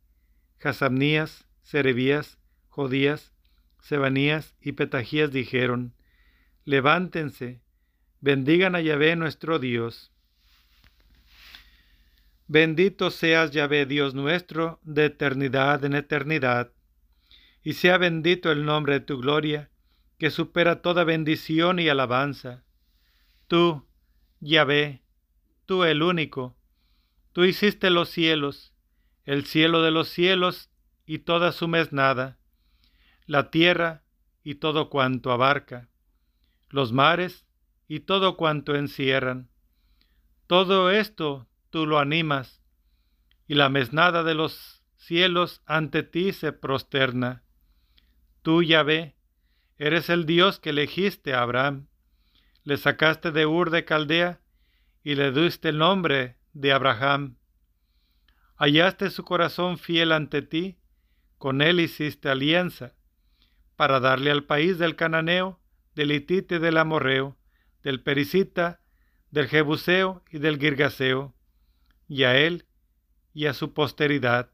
Jasabnías, 0.58 1.46
Serebías, 1.62 2.38
Jodías, 2.68 3.34
Sebanías 3.82 4.56
y 4.62 4.72
Petajías 4.72 5.30
dijeron, 5.30 5.94
Levántense, 6.64 7.60
bendigan 8.20 8.74
a 8.76 8.80
Yahvé 8.80 9.16
nuestro 9.16 9.58
Dios. 9.58 10.10
Bendito 12.46 13.10
seas 13.10 13.50
Yahvé 13.50 13.84
Dios 13.84 14.14
nuestro, 14.14 14.80
de 14.84 15.04
eternidad 15.04 15.84
en 15.84 15.94
eternidad, 15.94 16.72
y 17.62 17.74
sea 17.74 17.98
bendito 17.98 18.50
el 18.50 18.64
nombre 18.64 18.94
de 18.94 19.00
tu 19.00 19.18
gloria, 19.18 19.70
que 20.18 20.30
supera 20.30 20.82
toda 20.82 21.04
bendición 21.04 21.78
y 21.78 21.88
alabanza. 21.88 22.64
Tú, 23.48 23.86
Yahvé, 24.40 25.02
tú 25.66 25.84
el 25.84 26.02
único, 26.02 26.56
tú 27.32 27.44
hiciste 27.44 27.90
los 27.90 28.08
cielos, 28.08 28.72
el 29.24 29.44
cielo 29.44 29.82
de 29.82 29.90
los 29.90 30.08
cielos 30.08 30.70
y 31.06 31.20
toda 31.20 31.52
su 31.52 31.68
mesnada 31.68 32.38
la 33.26 33.50
tierra 33.50 34.02
y 34.42 34.56
todo 34.56 34.90
cuanto 34.90 35.32
abarca, 35.32 35.88
los 36.68 36.92
mares 36.92 37.46
y 37.88 38.00
todo 38.00 38.36
cuanto 38.36 38.74
encierran. 38.74 39.48
Todo 40.46 40.90
esto 40.90 41.48
tú 41.70 41.86
lo 41.86 41.98
animas, 41.98 42.60
y 43.46 43.54
la 43.54 43.68
mesnada 43.68 44.22
de 44.22 44.34
los 44.34 44.84
cielos 44.96 45.62
ante 45.66 46.02
ti 46.02 46.32
se 46.32 46.52
prosterna. 46.52 47.42
Tú, 48.42 48.62
Yahvé, 48.62 49.16
eres 49.78 50.08
el 50.08 50.26
Dios 50.26 50.60
que 50.60 50.70
elegiste 50.70 51.34
a 51.34 51.42
Abraham, 51.42 51.88
le 52.62 52.76
sacaste 52.76 53.30
de 53.32 53.46
Ur 53.46 53.70
de 53.70 53.84
Caldea 53.84 54.40
y 55.02 55.14
le 55.16 55.32
diste 55.32 55.68
el 55.68 55.78
nombre 55.78 56.36
de 56.52 56.72
Abraham. 56.72 57.36
Hallaste 58.56 59.10
su 59.10 59.24
corazón 59.24 59.78
fiel 59.78 60.12
ante 60.12 60.42
ti, 60.42 60.78
con 61.38 61.60
él 61.60 61.80
hiciste 61.80 62.28
alianza 62.28 62.94
para 63.76 64.00
darle 64.00 64.30
al 64.30 64.44
país 64.44 64.78
del 64.78 64.96
cananeo, 64.96 65.60
del 65.94 66.12
hitite, 66.12 66.58
del 66.58 66.78
amorreo, 66.78 67.36
del 67.82 68.00
perisita, 68.00 68.80
del 69.30 69.48
jebuseo 69.48 70.22
y 70.30 70.38
del 70.38 70.58
girgaseo, 70.58 71.34
y 72.08 72.22
a 72.24 72.38
él 72.38 72.66
y 73.32 73.46
a 73.46 73.54
su 73.54 73.72
posteridad, 73.72 74.50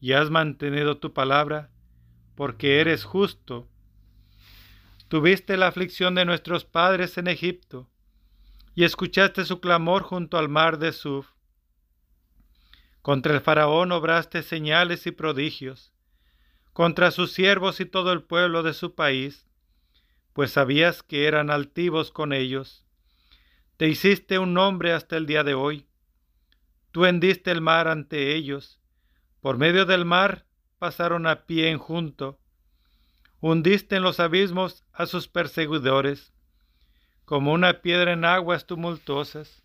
y 0.00 0.12
has 0.12 0.30
mantenido 0.30 0.98
tu 0.98 1.12
palabra, 1.12 1.70
porque 2.34 2.80
eres 2.80 3.04
justo. 3.04 3.68
Tuviste 5.10 5.56
la 5.56 5.66
aflicción 5.66 6.14
de 6.14 6.24
nuestros 6.24 6.64
padres 6.64 7.18
en 7.18 7.26
Egipto, 7.26 7.90
y 8.76 8.84
escuchaste 8.84 9.44
su 9.44 9.58
clamor 9.60 10.04
junto 10.04 10.38
al 10.38 10.48
mar 10.48 10.78
de 10.78 10.92
Suf. 10.92 11.26
Contra 13.02 13.34
el 13.34 13.40
faraón 13.40 13.90
obraste 13.90 14.44
señales 14.44 15.08
y 15.08 15.10
prodigios, 15.10 15.92
contra 16.72 17.10
sus 17.10 17.32
siervos 17.32 17.80
y 17.80 17.86
todo 17.86 18.12
el 18.12 18.22
pueblo 18.22 18.62
de 18.62 18.72
su 18.72 18.94
país, 18.94 19.48
pues 20.32 20.52
sabías 20.52 21.02
que 21.02 21.26
eran 21.26 21.50
altivos 21.50 22.12
con 22.12 22.32
ellos. 22.32 22.86
Te 23.78 23.88
hiciste 23.88 24.38
un 24.38 24.54
nombre 24.54 24.92
hasta 24.92 25.16
el 25.16 25.26
día 25.26 25.42
de 25.42 25.54
hoy. 25.54 25.88
Tú 26.92 27.04
hendiste 27.04 27.50
el 27.50 27.60
mar 27.60 27.88
ante 27.88 28.36
ellos. 28.36 28.80
Por 29.40 29.58
medio 29.58 29.86
del 29.86 30.04
mar 30.04 30.46
pasaron 30.78 31.26
a 31.26 31.46
pie 31.46 31.70
en 31.70 31.78
junto. 31.78 32.39
Hundiste 33.40 33.96
en 33.96 34.02
los 34.02 34.20
abismos 34.20 34.84
a 34.92 35.06
sus 35.06 35.26
perseguidores, 35.26 36.34
como 37.24 37.52
una 37.52 37.80
piedra 37.80 38.12
en 38.12 38.26
aguas 38.26 38.66
tumultuosas. 38.66 39.62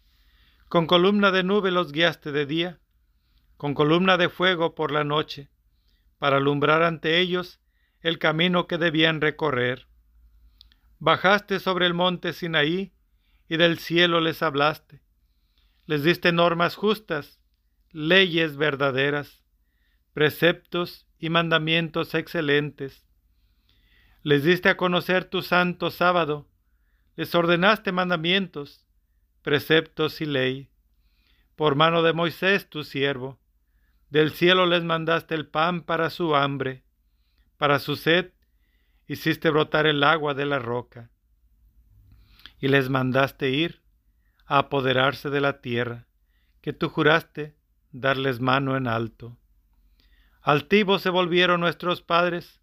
Con 0.69 0.88
columna 0.88 1.32
de 1.32 1.43
nube 1.43 1.71
los 1.71 1.91
guiaste 1.91 2.32
de 2.32 2.45
día, 2.45 2.80
con 3.57 3.73
columna 3.73 4.17
de 4.17 4.30
fuego 4.30 4.76
por 4.76 4.91
la 4.91 5.03
noche, 5.03 5.49
para 6.19 6.38
alumbrar 6.38 6.84
ante 6.84 7.19
ellos 7.19 7.59
el 7.99 8.17
camino 8.17 8.67
que 8.67 8.78
debían 8.78 9.19
recorrer. 9.19 9.88
Bajaste 10.99 11.59
sobre 11.59 11.86
el 11.86 11.93
monte 11.93 12.32
Sinaí 12.32 12.93
y 13.49 13.57
del 13.57 13.78
cielo 13.78 14.21
les 14.21 14.41
hablaste. 14.41 15.01
Les 15.86 16.03
diste 16.03 16.32
normas 16.32 16.76
justas, 16.76 17.41
leyes 17.91 18.55
verdaderas, 18.55 19.43
preceptos 20.13 21.07
y 21.19 21.30
mandamientos 21.30 22.13
excelentes. 22.15 23.04
Les 24.26 24.43
diste 24.43 24.69
a 24.69 24.76
conocer 24.76 25.26
tu 25.26 25.43
santo 25.43 25.91
sábado, 25.91 26.47
les 27.15 27.36
ordenaste 27.36 27.91
mandamientos, 27.91 28.84
preceptos 29.43 30.19
y 30.19 30.26
ley. 30.26 30.71
Por 31.55 31.76
mano 31.76 32.01
de 32.01 32.11
Moisés, 32.11 32.67
tu 32.67 32.84
siervo, 32.84 33.38
del 34.09 34.32
cielo 34.32 34.65
les 34.65 34.84
mandaste 34.84 35.36
el 35.36 35.45
pan 35.45 35.84
para 35.84 36.09
su 36.09 36.36
hambre, 36.36 36.84
para 37.57 37.78
su 37.78 37.97
sed 37.97 38.34
hiciste 39.05 39.51
brotar 39.51 39.86
el 39.86 40.03
agua 40.03 40.34
de 40.34 40.47
la 40.47 40.57
roca, 40.57 41.11
y 42.57 42.67
les 42.67 42.89
mandaste 42.89 43.51
ir 43.51 43.84
a 44.47 44.57
apoderarse 44.57 45.30
de 45.30 45.41
la 45.41 45.61
tierra, 45.61 46.07
que 46.61 46.73
tú 46.73 46.89
juraste 46.89 47.55
darles 47.91 48.39
mano 48.39 48.76
en 48.76 48.88
alto. 48.88 49.38
Altivos 50.41 51.03
se 51.03 51.11
volvieron 51.11 51.59
nuestros 51.59 52.01
padres, 52.01 52.59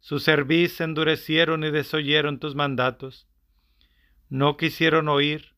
su 0.00 0.20
cerviz 0.20 0.80
endurecieron 0.80 1.64
y 1.64 1.70
desoyeron 1.70 2.38
tus 2.38 2.54
mandatos. 2.54 3.28
No 4.28 4.56
quisieron 4.56 5.08
oír, 5.08 5.54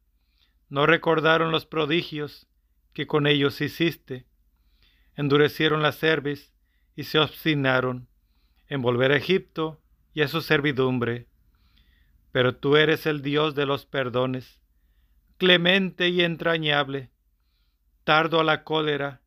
no 0.68 0.86
recordaron 0.86 1.50
los 1.50 1.66
prodigios 1.66 2.48
que 2.92 3.06
con 3.06 3.26
ellos 3.26 3.60
hiciste. 3.60 4.26
Endurecieron 5.14 5.82
la 5.82 5.92
cerviz 5.92 6.52
y 6.96 7.04
se 7.04 7.18
obstinaron 7.18 8.08
en 8.68 8.82
volver 8.82 9.12
a 9.12 9.16
Egipto 9.16 9.80
y 10.14 10.22
a 10.22 10.28
su 10.28 10.40
servidumbre. 10.40 11.26
Pero 12.32 12.56
tú 12.56 12.76
eres 12.76 13.06
el 13.06 13.22
Dios 13.22 13.54
de 13.54 13.66
los 13.66 13.86
perdones, 13.86 14.60
clemente 15.36 16.08
y 16.08 16.22
entrañable, 16.22 17.10
tardo 18.04 18.40
a 18.40 18.44
la 18.44 18.62
cólera 18.62 19.20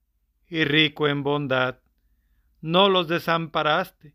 y 0.48 0.64
rico 0.64 1.08
en 1.08 1.24
bondad. 1.24 1.80
No 2.62 2.88
los 2.88 3.08
desamparaste, 3.08 4.14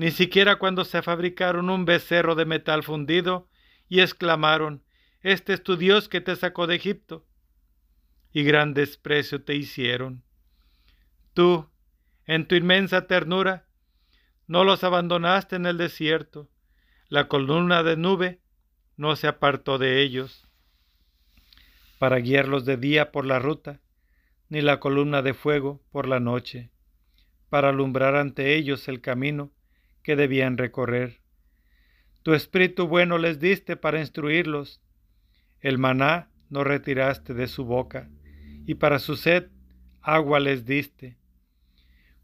ni 0.00 0.12
siquiera 0.12 0.56
cuando 0.56 0.86
se 0.86 1.02
fabricaron 1.02 1.68
un 1.68 1.84
becerro 1.84 2.34
de 2.34 2.46
metal 2.46 2.82
fundido 2.82 3.50
y 3.86 4.00
exclamaron, 4.00 4.82
Este 5.20 5.52
es 5.52 5.62
tu 5.62 5.76
Dios 5.76 6.08
que 6.08 6.22
te 6.22 6.36
sacó 6.36 6.66
de 6.66 6.76
Egipto. 6.76 7.26
Y 8.32 8.42
gran 8.42 8.72
desprecio 8.72 9.42
te 9.42 9.56
hicieron. 9.56 10.22
Tú, 11.34 11.68
en 12.24 12.48
tu 12.48 12.54
inmensa 12.54 13.06
ternura, 13.06 13.66
no 14.46 14.64
los 14.64 14.84
abandonaste 14.84 15.56
en 15.56 15.66
el 15.66 15.76
desierto, 15.76 16.48
la 17.10 17.28
columna 17.28 17.82
de 17.82 17.98
nube 17.98 18.40
no 18.96 19.16
se 19.16 19.28
apartó 19.28 19.76
de 19.76 20.00
ellos 20.00 20.48
para 21.98 22.16
guiarlos 22.20 22.64
de 22.64 22.78
día 22.78 23.12
por 23.12 23.26
la 23.26 23.38
ruta, 23.38 23.82
ni 24.48 24.62
la 24.62 24.80
columna 24.80 25.20
de 25.20 25.34
fuego 25.34 25.82
por 25.92 26.08
la 26.08 26.20
noche, 26.20 26.70
para 27.50 27.68
alumbrar 27.68 28.16
ante 28.16 28.56
ellos 28.56 28.88
el 28.88 29.02
camino 29.02 29.52
que 30.02 30.16
debían 30.16 30.58
recorrer. 30.58 31.20
Tu 32.22 32.34
espíritu 32.34 32.86
bueno 32.86 33.18
les 33.18 33.40
diste 33.40 33.76
para 33.76 34.00
instruirlos. 34.00 34.80
El 35.60 35.78
maná 35.78 36.30
no 36.48 36.64
retiraste 36.64 37.34
de 37.34 37.46
su 37.46 37.64
boca, 37.64 38.10
y 38.66 38.74
para 38.74 38.98
su 38.98 39.16
sed 39.16 39.48
agua 40.02 40.40
les 40.40 40.64
diste. 40.64 41.16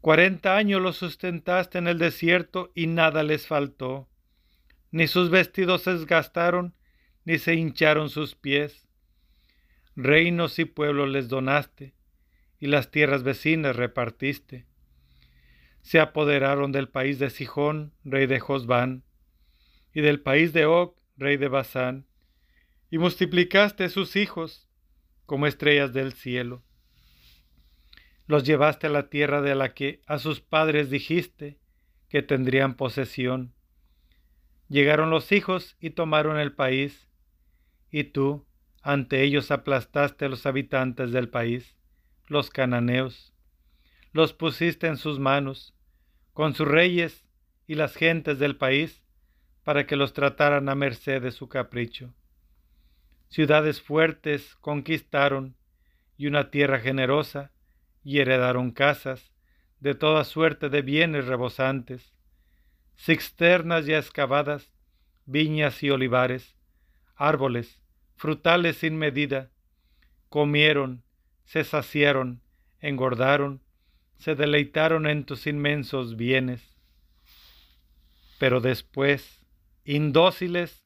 Cuarenta 0.01 0.55
años 0.55 0.81
los 0.81 0.97
sustentaste 0.97 1.77
en 1.79 1.87
el 1.87 1.97
desierto 1.97 2.71
y 2.75 2.87
nada 2.87 3.23
les 3.23 3.47
faltó. 3.47 4.07
Ni 4.91 5.07
sus 5.07 5.29
vestidos 5.29 5.83
se 5.83 5.93
desgastaron, 5.93 6.75
ni 7.25 7.39
se 7.39 7.55
hincharon 7.55 8.09
sus 8.09 8.35
pies. 8.35 8.87
Reinos 9.95 10.59
y 10.59 10.65
pueblos 10.65 11.09
les 11.09 11.27
donaste, 11.27 11.93
y 12.59 12.67
las 12.67 12.91
tierras 12.91 13.23
vecinas 13.23 13.75
repartiste. 13.75 14.65
Se 15.81 15.99
apoderaron 15.99 16.71
del 16.71 16.89
país 16.89 17.19
de 17.19 17.29
Sijón, 17.29 17.93
rey 18.03 18.27
de 18.27 18.39
Josbán, 18.39 19.03
y 19.93 20.01
del 20.01 20.19
país 20.21 20.53
de 20.53 20.65
Og, 20.65 20.95
rey 21.17 21.37
de 21.37 21.47
Basán, 21.47 22.05
y 22.89 22.97
multiplicaste 22.97 23.89
sus 23.89 24.15
hijos 24.15 24.69
como 25.25 25.47
estrellas 25.47 25.93
del 25.93 26.13
cielo 26.13 26.63
los 28.27 28.43
llevaste 28.43 28.87
a 28.87 28.89
la 28.89 29.09
tierra 29.09 29.41
de 29.41 29.55
la 29.55 29.73
que 29.73 30.01
a 30.05 30.19
sus 30.19 30.41
padres 30.41 30.89
dijiste 30.89 31.57
que 32.09 32.21
tendrían 32.21 32.75
posesión. 32.75 33.53
Llegaron 34.67 35.09
los 35.09 35.31
hijos 35.31 35.77
y 35.79 35.91
tomaron 35.91 36.37
el 36.37 36.53
país, 36.53 37.07
y 37.89 38.03
tú 38.03 38.45
ante 38.81 39.23
ellos 39.23 39.49
aplastaste 39.49 40.25
a 40.25 40.29
los 40.29 40.45
habitantes 40.45 41.11
del 41.11 41.29
país, 41.29 41.77
los 42.27 42.49
cananeos. 42.49 43.33
Los 44.17 44.33
pusiste 44.33 44.87
en 44.87 44.97
sus 44.97 45.19
manos, 45.19 45.75
con 46.33 46.55
sus 46.55 46.67
reyes 46.67 47.23
y 47.67 47.75
las 47.75 47.93
gentes 47.93 48.39
del 48.39 48.55
país, 48.55 49.03
para 49.63 49.85
que 49.85 49.95
los 49.95 50.13
trataran 50.13 50.69
a 50.69 50.73
merced 50.73 51.21
de 51.21 51.29
su 51.29 51.49
capricho. 51.49 52.15
Ciudades 53.27 53.79
fuertes 53.79 54.55
conquistaron, 54.55 55.55
y 56.17 56.25
una 56.25 56.49
tierra 56.49 56.79
generosa 56.79 57.51
y 58.03 58.17
heredaron 58.17 58.71
casas, 58.71 59.35
de 59.81 59.93
toda 59.93 60.23
suerte 60.23 60.69
de 60.69 60.81
bienes 60.81 61.27
rebosantes, 61.27 62.15
cisternas 62.97 63.85
ya 63.85 63.99
excavadas, 63.99 64.73
viñas 65.27 65.83
y 65.83 65.91
olivares, 65.91 66.57
árboles, 67.15 67.79
frutales 68.15 68.77
sin 68.77 68.97
medida, 68.97 69.51
comieron, 70.27 71.03
se 71.45 71.63
saciaron, 71.63 72.41
engordaron, 72.79 73.61
se 74.17 74.35
deleitaron 74.35 75.07
en 75.07 75.23
tus 75.23 75.47
inmensos 75.47 76.15
bienes. 76.15 76.75
Pero 78.39 78.61
después, 78.61 79.45
indóciles, 79.83 80.85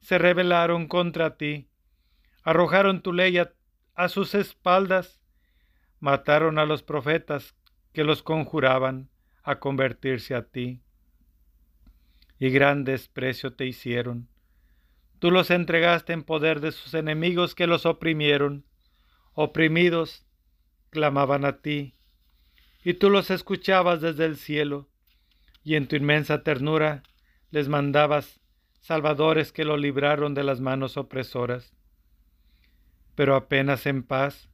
se 0.00 0.18
rebelaron 0.18 0.88
contra 0.88 1.36
ti, 1.36 1.68
arrojaron 2.42 3.02
tu 3.02 3.12
ley 3.12 3.38
a, 3.38 3.52
a 3.94 4.08
sus 4.08 4.34
espaldas 4.34 5.20
mataron 6.00 6.58
a 6.58 6.64
los 6.64 6.82
profetas 6.82 7.54
que 7.92 8.04
los 8.04 8.22
conjuraban 8.22 9.10
a 9.42 9.60
convertirse 9.60 10.34
a 10.34 10.42
ti. 10.42 10.80
Y 12.38 12.48
gran 12.50 12.84
desprecio 12.84 13.52
te 13.52 13.66
hicieron. 13.66 14.28
Tú 15.18 15.30
los 15.30 15.50
entregaste 15.50 16.14
en 16.14 16.24
poder 16.24 16.60
de 16.60 16.72
sus 16.72 16.94
enemigos 16.94 17.54
que 17.54 17.66
los 17.66 17.84
oprimieron. 17.84 18.64
Oprimidos, 19.34 20.26
clamaban 20.88 21.44
a 21.44 21.60
ti, 21.60 21.94
y 22.82 22.94
tú 22.94 23.10
los 23.10 23.30
escuchabas 23.30 24.00
desde 24.00 24.24
el 24.24 24.36
cielo, 24.36 24.88
y 25.62 25.74
en 25.74 25.86
tu 25.86 25.96
inmensa 25.96 26.42
ternura 26.42 27.02
les 27.50 27.68
mandabas 27.68 28.40
salvadores 28.80 29.52
que 29.52 29.64
lo 29.64 29.76
libraron 29.76 30.34
de 30.34 30.44
las 30.44 30.60
manos 30.60 30.96
opresoras. 30.96 31.74
Pero 33.14 33.36
apenas 33.36 33.86
en 33.86 34.02
paz 34.02 34.48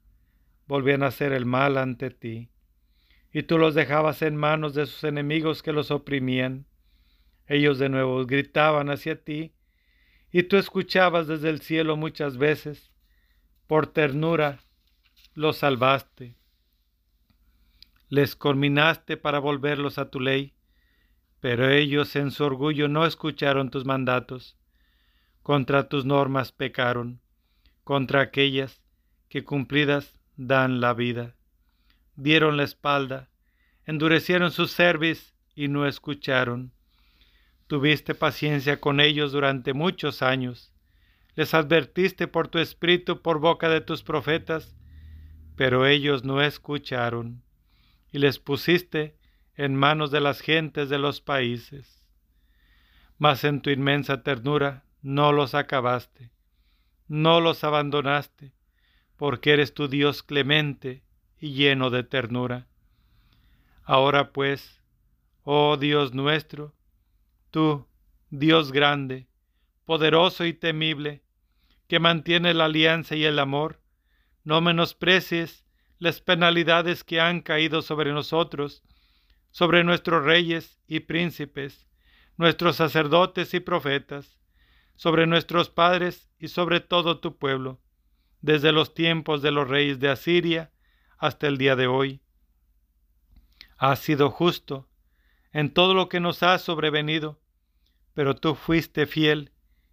volvían 0.67 1.03
a 1.03 1.09
hacer 1.09 1.33
el 1.33 1.47
mal 1.47 1.79
ante 1.79 2.11
ti, 2.11 2.51
y 3.33 3.45
tú 3.45 3.59
los 3.59 3.75
dejabas 3.75 4.23
en 4.23 4.37
manos 4.37 4.75
de 4.75 4.87
sus 4.87 5.05
enemigos 5.05 5.63
que 5.63 5.73
los 5.73 5.91
oprimían. 5.91 6.67
Ellos 7.47 7.79
de 7.79 7.89
nuevo 7.89 8.25
gritaban 8.27 8.91
hacia 8.91 9.23
ti, 9.23 9.53
y 10.33 10.43
tú 10.45 10.57
escuchabas 10.57 11.29
desde 11.29 11.51
el 11.51 11.61
cielo 11.61 11.97
muchas 11.97 12.39
veces, 12.39 12.91
por 13.69 13.87
ternura 13.87 14.61
los 15.35 15.59
salvaste. 15.59 16.35
Les 18.09 18.37
culminaste 18.37 19.17
para 19.17 19.39
volverlos 19.39 19.99
a 19.99 20.11
tu 20.11 20.21
ley, 20.21 20.55
pero 21.41 21.69
ellos 21.69 22.15
en 22.17 22.31
su 22.31 22.45
orgullo 22.45 22.89
no 22.89 23.05
escucharon 23.05 23.71
tus 23.71 23.85
mandatos. 23.85 24.57
Contra 25.43 25.89
tus 25.89 26.05
normas 26.05 26.53
pecaron, 26.53 27.21
contra 27.85 28.21
aquellas 28.21 28.83
que 29.29 29.45
cumplidas 29.45 30.19
dan 30.37 30.81
la 30.81 30.95
vida. 30.95 31.35
Dieron 32.15 32.57
la 32.57 32.63
espalda, 32.63 33.29
endurecieron 33.85 34.51
su 34.51 34.67
cerviz 34.67 35.35
y 35.55 35.69
no 35.69 35.87
escucharon. 35.87 36.73
Tuviste 37.67 38.15
paciencia 38.15 38.81
con 38.81 39.01
ellos 39.01 39.33
durante 39.33 39.73
muchos 39.73 40.23
años, 40.23 40.73
les 41.37 41.53
advertiste 41.53 42.29
por 42.29 42.49
tu 42.49 42.59
espíritu 42.59 43.21
por 43.21 43.41
boca 43.41 43.69
de 43.69 43.83
tus 43.83 44.03
profetas, 44.03 44.75
pero 45.55 45.87
ellos 45.87 46.25
no 46.25 46.41
escucharon, 46.41 47.43
y 48.13 48.19
les 48.19 48.39
pusiste 48.39 49.17
en 49.55 49.75
manos 49.75 50.11
de 50.11 50.21
las 50.21 50.41
gentes 50.41 50.89
de 50.89 50.99
los 50.99 51.21
países. 51.21 52.05
Mas 53.19 53.45
en 53.45 53.63
tu 53.63 53.71
inmensa 53.71 54.23
ternura 54.23 54.85
no 55.03 55.33
los 55.33 55.55
acabaste, 55.55 56.31
no 57.09 57.41
los 57.41 57.65
abandonaste, 57.65 58.53
porque 59.17 59.53
eres 59.53 59.73
tu 59.73 59.89
Dios 59.89 60.23
clemente 60.23 61.03
y 61.39 61.53
lleno 61.53 61.91
de 61.91 62.03
ternura. 62.03 62.67
Ahora 63.85 64.33
pues, 64.33 64.83
oh 65.45 65.77
Dios 65.77 66.13
nuestro, 66.13 66.75
tú, 67.51 67.87
Dios 68.31 68.73
grande, 68.73 69.29
poderoso 69.85 70.45
y 70.45 70.53
temible, 70.53 71.23
que 71.87 72.01
mantiene 72.01 72.53
la 72.53 72.65
alianza 72.65 73.15
y 73.15 73.25
el 73.25 73.39
amor, 73.39 73.81
no 74.45 74.61
menosprecies 74.61 75.66
las 75.99 76.21
penalidades 76.21 77.05
que 77.05 77.21
han 77.21 77.41
caído 77.41 77.83
sobre 77.83 78.13
nosotros, 78.13 78.83
sobre 79.51 79.85
nuestros 79.85 80.25
reyes 80.25 80.79
y 80.87 81.01
príncipes, 81.01 81.87
nuestros 82.37 82.77
sacerdotes 82.77 83.55
y 83.55 83.61
profetas, 83.61 84.39
sobre 84.95 85.27
nuestros 85.27 85.71
padres 85.71 86.31
y 86.39 86.49
sobre 86.49 86.81
todo 86.81 87.21
tu 87.21 87.39
pueblo, 87.39 87.81
desde 88.41 88.73
los 88.73 88.95
tiempos 88.95 89.43
de 89.43 89.51
los 89.51 89.69
reyes 89.69 89.99
de 89.99 90.09
Asiria 90.09 90.71
hasta 91.19 91.47
el 91.47 91.59
día 91.59 91.77
de 91.77 91.87
hoy. 91.87 92.21
Has 93.79 94.01
sido 94.01 94.31
justo 94.31 94.89
en 95.53 95.73
todo 95.73 95.95
lo 95.95 96.09
que 96.09 96.21
nos 96.21 96.43
ha 96.43 96.59
sobrevenido, 96.59 97.41
pero 98.15 98.37
tú 98.37 98.55
fuiste 98.55 99.07
fiel 99.07 99.53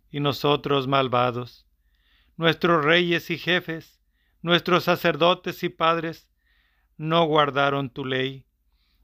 y 0.09 0.19
nosotros 0.19 0.87
malvados. 0.87 1.65
Nuestros 2.37 2.83
reyes 2.83 3.29
y 3.29 3.37
jefes, 3.37 3.92
nuestros 4.43 4.83
sacerdotes 4.83 5.63
y 5.63 5.69
padres, 5.69 6.29
no 6.97 7.25
guardaron 7.25 7.89
tu 7.89 8.05
ley, 8.05 8.45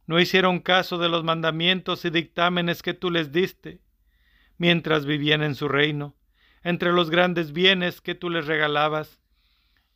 no 0.05 0.19
hicieron 0.19 0.59
caso 0.59 0.97
de 0.97 1.09
los 1.09 1.23
mandamientos 1.23 2.05
y 2.05 2.09
dictámenes 2.11 2.83
que 2.83 2.93
tú 2.93 3.09
les 3.09 3.31
diste, 3.31 3.81
mientras 4.57 5.05
vivían 5.05 5.41
en 5.41 5.55
su 5.55 5.67
reino, 5.67 6.15
entre 6.61 6.91
los 6.91 7.09
grandes 7.09 7.53
bienes 7.53 8.01
que 8.01 8.15
tú 8.15 8.29
les 8.29 8.45
regalabas, 8.45 9.21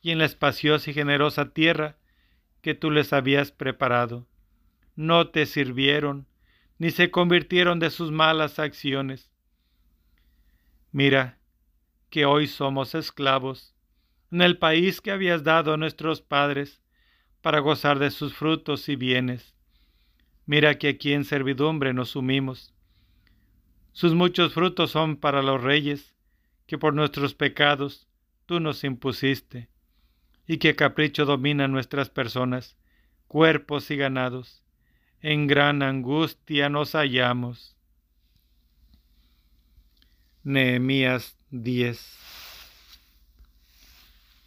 y 0.02 0.12
en 0.12 0.20
la 0.20 0.26
espaciosa 0.26 0.90
y 0.90 0.94
generosa 0.94 1.54
tierra 1.54 1.98
que 2.62 2.74
tú 2.74 2.90
les 2.90 3.14
habías 3.14 3.52
preparado. 3.52 4.28
No 4.96 5.30
te 5.30 5.46
sirvieron, 5.46 6.28
ni 6.78 6.92
se 6.92 7.12
convirtieron 7.12 7.80
de 7.80 7.90
sus 7.90 8.12
malas 8.12 8.60
acciones. 8.60 9.32
Mira, 10.92 11.38
que 12.10 12.26
hoy 12.26 12.48
somos 12.48 12.96
esclavos, 12.96 13.73
en 14.34 14.42
el 14.42 14.58
país 14.58 15.00
que 15.00 15.12
habías 15.12 15.44
dado 15.44 15.74
a 15.74 15.78
nuestros 15.78 16.22
padres, 16.22 16.82
para 17.42 17.60
gozar 17.60 18.00
de 18.00 18.10
sus 18.10 18.34
frutos 18.34 18.90
y 18.90 18.96
bienes. 18.96 19.54
Mira 20.48 20.80
que 20.80 20.88
aquí 20.88 21.14
en 21.14 21.24
servidumbre 21.24 21.94
nos 21.94 22.10
sumimos. 22.10 22.74
Sus 23.92 24.16
muchos 24.16 24.52
frutos 24.54 24.90
son 24.90 25.18
para 25.18 25.44
los 25.44 25.62
reyes, 25.62 26.16
que 26.66 26.80
por 26.80 26.96
nuestros 26.96 27.36
pecados 27.36 28.08
tú 28.48 28.60
nos 28.60 28.84
impusiste 28.84 29.70
y 30.48 30.58
qué 30.58 30.76
capricho 30.76 31.26
domina 31.26 31.68
nuestras 31.68 32.10
personas, 32.10 32.76
cuerpos 33.28 33.92
y 33.92 33.98
ganados. 33.98 34.64
En 35.22 35.46
gran 35.46 35.84
angustia 35.84 36.70
nos 36.70 36.94
hallamos. 36.94 37.78
Nehemías 40.44 41.38
10 41.52 42.23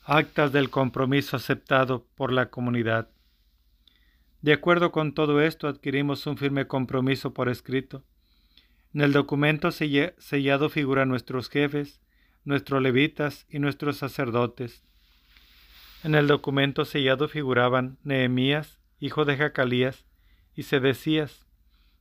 Actas 0.07 0.53
del 0.53 0.71
compromiso 0.71 1.37
aceptado 1.37 2.07
por 2.15 2.33
la 2.33 2.49
comunidad. 2.49 3.11
De 4.41 4.53
acuerdo 4.53 4.93
con 4.93 5.13
todo 5.13 5.41
esto, 5.41 5.69
adquirimos 5.69 6.27
un 6.27 6.39
firme 6.39 6.67
compromiso 6.67 7.35
por 7.35 7.49
escrito. 7.49 8.05
En 8.95 9.01
el 9.03 9.13
documento 9.13 9.71
sellado 9.71 10.71
figuran 10.71 11.09
nuestros 11.09 11.51
jefes, 11.51 12.01
nuestros 12.45 12.81
levitas 12.81 13.47
y 13.51 13.59
nuestros 13.59 13.97
sacerdotes 13.99 14.87
en 16.07 16.15
el 16.15 16.29
documento 16.29 16.85
sellado 16.85 17.27
figuraban 17.27 17.99
Nehemías, 18.05 18.79
hijo 19.01 19.25
de 19.25 19.37
Jacalías, 19.37 20.07
y 20.55 20.63
Sedecías, 20.63 21.47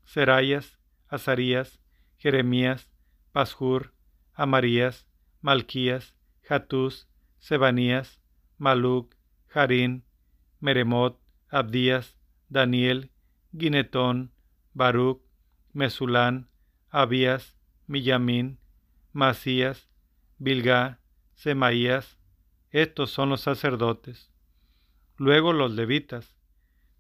Serayas, 0.04 0.78
Azarías, 1.08 1.80
Jeremías, 2.18 2.88
Pashur, 3.32 3.94
Amarías, 4.36 5.08
Malquías, 5.42 6.14
Jatús, 6.44 7.08
Sebanías, 7.40 8.22
Maluc, 8.58 9.16
Jarín, 9.48 10.04
Meremot, 10.60 11.20
Abdías, 11.50 12.18
Daniel, 12.50 13.12
Guinetón, 13.52 14.32
Baruch, 14.74 15.22
Mesulán, 15.74 16.50
Abías, 16.90 17.56
Millamín, 17.88 18.60
Masías, 19.14 19.90
Bilgá, 20.38 21.00
Semaías, 21.34 22.18
estos 22.72 23.12
son 23.12 23.30
los 23.30 23.42
sacerdotes. 23.42 24.32
Luego 25.18 25.54
los 25.54 25.72
levitas. 25.72 26.36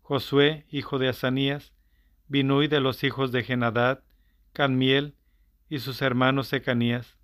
Josué, 0.01 0.65
hijo 0.69 0.99
de 0.99 1.09
Asanías, 1.09 1.73
Binui 2.27 2.67
de 2.67 2.79
los 2.79 3.03
hijos 3.03 3.31
de 3.31 3.43
Genadad, 3.43 4.03
Canmiel 4.53 5.15
y 5.67 5.79
sus 5.79 6.01
hermanos 6.01 6.47
Secanías, 6.47 7.17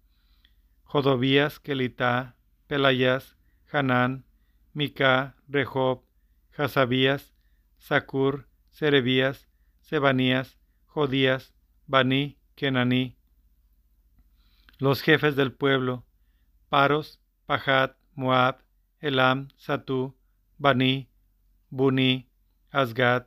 Jodobías, 0.83 1.59
Kelitá, 1.59 2.35
Pelayas, 2.71 3.35
Hanán, 3.69 4.23
Mica, 4.73 5.35
Rehob, 5.49 6.05
Hasabías, 6.57 7.33
Sacur, 7.77 8.47
Serebías, 8.69 9.49
Sebanías, 9.81 10.57
Jodías, 10.85 11.53
Baní, 11.85 12.37
Kenaní. 12.55 13.17
Los 14.77 15.01
jefes 15.01 15.35
del 15.35 15.51
pueblo, 15.51 16.05
Paros, 16.69 17.19
Pajat, 17.45 17.97
Moab, 18.15 18.61
Elam, 19.01 19.49
Satú, 19.57 20.15
Bani, 20.57 21.09
Buni, 21.69 22.29
Asgad, 22.71 23.25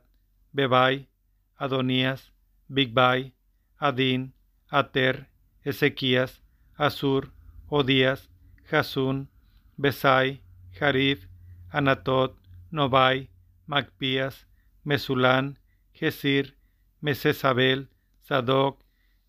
Bebai, 0.53 1.07
Adonías, 1.55 2.33
Bigbai, 2.67 3.35
Adin, 3.77 4.33
Ater, 4.69 5.29
Ezequías, 5.63 6.41
Asur, 6.75 7.31
Odías, 7.69 8.31
Jasun, 8.71 9.29
Besai, 9.77 10.41
Jarif, 10.79 11.27
Anatot, 11.73 12.35
Nobai, 12.71 13.29
Macpías, 13.67 14.45
Mesulán, 14.83 15.57
Gesir, 15.93 16.55
Mesesabel, 17.01 17.89
Sadoc, 18.21 18.79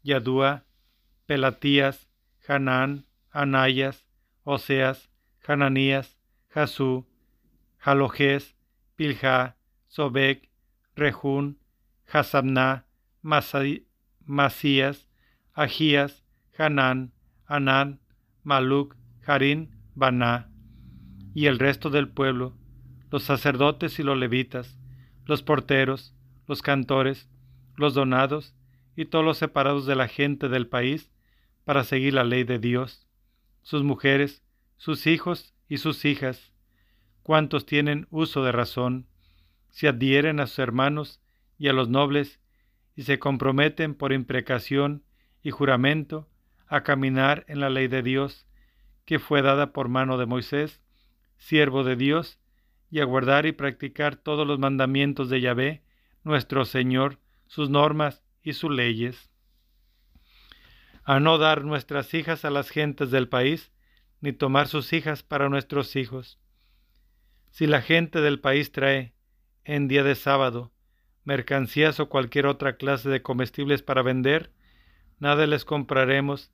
Yadúa, 0.05 0.64
Pelatías, 1.26 2.07
Hanán, 2.47 3.05
Anayas, 3.32 4.07
Oseas, 4.44 5.09
Hananías, 5.47 6.16
Jasú, 6.55 7.07
Jalojes, 7.78 8.55
Pilja, 8.97 9.57
Sobek, 9.88 10.49
Rejún, 10.94 11.59
Hasabná, 12.07 12.84
Masías, 13.22 15.09
Agías, 15.55 16.22
Hanán, 16.57 17.12
Anán, 17.47 18.01
Maluc, 18.42 18.97
Harín, 19.26 19.76
Baná, 19.97 20.51
y 21.34 21.47
el 21.47 21.59
resto 21.59 21.88
del 21.88 22.09
pueblo, 22.09 22.55
los 23.11 23.22
sacerdotes 23.22 23.99
y 23.99 24.03
los 24.03 24.16
levitas, 24.16 24.78
los 25.24 25.42
porteros, 25.42 26.14
los 26.47 26.61
cantores, 26.61 27.30
los 27.76 27.94
donados 27.94 28.55
y 28.94 29.07
todos 29.07 29.24
los 29.24 29.38
separados 29.38 29.86
de 29.86 29.97
la 29.97 30.07
gente 30.07 30.49
del 30.49 30.68
país 30.68 31.11
para 31.64 31.82
seguir 31.82 32.12
la 32.12 32.24
ley 32.24 32.44
de 32.44 32.59
Dios, 32.59 33.09
sus 33.62 33.82
mujeres, 33.82 34.42
sus 34.76 35.07
hijos 35.07 35.55
y 35.66 35.78
sus 35.78 36.05
hijas, 36.05 36.53
cuantos 37.22 37.64
tienen 37.64 38.07
uso 38.11 38.44
de 38.44 38.53
razón, 38.53 39.07
se 39.70 39.88
adhieren 39.88 40.40
a 40.40 40.47
sus 40.47 40.59
hermanos 40.59 41.20
y 41.59 41.68
a 41.68 41.72
los 41.72 41.88
nobles, 41.88 42.38
y 42.94 43.03
se 43.03 43.18
comprometen 43.18 43.94
por 43.94 44.12
imprecación 44.12 45.05
y 45.42 45.51
juramento 45.51 46.28
a 46.66 46.82
caminar 46.82 47.44
en 47.49 47.61
la 47.61 47.70
ley 47.70 47.88
de 47.88 48.03
Dios, 48.03 48.47
que 49.07 49.18
fue 49.18 49.40
dada 49.40 49.72
por 49.72 49.88
mano 49.88 50.18
de 50.18 50.26
Moisés, 50.26 50.82
siervo 51.38 51.84
de 51.84 51.96
Dios, 51.96 52.38
y 52.90 53.00
a 53.00 53.04
guardar 53.04 53.46
y 53.46 53.52
practicar 53.52 54.16
todos 54.16 54.46
los 54.46 54.59
mandamientos 54.59 55.30
de 55.30 55.40
Yahvé, 55.40 55.82
nuestro 56.24 56.64
Señor, 56.64 57.18
sus 57.46 57.70
normas 57.70 58.22
y 58.42 58.52
sus 58.52 58.70
leyes. 58.70 59.30
A 61.04 61.20
no 61.20 61.38
dar 61.38 61.64
nuestras 61.64 62.12
hijas 62.14 62.44
a 62.44 62.50
las 62.50 62.68
gentes 62.68 63.11
del 63.11 63.28
país, 63.28 63.72
ni 64.20 64.32
tomar 64.32 64.66
sus 64.66 64.92
hijas 64.92 65.22
para 65.22 65.48
nuestros 65.48 65.94
hijos. 65.94 66.38
Si 67.50 67.66
la 67.66 67.80
gente 67.80 68.20
del 68.20 68.40
país 68.40 68.72
trae, 68.72 69.14
en 69.64 69.88
día 69.88 70.02
de 70.02 70.14
sábado, 70.14 70.72
mercancías 71.24 71.98
o 72.00 72.09
cualquier 72.09 72.46
otra 72.46 72.76
clase 72.76 73.09
de 73.09 73.22
comestibles 73.22 73.82
para 73.82 74.02
vender, 74.02 74.52
nada 75.18 75.46
les 75.46 75.64
compraremos 75.64 76.52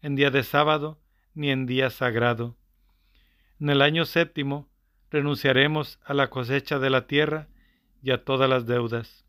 en 0.00 0.14
día 0.16 0.30
de 0.30 0.42
sábado, 0.42 1.01
ni 1.34 1.50
en 1.50 1.66
día 1.66 1.90
sagrado. 1.90 2.56
En 3.60 3.70
el 3.70 3.82
año 3.82 4.04
séptimo 4.04 4.68
renunciaremos 5.10 5.98
a 6.04 6.14
la 6.14 6.30
cosecha 6.30 6.78
de 6.78 6.90
la 6.90 7.06
tierra 7.06 7.48
y 8.02 8.10
a 8.10 8.24
todas 8.24 8.48
las 8.48 8.66
deudas. 8.66 9.24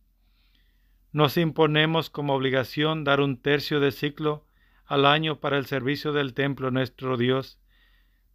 Nos 1.11 1.37
imponemos 1.37 2.09
como 2.09 2.33
obligación 2.33 3.03
dar 3.03 3.21
un 3.21 3.37
tercio 3.37 3.79
de 3.79 3.91
ciclo 3.91 4.45
al 4.85 5.05
año 5.05 5.39
para 5.39 5.57
el 5.57 5.65
servicio 5.65 6.11
del 6.11 6.33
templo 6.33 6.71
nuestro 6.71 7.17
Dios, 7.17 7.59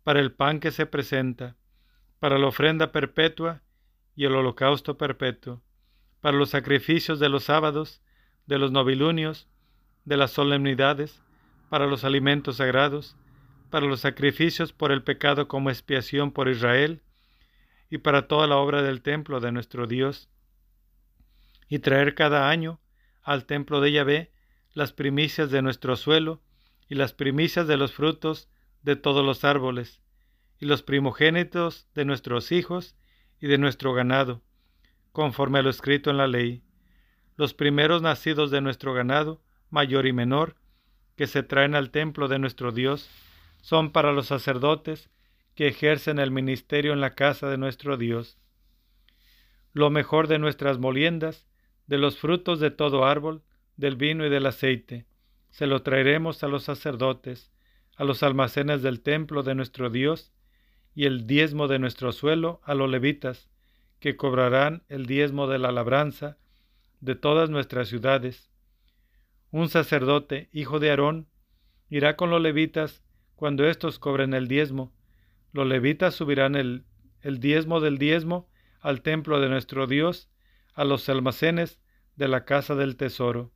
para 0.05 0.21
el 0.21 0.33
pan 0.33 0.61
que 0.61 0.71
se 0.71 0.87
presenta, 0.87 1.57
para 2.21 2.39
la 2.39 2.47
ofrenda 2.47 2.93
perpetua 2.93 3.62
y 4.14 4.25
el 4.25 4.35
holocausto 4.35 4.97
perpetuo, 4.97 5.62
para 6.21 6.37
los 6.37 6.51
sacrificios 6.51 7.19
de 7.21 7.29
los 7.29 7.45
sábados, 7.45 8.03
de 8.47 8.59
los 8.59 8.73
novilunios, 8.73 9.49
de 10.05 10.16
las 10.16 10.31
solemnidades, 10.31 11.23
para 11.69 11.87
los 11.87 12.05
alimentos 12.05 12.57
sagrados, 12.57 13.16
para 13.69 13.87
los 13.87 14.01
sacrificios 14.01 14.73
por 14.73 14.93
el 14.93 15.03
pecado 15.03 15.49
como 15.49 15.71
expiación 15.71 16.33
por 16.33 16.49
Israel, 16.49 17.03
y 17.91 17.99
para 17.99 18.29
toda 18.29 18.47
la 18.47 18.57
obra 18.57 18.83
del 18.83 19.03
templo 19.03 19.41
de 19.41 19.53
nuestro 19.53 19.87
Dios, 19.87 20.29
y 21.69 21.79
traer 21.79 22.14
cada 22.14 22.51
año 22.51 22.81
al 23.23 23.45
templo 23.45 23.81
de 23.81 23.93
Yahvé 23.93 24.33
las 24.75 24.93
primicias 24.93 25.51
de 25.51 25.62
nuestro 25.62 25.97
suelo, 25.97 26.41
y 26.89 26.95
las 26.95 27.12
primicias 27.12 27.66
de 27.66 27.77
los 27.77 27.93
frutos 27.93 28.49
de 28.83 28.97
todos 28.97 29.25
los 29.25 29.45
árboles, 29.45 30.01
y 30.61 30.66
los 30.66 30.83
primogénitos 30.83 31.89
de 31.95 32.05
nuestros 32.05 32.53
hijos 32.53 32.97
y 33.41 33.47
de 33.47 33.59
nuestro 33.59 33.93
ganado, 33.93 34.43
conforme 35.12 35.59
a 35.59 35.62
lo 35.62 35.71
escrito 35.71 36.11
en 36.11 36.16
la 36.16 36.27
ley, 36.27 36.62
los 37.37 37.55
primeros 37.55 38.03
nacidos 38.03 38.51
de 38.51 38.61
nuestro 38.61 38.95
ganado, 38.95 39.43
mayor 39.71 40.07
y 40.07 40.12
menor, 40.12 40.57
que 41.16 41.27
se 41.27 41.43
traen 41.43 41.75
al 41.75 41.91
templo 41.91 42.29
de 42.29 42.39
nuestro 42.39 42.73
Dios, 42.73 43.09
son 43.61 43.91
para 43.91 44.13
los 44.13 44.27
sacerdotes 44.27 45.11
que 45.55 45.69
ejercen 45.69 46.19
el 46.19 46.31
ministerio 46.31 46.93
en 46.93 47.01
la 47.01 47.15
casa 47.15 47.49
de 47.49 47.59
nuestro 47.59 47.97
Dios. 47.97 48.39
Lo 49.73 49.91
mejor 49.91 50.29
de 50.29 50.39
nuestras 50.39 50.79
moliendas, 50.79 51.49
de 51.87 51.99
los 51.99 52.19
frutos 52.19 52.61
de 52.61 52.71
todo 52.71 53.05
árbol, 53.05 53.43
del 53.77 53.97
vino 53.97 54.25
y 54.27 54.31
del 54.31 54.47
aceite, 54.47 55.07
se 55.51 55.67
lo 55.67 55.83
traeremos 55.83 56.43
a 56.43 56.49
los 56.49 56.65
sacerdotes, 56.65 57.51
a 57.97 58.05
los 58.05 58.23
almacenes 58.23 58.83
del 58.83 59.01
templo 59.01 59.43
de 59.43 59.55
nuestro 59.55 59.91
Dios, 59.91 60.33
y 60.95 61.07
el 61.07 61.27
diezmo 61.27 61.69
de 61.69 61.79
nuestro 61.79 62.13
suelo 62.13 62.61
a 62.65 62.75
los 62.75 62.89
levitas, 62.91 63.49
que 64.01 64.17
cobrarán 64.17 64.85
el 64.89 65.07
diezmo 65.07 65.49
de 65.49 65.59
la 65.59 65.73
labranza 65.73 66.39
de 67.01 67.15
todas 67.15 67.51
nuestras 67.51 67.89
ciudades. 67.89 68.51
Un 69.51 69.69
sacerdote, 69.69 70.49
hijo 70.53 70.79
de 70.79 70.91
Aarón, 70.91 71.27
irá 71.89 72.17
con 72.17 72.31
los 72.31 72.41
levitas 72.41 73.03
cuando 73.39 73.68
éstos 73.68 74.01
cobren 74.01 74.34
el 74.34 74.49
diezmo. 74.49 74.93
Los 75.53 75.64
levitas 75.68 76.12
subirán 76.12 76.57
el, 76.57 76.82
el 77.22 77.39
diezmo 77.39 77.78
del 77.78 77.97
diezmo 77.97 78.49
al 78.80 79.01
templo 79.01 79.39
de 79.41 79.49
nuestro 79.49 79.86
Dios, 79.86 80.28
a 80.74 80.82
los 80.82 81.09
almacenes 81.09 81.78
de 82.16 82.26
la 82.26 82.45
casa 82.45 82.74
del 82.74 82.97
tesoro. 82.97 83.53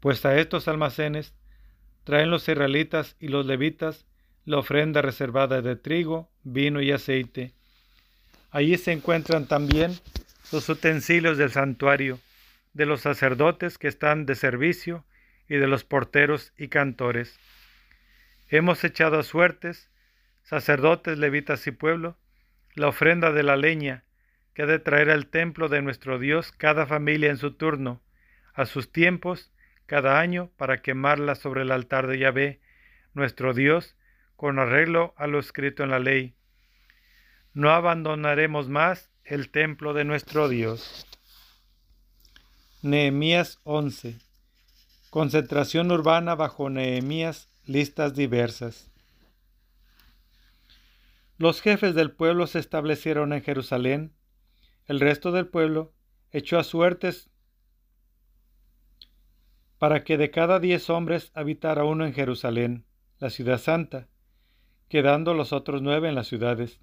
Pues 0.00 0.26
a 0.26 0.38
estos 0.38 0.68
almacenes 0.68 1.34
traen 2.04 2.30
los 2.30 2.46
israelitas 2.46 3.16
y 3.18 3.28
los 3.28 3.46
levitas 3.46 4.04
la 4.44 4.58
ofrenda 4.58 5.00
reservada 5.00 5.62
de 5.62 5.74
trigo, 5.74 6.30
vino 6.44 6.82
y 6.82 6.92
aceite. 6.92 7.54
Allí 8.50 8.76
se 8.76 8.92
encuentran 8.92 9.46
también 9.46 9.98
los 10.52 10.68
utensilios 10.68 11.38
del 11.38 11.52
santuario, 11.52 12.20
de 12.74 12.84
los 12.84 13.00
sacerdotes 13.00 13.78
que 13.78 13.88
están 13.88 14.26
de 14.26 14.34
servicio 14.34 15.06
y 15.48 15.56
de 15.56 15.66
los 15.66 15.84
porteros 15.84 16.52
y 16.58 16.68
cantores. 16.68 17.38
Hemos 18.48 18.84
echado 18.84 19.18
a 19.18 19.22
suertes, 19.22 19.90
sacerdotes, 20.42 21.18
levitas 21.18 21.66
y 21.66 21.72
pueblo, 21.72 22.16
la 22.74 22.88
ofrenda 22.88 23.32
de 23.32 23.42
la 23.42 23.56
leña 23.56 24.04
que 24.54 24.62
ha 24.62 24.66
de 24.66 24.78
traer 24.78 25.10
al 25.10 25.26
templo 25.26 25.68
de 25.68 25.82
nuestro 25.82 26.18
Dios 26.18 26.52
cada 26.52 26.86
familia 26.86 27.30
en 27.30 27.36
su 27.36 27.52
turno, 27.52 28.00
a 28.54 28.64
sus 28.64 28.90
tiempos, 28.90 29.52
cada 29.84 30.18
año, 30.18 30.50
para 30.56 30.80
quemarla 30.80 31.34
sobre 31.34 31.62
el 31.62 31.70
altar 31.70 32.06
de 32.06 32.18
Yahvé, 32.18 32.60
nuestro 33.12 33.52
Dios, 33.52 33.96
con 34.36 34.58
arreglo 34.58 35.14
a 35.16 35.26
lo 35.26 35.38
escrito 35.38 35.82
en 35.82 35.90
la 35.90 35.98
ley. 35.98 36.34
No 37.52 37.70
abandonaremos 37.70 38.68
más 38.68 39.10
el 39.24 39.50
templo 39.50 39.92
de 39.92 40.04
nuestro 40.04 40.48
Dios. 40.48 41.06
Nehemías 42.82 43.58
11. 43.64 44.16
Concentración 45.10 45.90
urbana 45.90 46.34
bajo 46.34 46.70
Nehemías, 46.70 47.50
listas 47.66 48.14
diversas. 48.14 48.90
Los 51.36 51.60
jefes 51.60 51.94
del 51.94 52.12
pueblo 52.12 52.46
se 52.46 52.58
establecieron 52.58 53.32
en 53.32 53.42
Jerusalén. 53.42 54.14
El 54.86 55.00
resto 55.00 55.32
del 55.32 55.48
pueblo 55.48 55.92
echó 56.30 56.58
a 56.58 56.64
suertes 56.64 57.28
para 59.78 60.04
que 60.04 60.16
de 60.16 60.30
cada 60.30 60.60
diez 60.60 60.88
hombres 60.88 61.30
habitara 61.34 61.84
uno 61.84 62.06
en 62.06 62.14
Jerusalén, 62.14 62.86
la 63.18 63.28
ciudad 63.28 63.58
santa, 63.58 64.08
quedando 64.88 65.34
los 65.34 65.52
otros 65.52 65.82
nueve 65.82 66.08
en 66.08 66.14
las 66.14 66.28
ciudades. 66.28 66.80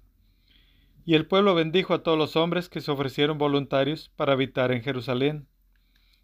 Y 1.04 1.14
el 1.14 1.26
pueblo 1.26 1.54
bendijo 1.54 1.94
a 1.94 2.02
todos 2.02 2.16
los 2.16 2.36
hombres 2.36 2.68
que 2.68 2.80
se 2.80 2.90
ofrecieron 2.90 3.36
voluntarios 3.36 4.10
para 4.14 4.34
habitar 4.34 4.70
en 4.70 4.82
Jerusalén. 4.82 5.48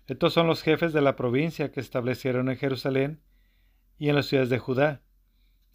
Estos 0.07 0.33
son 0.33 0.47
los 0.47 0.63
jefes 0.63 0.93
de 0.93 1.01
la 1.01 1.17
provincia 1.17 1.73
que 1.73 1.81
establecieron 1.81 2.49
en 2.49 2.57
Jerusalén 2.57 3.21
y 4.01 4.09
en 4.09 4.17
las 4.17 4.27
ciudades 4.27 4.51
de 4.51 4.59
Judá. 4.59 5.03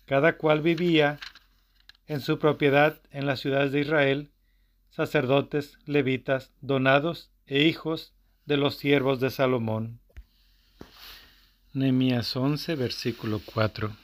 Cada 0.05 0.35
cual 0.35 0.61
vivía 0.61 1.19
en 2.07 2.19
su 2.19 2.37
propiedad 2.39 2.99
en 3.11 3.25
las 3.25 3.39
ciudades 3.39 3.71
de 3.71 3.79
Israel, 3.79 4.31
sacerdotes, 4.89 5.77
levitas, 5.85 6.51
donados 6.59 7.31
e 7.45 7.63
hijos 7.63 8.13
de 8.45 8.57
los 8.57 8.75
siervos 8.75 9.19
de 9.19 9.29
Salomón. 9.29 9.99
Nehemías 11.73 12.35
11, 12.35 12.75
versículo 12.75 13.41
4. 13.45 13.95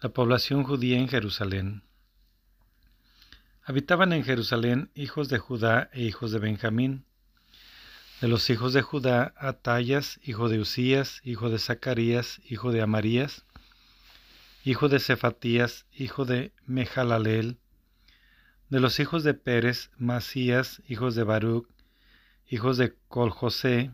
La 0.00 0.10
población 0.10 0.64
judía 0.64 0.98
en 0.98 1.08
Jerusalén. 1.08 1.82
Habitaban 3.64 4.12
en 4.12 4.22
Jerusalén 4.22 4.90
hijos 4.94 5.28
de 5.28 5.38
Judá 5.38 5.90
e 5.92 6.02
hijos 6.02 6.30
de 6.30 6.38
Benjamín. 6.38 7.05
De 8.20 8.28
los 8.28 8.48
hijos 8.48 8.72
de 8.72 8.80
Judá, 8.80 9.34
Atallas, 9.36 10.18
hijo 10.22 10.48
de 10.48 10.58
Usías, 10.58 11.20
hijo 11.22 11.50
de 11.50 11.58
Zacarías, 11.58 12.40
hijo 12.48 12.72
de 12.72 12.80
Amarías, 12.80 13.44
hijo 14.64 14.88
de 14.88 15.00
Cefatías, 15.00 15.84
hijo 15.92 16.24
de 16.24 16.52
Mehalalel. 16.64 17.58
De 18.70 18.80
los 18.80 19.00
hijos 19.00 19.22
de 19.22 19.34
Pérez, 19.34 19.90
Masías, 19.98 20.80
hijos 20.88 21.14
de 21.14 21.24
Baruch, 21.24 21.68
hijos 22.48 22.78
de 22.78 22.94
Coljosé, 23.08 23.90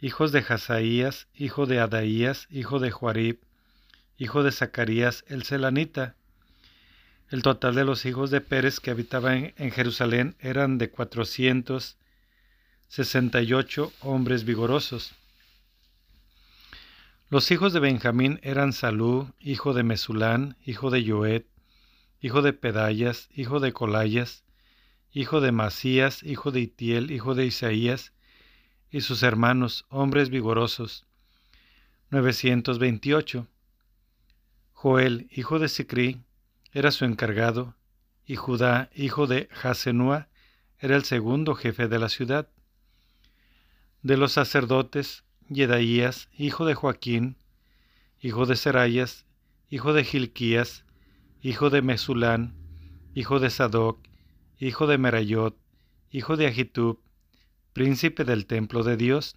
hijos 0.00 0.32
de 0.32 0.38
Hazaías, 0.38 1.28
hijo 1.34 1.66
de 1.66 1.78
Adaías, 1.78 2.46
hijo 2.50 2.78
de 2.78 2.90
Juarib, 2.90 3.40
hijo 4.16 4.44
de 4.44 4.50
Zacarías 4.50 5.24
el 5.28 5.42
Selanita, 5.42 6.16
el 7.28 7.42
total 7.42 7.74
de 7.74 7.84
los 7.84 8.06
hijos 8.06 8.30
de 8.30 8.40
Pérez 8.40 8.80
que 8.80 8.92
habitaban 8.92 9.52
en 9.58 9.70
Jerusalén 9.72 10.36
eran 10.40 10.78
de 10.78 10.90
cuatrocientos 10.90 11.98
sesenta 12.88 13.42
y 13.42 13.52
ocho 13.52 13.92
hombres 14.00 14.44
vigorosos. 14.44 15.14
Los 17.28 17.50
hijos 17.50 17.72
de 17.72 17.80
Benjamín 17.80 18.38
eran 18.42 18.72
Salú, 18.72 19.32
hijo 19.40 19.74
de 19.74 19.82
Mesulán, 19.82 20.56
hijo 20.64 20.90
de 20.90 21.04
Joet, 21.04 21.46
hijo 22.20 22.42
de 22.42 22.52
Pedayas, 22.52 23.28
hijo 23.34 23.58
de 23.58 23.72
Colayas, 23.72 24.44
hijo 25.12 25.40
de 25.40 25.50
Masías, 25.50 26.22
hijo 26.22 26.52
de 26.52 26.60
Itiel, 26.60 27.10
hijo 27.10 27.34
de 27.34 27.46
Isaías, 27.46 28.12
y 28.90 29.00
sus 29.00 29.22
hermanos, 29.22 29.86
hombres 29.88 30.30
vigorosos, 30.30 31.04
novecientos 32.10 32.78
veintiocho. 32.78 33.48
Joel, 34.72 35.28
hijo 35.32 35.58
de 35.58 35.68
Sicrí, 35.68 36.22
era 36.72 36.90
su 36.90 37.04
encargado, 37.04 37.74
y 38.26 38.36
Judá, 38.36 38.90
hijo 38.94 39.26
de 39.26 39.48
Hasenúa, 39.62 40.28
era 40.78 40.96
el 40.96 41.04
segundo 41.04 41.54
jefe 41.54 41.88
de 41.88 41.98
la 41.98 42.08
ciudad. 42.08 42.48
De 44.02 44.16
los 44.16 44.32
sacerdotes, 44.32 45.24
Yedaías, 45.48 46.28
hijo 46.36 46.64
de 46.64 46.74
Joaquín, 46.74 47.36
hijo 48.20 48.46
de 48.46 48.56
Serayas, 48.56 49.26
hijo 49.70 49.92
de 49.92 50.04
Gilquías, 50.04 50.84
hijo 51.42 51.70
de 51.70 51.82
Mesulán, 51.82 52.54
hijo 53.14 53.40
de 53.40 53.50
Sadoc, 53.50 54.06
hijo 54.58 54.86
de 54.86 54.98
Merayot, 54.98 55.56
hijo 56.10 56.36
de 56.36 56.46
Agitub, 56.46 57.00
príncipe 57.72 58.24
del 58.24 58.46
templo 58.46 58.82
de 58.82 58.96
Dios, 58.96 59.36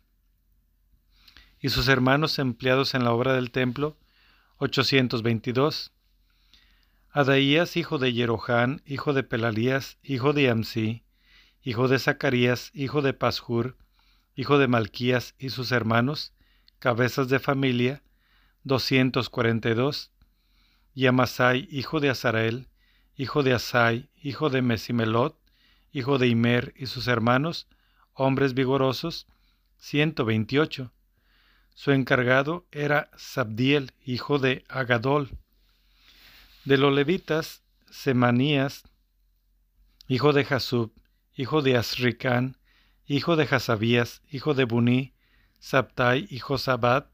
y 1.60 1.70
sus 1.70 1.88
hermanos 1.88 2.40
empleados 2.40 2.94
en 2.94 3.04
la 3.04 3.12
obra 3.12 3.34
del 3.34 3.52
templo, 3.52 3.98
822. 4.58 5.92
Adaías, 7.12 7.76
hijo 7.76 7.98
de 7.98 8.14
Jerohán, 8.14 8.82
hijo 8.86 9.14
de 9.14 9.24
Pelalías, 9.24 9.98
hijo 10.04 10.32
de 10.32 10.50
Amsi, 10.50 11.04
hijo 11.64 11.88
de 11.88 12.00
Zacarías, 12.00 12.72
hijo 12.74 13.02
de 13.02 13.14
Pashur, 13.14 13.78
hijo 14.40 14.58
de 14.58 14.70
Malquías 14.70 15.36
y 15.38 15.50
sus 15.50 15.74
hermanos, 15.74 16.32
cabezas 16.80 17.28
de 17.28 17.40
familia, 17.40 18.02
242. 18.64 20.14
y 20.96 21.08
Amasai, 21.08 21.68
hijo 21.70 22.00
de 22.00 22.10
Azarael, 22.10 22.70
hijo 23.18 23.44
de 23.44 23.52
Asai, 23.52 24.10
hijo 24.24 24.50
de 24.50 24.62
Mesimelot, 24.62 25.38
hijo 25.92 26.18
de 26.18 26.28
Imer 26.28 26.74
y 26.78 26.86
sus 26.86 27.10
hermanos, 27.10 27.68
hombres 28.14 28.54
vigorosos, 28.54 29.28
ciento 29.78 30.24
veintiocho. 30.24 30.94
Su 31.76 31.92
encargado 31.92 32.66
era 32.72 33.12
Sabdiel, 33.18 33.92
hijo 34.06 34.40
de 34.40 34.64
Agadol. 34.70 35.38
De 36.64 36.78
los 36.78 36.94
levitas, 36.94 37.62
Semanías, 37.90 38.84
hijo 40.08 40.32
de 40.32 40.46
Jasub, 40.46 40.94
hijo 41.36 41.62
de 41.62 41.76
Asricán, 41.76 42.56
hijo 43.10 43.36
de 43.36 43.48
Hasabías, 43.50 44.22
hijo 44.30 44.54
de 44.54 44.66
Buní, 44.66 45.14
Sabtai 45.60 46.28
y 46.30 46.38
Josabat, 46.38 47.08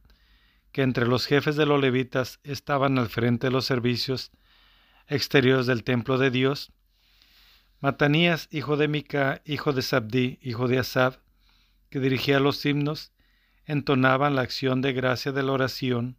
que 0.73 0.81
entre 0.81 1.07
los 1.07 1.25
jefes 1.25 1.55
de 1.55 1.65
los 1.65 1.79
levitas 1.79 2.41
estaban 2.43 2.99
al 2.99 3.07
frente 3.07 3.47
de 3.47 3.51
los 3.51 3.63
servicios 3.63 4.31
exteriores 5.07 5.67
del 5.67 5.85
templo 5.85 6.17
de 6.17 6.31
Dios, 6.31 6.73
Matanías, 7.79 8.49
hijo 8.51 8.75
de 8.75 8.89
Mica, 8.89 9.41
hijo 9.45 9.71
de 9.71 9.81
Sabdi, 9.81 10.37
hijo 10.41 10.67
de 10.67 10.79
Asab, 10.79 11.21
que 11.89 12.01
dirigía 12.01 12.41
los 12.41 12.65
himnos, 12.65 13.13
entonaban 13.65 14.35
la 14.35 14.41
acción 14.41 14.81
de 14.81 14.91
gracia 14.91 15.31
de 15.31 15.43
la 15.43 15.53
oración, 15.53 16.17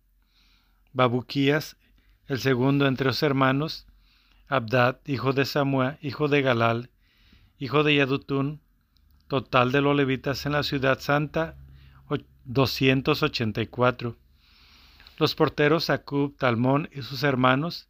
Babuquías, 0.95 1.77
el 2.29 2.41
segundo 2.41 2.87
entre 2.87 3.09
los 3.09 3.23
hermanos, 3.23 3.87
Abdad, 4.49 5.01
hijo 5.05 5.35
de 5.35 5.45
Samua, 5.45 5.99
hijo 6.01 6.29
de 6.29 6.41
Galal, 6.41 6.89
hijo 7.59 7.83
de 7.83 7.97
Yadutún, 7.97 8.63
total 9.29 9.73
de 9.73 9.81
los 9.81 9.97
levitas 9.97 10.47
en 10.47 10.53
la 10.53 10.63
ciudad 10.63 11.01
santa, 11.01 11.57
284. 12.47 14.17
Los 15.19 15.35
porteros 15.35 15.91
Acub, 15.91 16.37
Talmón 16.37 16.89
y 16.93 17.03
sus 17.03 17.23
hermanos, 17.23 17.89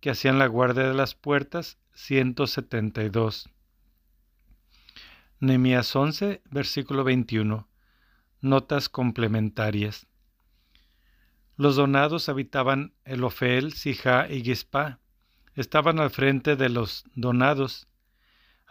que 0.00 0.10
hacían 0.10 0.38
la 0.38 0.46
guardia 0.46 0.88
de 0.88 0.94
las 0.94 1.14
puertas, 1.14 1.78
172. 1.94 3.50
Nehemías 5.40 5.94
11, 5.94 6.42
versículo 6.50 7.04
21. 7.04 7.68
Notas 8.40 8.88
complementarias. 8.88 10.06
Los 11.56 11.76
donados 11.76 12.28
habitaban 12.28 12.94
Elofel, 13.04 13.72
Sijá 13.72 14.30
y 14.30 14.42
Gispa. 14.42 15.00
Estaban 15.54 16.00
al 16.00 16.10
frente 16.10 16.56
de 16.56 16.68
los 16.70 17.04
donados. 17.14 17.88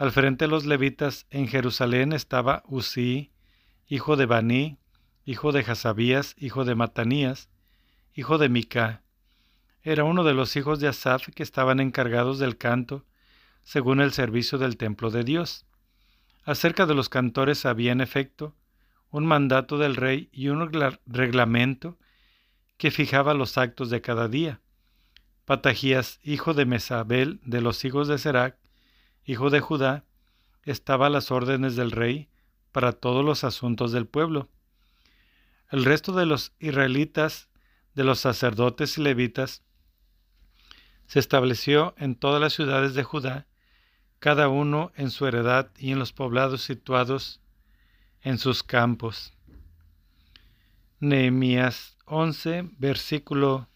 Al 0.01 0.11
frente 0.11 0.45
de 0.45 0.49
los 0.49 0.65
levitas 0.65 1.27
en 1.29 1.47
Jerusalén 1.47 2.11
estaba 2.11 2.63
Usí, 2.65 3.29
hijo 3.87 4.15
de 4.15 4.25
Baní, 4.25 4.79
hijo 5.25 5.51
de 5.51 5.59
Hasabías, 5.59 6.33
hijo 6.39 6.65
de 6.65 6.73
Matanías, 6.73 7.51
hijo 8.15 8.39
de 8.39 8.49
Mica. 8.49 9.03
Era 9.83 10.03
uno 10.03 10.23
de 10.23 10.33
los 10.33 10.55
hijos 10.55 10.79
de 10.79 10.87
Asaf 10.87 11.29
que 11.35 11.43
estaban 11.43 11.79
encargados 11.79 12.39
del 12.39 12.57
canto, 12.57 13.05
según 13.61 14.01
el 14.01 14.11
servicio 14.11 14.57
del 14.57 14.75
templo 14.75 15.11
de 15.11 15.23
Dios. 15.23 15.67
Acerca 16.45 16.87
de 16.87 16.95
los 16.95 17.07
cantores 17.07 17.67
había 17.67 17.91
en 17.91 18.01
efecto 18.01 18.55
un 19.11 19.27
mandato 19.27 19.77
del 19.77 19.95
rey 19.95 20.29
y 20.31 20.47
un 20.47 20.67
reglamento 21.05 21.99
que 22.77 22.89
fijaba 22.89 23.35
los 23.35 23.55
actos 23.59 23.91
de 23.91 24.01
cada 24.01 24.27
día. 24.27 24.61
Patajías, 25.45 26.19
hijo 26.23 26.55
de 26.55 26.65
Mesabel, 26.65 27.39
de 27.45 27.61
los 27.61 27.85
hijos 27.85 28.07
de 28.07 28.17
Serac, 28.17 28.60
hijo 29.25 29.49
de 29.49 29.59
Judá, 29.59 30.05
estaba 30.63 31.07
a 31.07 31.09
las 31.09 31.31
órdenes 31.31 31.75
del 31.75 31.91
rey 31.91 32.29
para 32.71 32.91
todos 32.91 33.25
los 33.25 33.43
asuntos 33.43 33.91
del 33.91 34.07
pueblo. 34.07 34.49
El 35.69 35.85
resto 35.85 36.13
de 36.13 36.25
los 36.25 36.53
israelitas 36.59 37.49
de 37.93 38.03
los 38.03 38.19
sacerdotes 38.19 38.97
y 38.97 39.01
levitas, 39.01 39.63
se 41.07 41.19
estableció 41.19 41.93
en 41.97 42.15
todas 42.15 42.39
las 42.39 42.53
ciudades 42.53 42.93
de 42.93 43.03
Judá, 43.03 43.47
cada 44.19 44.47
uno 44.47 44.91
en 44.95 45.11
su 45.11 45.27
heredad 45.27 45.71
y 45.77 45.91
en 45.91 45.99
los 45.99 46.13
poblados 46.13 46.61
situados 46.61 47.41
en 48.21 48.37
sus 48.37 48.63
campos. 48.63 49.33
Nehemías 50.99 51.97
11, 52.05 52.69
versículo 52.77 53.67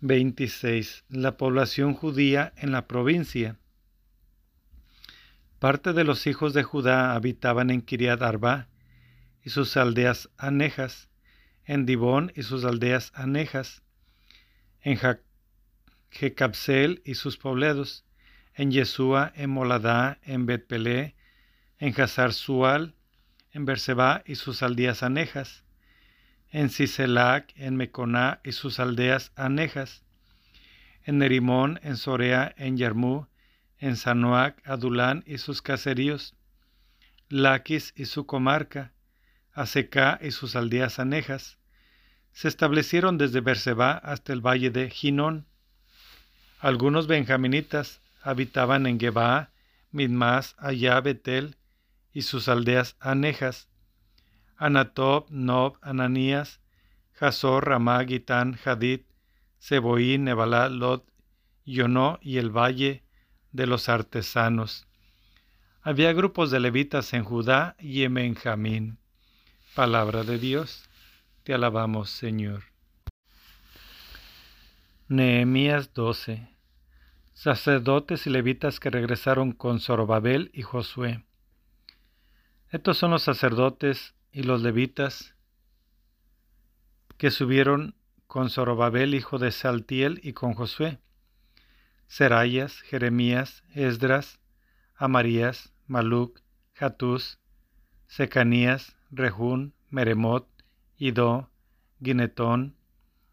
26. 0.00 1.04
La 1.08 1.36
población 1.36 1.94
judía 1.94 2.52
en 2.56 2.72
la 2.72 2.86
provincia. 2.86 3.56
Parte 5.58 5.94
de 5.94 6.04
los 6.04 6.26
hijos 6.26 6.52
de 6.52 6.62
Judá 6.62 7.14
habitaban 7.14 7.70
en 7.70 7.80
Kiriat 7.80 8.20
Arba 8.20 8.68
y 9.42 9.50
sus 9.50 9.76
aldeas 9.78 10.28
anejas, 10.36 11.08
en 11.64 11.86
Dibón 11.86 12.30
y 12.36 12.42
sus 12.42 12.64
aldeas 12.64 13.10
anejas, 13.14 13.82
en 14.82 14.98
Jecabsel 16.10 17.00
y 17.04 17.14
sus 17.14 17.38
poblados, 17.38 18.04
en 18.54 18.70
Yeshua, 18.70 19.32
en 19.34 19.50
Moladá, 19.50 20.18
en 20.22 20.44
Betpelé, 20.44 21.14
en 21.78 21.98
Hazar 22.00 22.34
Sual, 22.34 22.94
en 23.52 23.64
Berseba 23.64 24.22
y 24.26 24.34
sus 24.34 24.62
aldeas 24.62 25.02
anejas, 25.02 25.64
en 26.50 26.68
Siselac, 26.68 27.52
en 27.56 27.76
Meconá 27.76 28.40
y 28.44 28.52
sus 28.52 28.78
aldeas 28.78 29.32
anejas, 29.36 30.04
en 31.04 31.18
Nerimón, 31.18 31.80
en 31.82 31.96
Sorea, 31.96 32.54
en 32.58 32.76
Yarmú, 32.76 33.26
en 33.78 33.96
Sanoac, 33.96 34.66
Adulán 34.66 35.22
y 35.26 35.38
sus 35.38 35.62
caseríos, 35.62 36.34
Laquis 37.28 37.92
y 37.96 38.06
su 38.06 38.26
comarca, 38.26 38.92
Aseca 39.52 40.18
y 40.22 40.30
sus 40.30 40.56
aldeas 40.56 40.98
anejas, 40.98 41.58
se 42.32 42.48
establecieron 42.48 43.16
desde 43.16 43.40
Berseba 43.40 43.92
hasta 43.92 44.32
el 44.32 44.46
valle 44.46 44.70
de 44.70 44.90
Ginón. 44.90 45.46
Algunos 46.60 47.06
benjaminitas 47.06 48.02
habitaban 48.22 48.86
en 48.86 49.00
Geba, 49.00 49.50
Midmas, 49.90 50.54
Allá, 50.58 51.00
Betel 51.00 51.56
y 52.12 52.22
sus 52.22 52.48
aldeas 52.48 52.96
anejas, 53.00 53.68
Anatob, 54.56 55.26
Nob, 55.30 55.78
Ananías, 55.80 56.60
Hazor, 57.18 57.66
Ramá, 57.66 58.04
Gitán, 58.04 58.58
Hadid, 58.62 59.00
Seboí, 59.58 60.18
Nebalá, 60.18 60.68
Lot, 60.68 61.10
Yonó 61.64 62.18
y 62.20 62.36
el 62.36 62.50
valle 62.50 63.05
de 63.56 63.66
los 63.66 63.88
artesanos. 63.88 64.86
Había 65.82 66.12
grupos 66.12 66.50
de 66.50 66.60
levitas 66.60 67.12
en 67.14 67.24
Judá 67.24 67.74
y 67.80 68.02
en 68.02 68.14
Benjamín. 68.14 68.98
Palabra 69.74 70.24
de 70.24 70.38
Dios. 70.38 70.88
Te 71.42 71.54
alabamos, 71.54 72.10
Señor. 72.10 72.64
Nehemías 75.08 75.94
12. 75.94 76.48
Sacerdotes 77.32 78.26
y 78.26 78.30
levitas 78.30 78.78
que 78.78 78.90
regresaron 78.90 79.52
con 79.52 79.80
Zorobabel 79.80 80.50
y 80.52 80.62
Josué. 80.62 81.24
Estos 82.70 82.98
son 82.98 83.12
los 83.12 83.22
sacerdotes 83.22 84.14
y 84.32 84.42
los 84.42 84.60
levitas 84.60 85.34
que 87.16 87.30
subieron 87.30 87.94
con 88.26 88.50
Zorobabel, 88.50 89.14
hijo 89.14 89.38
de 89.38 89.50
Saltiel, 89.50 90.20
y 90.22 90.32
con 90.32 90.54
Josué. 90.54 90.98
Serayas, 92.06 92.80
Jeremías, 92.82 93.64
Esdras, 93.74 94.40
Amarías, 94.94 95.72
Maluc, 95.86 96.40
Jatús, 96.74 97.38
Secanías, 98.06 98.96
Rehún, 99.10 99.74
Meremot, 99.90 100.48
Ido, 100.96 101.50
Ginetón, 102.02 102.76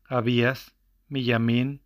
Abías, 0.06 0.76
Millamín, 1.08 1.82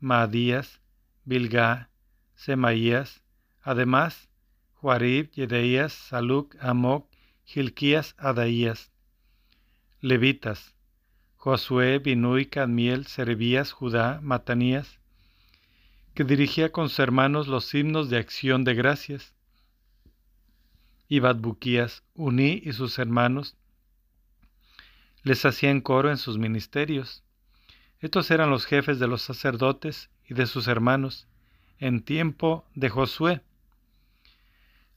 Maadías, 0.00 0.80
Bilgá, 1.24 1.90
Semaías, 2.34 3.22
además 3.62 4.28
Juarib, 4.74 5.30
Yedeías, 5.32 5.92
Saluc, 5.92 6.56
Amoc, 6.60 7.08
Gilquías, 7.44 8.14
Adaías. 8.18 8.92
Levitas, 10.00 10.74
Josué, 11.36 11.98
Binui, 11.98 12.46
Cadmiel, 12.46 13.06
Serebías, 13.06 13.72
Judá, 13.72 14.20
Matanías, 14.22 15.00
que 16.14 16.24
dirigía 16.24 16.70
con 16.70 16.88
sus 16.88 17.00
hermanos 17.00 17.48
los 17.48 17.74
himnos 17.74 18.08
de 18.08 18.18
acción 18.18 18.64
de 18.64 18.74
gracias, 18.74 19.34
y 21.08 21.18
Badbuquías, 21.18 22.02
Uní 22.14 22.62
y 22.64 22.72
sus 22.72 22.98
hermanos, 22.98 23.56
les 25.22 25.44
hacían 25.44 25.80
coro 25.80 26.10
en 26.10 26.18
sus 26.18 26.38
ministerios. 26.38 27.22
Estos 28.00 28.30
eran 28.30 28.50
los 28.50 28.66
jefes 28.66 28.98
de 28.98 29.08
los 29.08 29.22
sacerdotes 29.22 30.10
y 30.28 30.34
de 30.34 30.46
sus 30.46 30.68
hermanos 30.68 31.26
en 31.78 32.02
tiempo 32.02 32.64
de 32.74 32.90
Josué. 32.90 33.40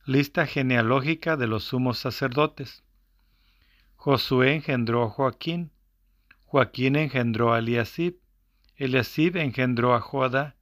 Lista 0.05 0.45
genealógica 0.45 1.36
de 1.36 1.47
los 1.47 1.63
sumos 1.63 1.97
sacerdotes. 1.97 2.84
Josué 3.95 4.55
engendró 4.55 5.03
a 5.03 5.09
Joaquín, 5.09 5.72
Joaquín 6.45 6.95
engendró 6.95 7.53
a 7.53 7.59
Eliasib, 7.59 8.18
Eliasib 8.76 9.38
engendró 9.38 9.95
a 9.95 9.99
Joada, 9.99 10.57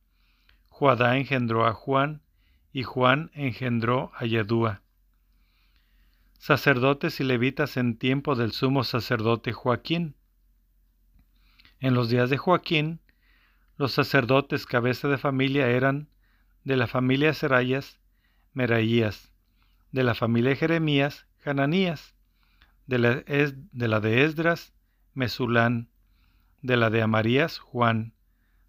Joadá 0.77 1.15
engendró 1.15 1.65
a 1.65 1.73
Juan, 1.73 2.21
y 2.73 2.83
Juan 2.83 3.31
engendró 3.33 4.11
a 4.13 4.25
Yadúa. 4.25 4.81
Sacerdotes 6.37 7.21
y 7.21 7.23
levitas 7.23 7.77
en 7.77 7.97
tiempo 7.97 8.35
del 8.35 8.51
sumo 8.51 8.83
sacerdote 8.83 9.53
Joaquín. 9.53 10.15
En 11.79 11.93
los 11.93 12.09
días 12.09 12.29
de 12.29 12.35
Joaquín, 12.35 12.99
Los 13.77 13.93
sacerdotes 13.93 14.65
cabeza 14.65 15.07
de 15.07 15.17
familia 15.17 15.69
eran 15.69 16.09
de 16.65 16.75
la 16.75 16.87
familia 16.87 17.33
Serayas, 17.33 18.01
Meraías, 18.51 19.31
de 19.93 20.03
la 20.03 20.13
familia 20.13 20.57
Jeremías, 20.57 21.25
Hananías, 21.45 22.15
de 22.85 22.99
la, 22.99 23.15
de 23.15 23.87
la 23.87 24.01
de 24.01 24.25
Esdras, 24.25 24.73
Mesulán, 25.13 25.87
de 26.61 26.75
la 26.75 26.89
de 26.89 27.01
Amarías, 27.01 27.59
Juan, 27.59 28.11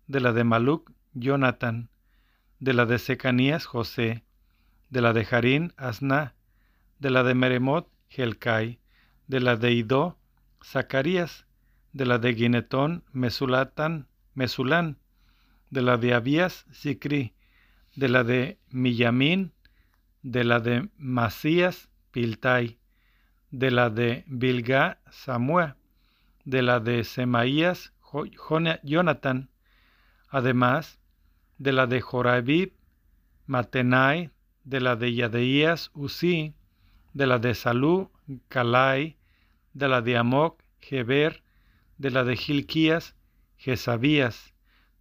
de 0.06 0.20
la 0.20 0.32
de 0.32 0.44
Maluc, 0.44 0.92
Jonathan, 1.12 1.90
de 2.60 2.72
la 2.72 2.86
de 2.86 2.98
Secanías, 2.98 3.66
José, 3.66 4.24
de 4.90 5.00
la 5.00 5.12
de 5.12 5.24
Jarín, 5.24 5.72
Asná, 5.76 6.34
de 6.98 7.10
la 7.10 7.22
de 7.22 7.34
Meremot, 7.34 7.88
Gelcai, 8.08 8.78
de 9.26 9.40
la 9.40 9.56
de 9.56 9.72
Idó, 9.72 10.18
Zacarías, 10.64 11.46
de 11.92 12.06
la 12.06 12.18
de 12.18 12.32
Guinetón, 12.34 13.04
Mesulatan, 13.12 14.08
Mesulán, 14.34 14.98
de 15.70 15.82
la 15.82 15.96
de 15.96 16.14
Abías, 16.14 16.66
Sicri, 16.72 17.34
de 17.94 18.08
la 18.08 18.24
de 18.24 18.58
Millamín, 18.70 19.52
de 20.22 20.44
la 20.44 20.60
de 20.60 20.88
Masías, 20.96 21.88
Piltai, 22.10 22.78
de 23.50 23.70
la 23.70 23.90
de 23.90 24.24
Bilga, 24.26 25.00
Samua, 25.10 25.76
de 26.44 26.62
la 26.62 26.80
de 26.80 27.04
Semaías, 27.04 27.92
Jonathan, 28.82 29.50
además 30.28 30.98
de 31.58 31.72
la 31.72 31.86
de 31.86 32.00
Jorabib, 32.00 32.72
Matenai, 33.46 34.30
de 34.64 34.80
la 34.80 34.96
de 34.96 35.14
Yadeías, 35.14 35.90
Uzi, 35.94 36.54
de 37.14 37.26
la 37.26 37.38
de 37.38 37.54
Salú, 37.54 38.10
Calai, 38.48 39.16
de 39.72 39.88
la 39.88 40.02
de 40.02 40.16
Amoc, 40.16 40.62
Geber, 40.80 41.42
de 41.98 42.10
la 42.10 42.24
de 42.24 42.36
Gilquías, 42.36 43.16
Jezabías, 43.56 44.54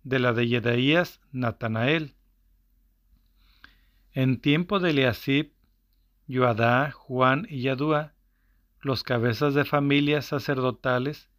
de 0.04 0.20
la 0.20 0.34
de 0.34 0.48
Yedaías, 0.48 1.20
Natanael. 1.32 2.16
En 4.14 4.40
tiempo 4.40 4.80
de 4.80 4.92
Eliasib, 4.92 5.52
Yoadá, 6.28 6.92
Juan 6.92 7.48
y 7.50 7.62
Yadúa, 7.62 8.14
los 8.80 9.04
cabezas 9.04 9.54
de 9.56 9.66
familias 9.66 10.28
sacerdotales, 10.28 11.30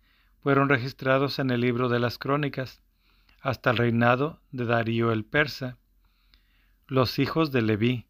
fueron 0.41 0.69
registrados 0.69 1.39
en 1.39 1.51
el 1.51 1.61
libro 1.61 1.89
de 1.89 2.01
las 2.01 2.19
crónicas, 2.19 2.83
hasta 3.47 3.71
el 3.71 3.77
reinado 3.77 4.41
de 4.51 4.65
Darío 4.65 5.13
el 5.13 5.25
persa. 5.25 5.79
Los 6.89 7.21
hijos 7.21 7.53
de 7.53 7.63
Leví. 7.63 8.07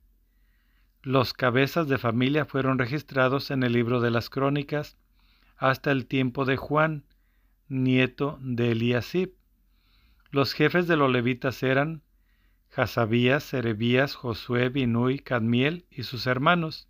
Los 1.02 1.34
cabezas 1.34 1.88
de 1.88 1.98
familia 1.98 2.46
fueron 2.46 2.78
registrados 2.78 3.50
en 3.50 3.62
el 3.62 3.74
libro 3.74 4.00
de 4.00 4.10
las 4.10 4.30
crónicas 4.30 4.96
hasta 5.58 5.92
el 5.92 6.06
tiempo 6.06 6.46
de 6.46 6.56
Juan, 6.56 7.04
nieto 7.68 8.38
de 8.40 8.70
Eliasib. 8.72 9.34
Los 10.30 10.54
jefes 10.54 10.86
de 10.86 10.96
los 10.96 11.12
levitas 11.12 11.62
eran 11.62 12.00
Hasabías, 12.74 13.44
Serebías, 13.44 14.14
Josué, 14.14 14.70
Binui, 14.70 15.18
Cadmiel 15.18 15.84
y 15.90 16.04
sus 16.04 16.26
hermanos, 16.26 16.88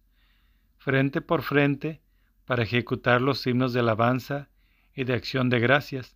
frente 0.79 1.21
por 1.21 1.43
frente, 1.43 2.01
para 2.45 2.63
ejecutar 2.63 3.21
los 3.21 3.45
himnos 3.45 3.73
de 3.73 3.81
alabanza 3.81 4.51
y 4.95 5.03
de 5.03 5.15
acción 5.15 5.51
de 5.51 5.59
gracias, 5.59 6.16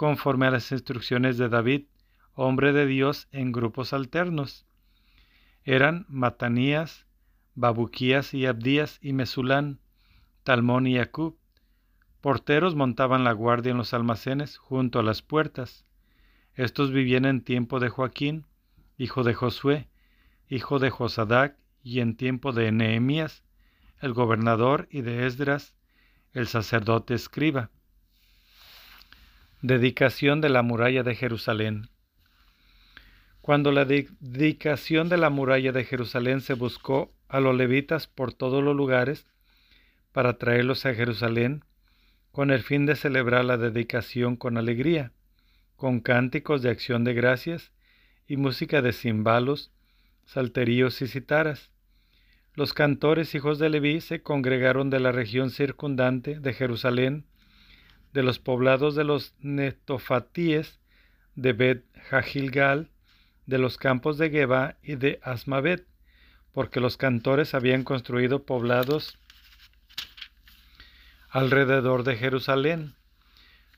conforme 0.00 0.46
a 0.46 0.50
las 0.50 0.72
instrucciones 0.72 1.36
de 1.36 1.50
David, 1.50 1.82
hombre 2.32 2.72
de 2.72 2.86
Dios, 2.86 3.28
en 3.32 3.52
grupos 3.52 3.92
alternos. 3.92 4.64
Eran 5.62 6.06
Matanías, 6.08 7.04
Babuquías 7.54 8.32
y 8.32 8.46
Abdías 8.46 8.98
y 9.02 9.12
Mesulán, 9.12 9.78
Talmón 10.42 10.86
y 10.86 10.98
Acub. 10.98 11.36
Porteros 12.22 12.76
montaban 12.76 13.24
la 13.24 13.32
guardia 13.32 13.72
en 13.72 13.76
los 13.76 13.92
almacenes 13.92 14.56
junto 14.56 15.00
a 15.00 15.02
las 15.02 15.20
puertas. 15.20 15.84
Estos 16.54 16.92
vivían 16.92 17.26
en 17.26 17.42
tiempo 17.42 17.78
de 17.78 17.90
Joaquín, 17.90 18.46
hijo 18.96 19.22
de 19.22 19.34
Josué, 19.34 19.90
hijo 20.48 20.78
de 20.78 20.88
Josadac, 20.88 21.58
y 21.82 22.00
en 22.00 22.16
tiempo 22.16 22.52
de 22.52 22.72
Nehemías, 22.72 23.44
el 24.00 24.14
gobernador, 24.14 24.88
y 24.90 25.02
de 25.02 25.26
Esdras, 25.26 25.74
el 26.32 26.46
sacerdote 26.46 27.12
escriba. 27.12 27.68
Dedicación 29.62 30.40
de 30.40 30.48
la 30.48 30.62
muralla 30.62 31.02
de 31.02 31.14
Jerusalén. 31.14 31.90
Cuando 33.42 33.72
la 33.72 33.84
dedicación 33.84 35.10
de 35.10 35.18
la 35.18 35.28
muralla 35.28 35.70
de 35.70 35.84
Jerusalén 35.84 36.40
se 36.40 36.54
buscó 36.54 37.12
a 37.28 37.40
los 37.40 37.54
levitas 37.54 38.06
por 38.06 38.32
todos 38.32 38.64
los 38.64 38.74
lugares 38.74 39.26
para 40.12 40.38
traerlos 40.38 40.86
a 40.86 40.94
Jerusalén, 40.94 41.62
con 42.30 42.50
el 42.50 42.62
fin 42.62 42.86
de 42.86 42.96
celebrar 42.96 43.44
la 43.44 43.58
dedicación 43.58 44.36
con 44.36 44.56
alegría, 44.56 45.12
con 45.76 46.00
cánticos 46.00 46.62
de 46.62 46.70
acción 46.70 47.04
de 47.04 47.12
gracias 47.12 47.70
y 48.26 48.38
música 48.38 48.80
de 48.80 48.94
cimbalos, 48.94 49.72
salterios 50.24 51.02
y 51.02 51.06
citaras. 51.06 51.70
Los 52.54 52.72
cantores 52.72 53.34
hijos 53.34 53.58
de 53.58 53.68
Leví 53.68 54.00
se 54.00 54.22
congregaron 54.22 54.88
de 54.88 55.00
la 55.00 55.12
región 55.12 55.50
circundante 55.50 56.40
de 56.40 56.54
Jerusalén, 56.54 57.26
de 58.12 58.22
los 58.22 58.38
poblados 58.38 58.94
de 58.94 59.04
los 59.04 59.34
netofatíes, 59.40 60.80
de 61.34 61.52
Bet 61.52 61.84
Jajilgal, 62.08 62.90
de 63.46 63.58
los 63.58 63.78
campos 63.78 64.18
de 64.18 64.30
Geba 64.30 64.76
y 64.82 64.96
de 64.96 65.20
Asmavet, 65.22 65.86
porque 66.52 66.80
los 66.80 66.96
cantores 66.96 67.54
habían 67.54 67.84
construido 67.84 68.44
poblados 68.44 69.18
alrededor 71.30 72.02
de 72.02 72.16
Jerusalén. 72.16 72.94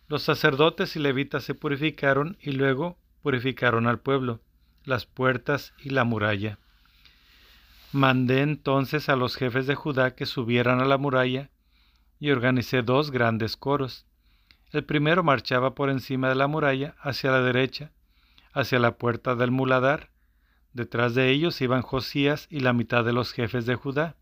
Los 0.09 0.23
sacerdotes 0.23 0.97
y 0.97 0.99
levitas 0.99 1.45
se 1.45 1.55
purificaron 1.55 2.37
y 2.41 2.53
luego 2.53 2.99
purificaron 3.23 3.87
al 3.87 4.01
pueblo, 4.01 4.41
las 4.85 5.07
puertas 5.07 5.75
y 5.79 5.91
la 5.91 6.05
muralla. 6.05 6.59
Mandé 7.93 8.41
entonces 8.41 9.09
a 9.09 9.17
los 9.17 9.37
jefes 9.37 9.67
de 9.67 9.75
Judá 9.75 10.15
que 10.15 10.27
subieran 10.27 10.81
a 10.81 10.87
la 10.87 10.97
muralla 10.97 11.51
y 12.19 12.31
organicé 12.31 12.83
dos 12.83 13.11
grandes 13.11 13.57
coros. 13.57 14.07
El 14.73 14.85
primero 14.85 15.23
marchaba 15.23 15.75
por 15.75 15.91
encima 15.91 16.29
de 16.29 16.35
la 16.35 16.47
muralla 16.47 16.95
hacia 17.01 17.31
la 17.31 17.43
derecha, 17.43 17.93
hacia 18.53 18.79
la 18.79 18.97
puerta 18.97 19.35
del 19.35 19.51
muladar. 19.51 20.11
Detrás 20.73 21.15
de 21.15 21.31
ellos 21.31 21.61
iban 21.61 21.83
Josías 21.83 22.47
y 22.51 22.61
la 22.61 22.73
mitad 22.73 23.05
de 23.05 23.13
los 23.13 23.33
jefes 23.33 23.67
de 23.67 23.75
Judá. 23.75 24.17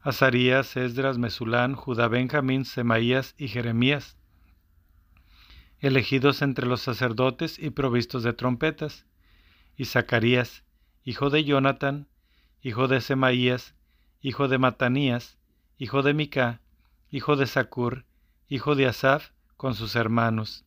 Azarías, 0.00 0.76
Esdras, 0.76 1.18
Mesulán, 1.18 1.74
Judá, 1.74 2.08
Benjamín, 2.08 2.64
Semaías 2.64 3.34
y 3.36 3.48
Jeremías 3.48 4.18
elegidos 5.80 6.42
entre 6.42 6.66
los 6.66 6.80
sacerdotes 6.80 7.58
y 7.58 7.70
provistos 7.70 8.22
de 8.22 8.32
trompetas, 8.32 9.06
y 9.76 9.84
Zacarías, 9.84 10.64
hijo 11.04 11.30
de 11.30 11.44
Jonathan, 11.44 12.08
hijo 12.62 12.88
de 12.88 13.00
Semaías, 13.00 13.74
hijo 14.20 14.48
de 14.48 14.58
Matanías, 14.58 15.38
hijo 15.78 16.02
de 16.02 16.14
Mica, 16.14 16.60
hijo 17.10 17.36
de 17.36 17.46
Sacur, 17.46 18.04
hijo 18.48 18.74
de 18.74 18.86
Asaf, 18.86 19.30
con 19.56 19.74
sus 19.74 19.96
hermanos, 19.96 20.64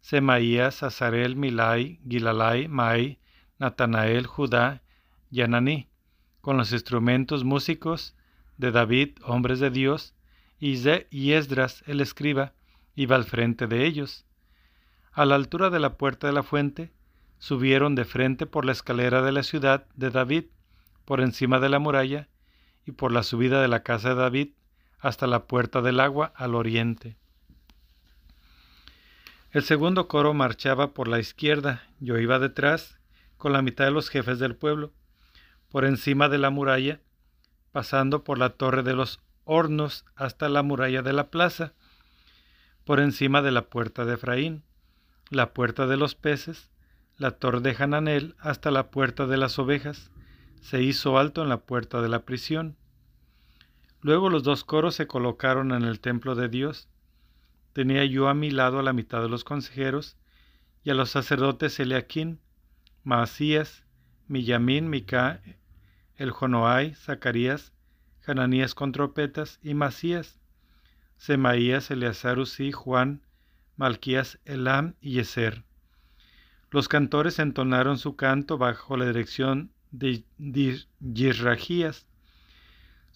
Semaías, 0.00 0.82
Azarel, 0.82 1.36
Milai, 1.36 2.00
Gilalai, 2.08 2.68
Mai, 2.68 3.18
Natanael, 3.58 4.26
Judá, 4.26 4.82
Yananí, 5.30 5.88
con 6.40 6.56
los 6.56 6.72
instrumentos 6.72 7.44
músicos 7.44 8.14
de 8.56 8.70
David, 8.70 9.18
hombres 9.24 9.58
de 9.60 9.70
Dios, 9.70 10.14
y 10.58 11.32
Esdras, 11.32 11.82
el 11.86 12.00
escriba, 12.00 12.52
iba 12.94 13.16
al 13.16 13.24
frente 13.24 13.66
de 13.66 13.84
ellos. 13.84 14.24
A 15.12 15.24
la 15.24 15.34
altura 15.34 15.70
de 15.70 15.80
la 15.80 15.96
puerta 15.96 16.26
de 16.26 16.32
la 16.32 16.42
fuente, 16.42 16.92
subieron 17.38 17.94
de 17.94 18.04
frente 18.04 18.46
por 18.46 18.64
la 18.64 18.72
escalera 18.72 19.22
de 19.22 19.32
la 19.32 19.42
ciudad 19.42 19.86
de 19.94 20.10
David, 20.10 20.44
por 21.04 21.20
encima 21.20 21.60
de 21.60 21.68
la 21.68 21.78
muralla, 21.78 22.28
y 22.86 22.92
por 22.92 23.12
la 23.12 23.22
subida 23.22 23.60
de 23.60 23.68
la 23.68 23.82
casa 23.82 24.10
de 24.10 24.14
David, 24.14 24.48
hasta 24.98 25.26
la 25.26 25.46
puerta 25.46 25.82
del 25.82 26.00
agua 26.00 26.32
al 26.34 26.54
oriente. 26.54 27.16
El 29.50 29.62
segundo 29.62 30.08
coro 30.08 30.34
marchaba 30.34 30.92
por 30.92 31.08
la 31.08 31.18
izquierda, 31.18 31.82
yo 32.00 32.18
iba 32.18 32.38
detrás, 32.38 32.98
con 33.36 33.52
la 33.52 33.62
mitad 33.62 33.84
de 33.84 33.90
los 33.90 34.08
jefes 34.08 34.38
del 34.38 34.56
pueblo, 34.56 34.92
por 35.70 35.84
encima 35.84 36.28
de 36.28 36.38
la 36.38 36.50
muralla, 36.50 37.00
pasando 37.72 38.24
por 38.24 38.38
la 38.38 38.50
torre 38.50 38.82
de 38.82 38.94
los 38.94 39.20
hornos 39.44 40.04
hasta 40.14 40.48
la 40.48 40.62
muralla 40.62 41.02
de 41.02 41.12
la 41.12 41.30
plaza, 41.30 41.72
por 42.84 43.00
encima 43.00 43.42
de 43.42 43.50
la 43.50 43.62
puerta 43.62 44.04
de 44.04 44.14
Efraín, 44.14 44.62
la 45.30 45.52
puerta 45.52 45.86
de 45.86 45.96
los 45.96 46.14
peces, 46.14 46.70
la 47.18 47.32
torre 47.32 47.60
de 47.60 47.74
Hananel 47.78 48.34
hasta 48.38 48.70
la 48.70 48.90
puerta 48.90 49.26
de 49.26 49.36
las 49.36 49.58
ovejas, 49.58 50.10
se 50.60 50.82
hizo 50.82 51.18
alto 51.18 51.42
en 51.42 51.48
la 51.48 51.58
puerta 51.58 52.00
de 52.00 52.08
la 52.08 52.24
prisión. 52.24 52.76
Luego 54.06 54.30
los 54.30 54.44
dos 54.44 54.62
coros 54.62 54.94
se 54.94 55.08
colocaron 55.08 55.72
en 55.72 55.82
el 55.82 55.98
templo 55.98 56.36
de 56.36 56.48
Dios. 56.48 56.88
Tenía 57.72 58.04
yo 58.04 58.28
a 58.28 58.34
mi 58.34 58.52
lado 58.52 58.78
a 58.78 58.84
la 58.84 58.92
mitad 58.92 59.20
de 59.20 59.28
los 59.28 59.42
consejeros 59.42 60.16
y 60.84 60.90
a 60.90 60.94
los 60.94 61.10
sacerdotes 61.10 61.80
Eliaquín, 61.80 62.38
Maasías, 63.02 63.84
Millamín, 64.28 64.88
Mica, 64.90 65.40
el 66.14 66.30
Jonoai, 66.30 66.94
Zacarías, 66.94 67.72
Hananías 68.24 68.76
con 68.76 68.92
trompetas 68.92 69.58
y 69.60 69.74
Masías, 69.74 70.38
Semaías, 71.16 71.90
Eleazar, 71.90 72.38
Usí, 72.38 72.70
Juan, 72.70 73.22
Malquías, 73.74 74.38
Elam 74.44 74.94
y 75.00 75.18
Eser. 75.18 75.64
Los 76.70 76.86
cantores 76.86 77.40
entonaron 77.40 77.98
su 77.98 78.14
canto 78.14 78.56
bajo 78.56 78.96
la 78.96 79.06
dirección 79.06 79.72
de 79.90 80.22
Yisragías. 81.00 82.06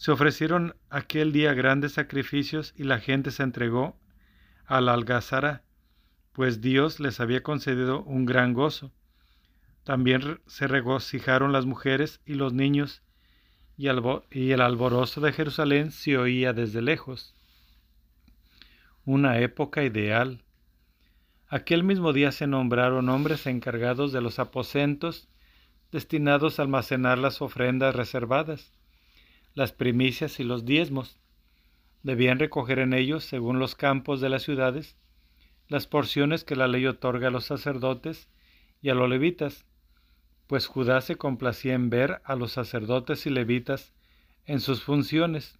Se 0.00 0.12
ofrecieron 0.12 0.76
aquel 0.88 1.30
día 1.30 1.52
grandes 1.52 1.92
sacrificios 1.92 2.72
y 2.74 2.84
la 2.84 3.00
gente 3.00 3.30
se 3.30 3.42
entregó 3.42 3.98
al 4.64 4.88
algazara, 4.88 5.62
pues 6.32 6.62
Dios 6.62 7.00
les 7.00 7.20
había 7.20 7.42
concedido 7.42 8.02
un 8.04 8.24
gran 8.24 8.54
gozo. 8.54 8.92
También 9.84 10.40
se 10.46 10.66
regocijaron 10.68 11.52
las 11.52 11.66
mujeres 11.66 12.22
y 12.24 12.32
los 12.32 12.54
niños, 12.54 13.02
y, 13.76 13.88
el 13.88 14.62
alborozo 14.62 15.20
de 15.20 15.34
Jerusalén 15.34 15.90
se 15.90 16.16
oía 16.16 16.54
desde 16.54 16.80
lejos. 16.80 17.34
Una 19.04 19.38
época 19.40 19.84
ideal. 19.84 20.42
Aquel 21.46 21.84
mismo 21.84 22.14
día 22.14 22.32
se 22.32 22.46
nombraron 22.46 23.10
hombres 23.10 23.46
encargados 23.46 24.12
de 24.12 24.22
los 24.22 24.38
aposentos 24.38 25.28
destinados 25.92 26.58
a 26.58 26.62
almacenar 26.62 27.18
las 27.18 27.42
ofrendas 27.42 27.94
reservadas, 27.94 28.79
las 29.54 29.72
primicias 29.72 30.40
y 30.40 30.44
los 30.44 30.64
diezmos. 30.64 31.18
Debían 32.02 32.38
recoger 32.38 32.78
en 32.78 32.94
ellos, 32.94 33.24
según 33.24 33.58
los 33.58 33.74
campos 33.74 34.20
de 34.20 34.28
las 34.28 34.42
ciudades, 34.42 34.96
las 35.68 35.86
porciones 35.86 36.44
que 36.44 36.56
la 36.56 36.66
ley 36.66 36.86
otorga 36.86 37.28
a 37.28 37.30
los 37.30 37.44
sacerdotes 37.44 38.28
y 38.82 38.88
a 38.88 38.94
los 38.94 39.08
levitas, 39.08 39.66
pues 40.46 40.66
Judá 40.66 41.00
se 41.00 41.16
complacía 41.16 41.74
en 41.74 41.90
ver 41.90 42.20
a 42.24 42.34
los 42.34 42.52
sacerdotes 42.52 43.24
y 43.26 43.30
levitas 43.30 43.92
en 44.46 44.60
sus 44.60 44.82
funciones. 44.82 45.58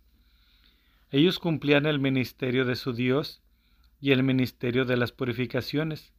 Ellos 1.13 1.39
cumplían 1.39 1.87
el 1.87 2.01
ministerio 2.01 2.65
de 2.65 2.75
su 2.75 2.93
Dios 2.93 3.41
y 4.01 4.13
el 4.13 4.23
ministerio 4.23 4.85
de 4.85 4.97
las 4.97 5.13
purificaciones, 5.13 6.13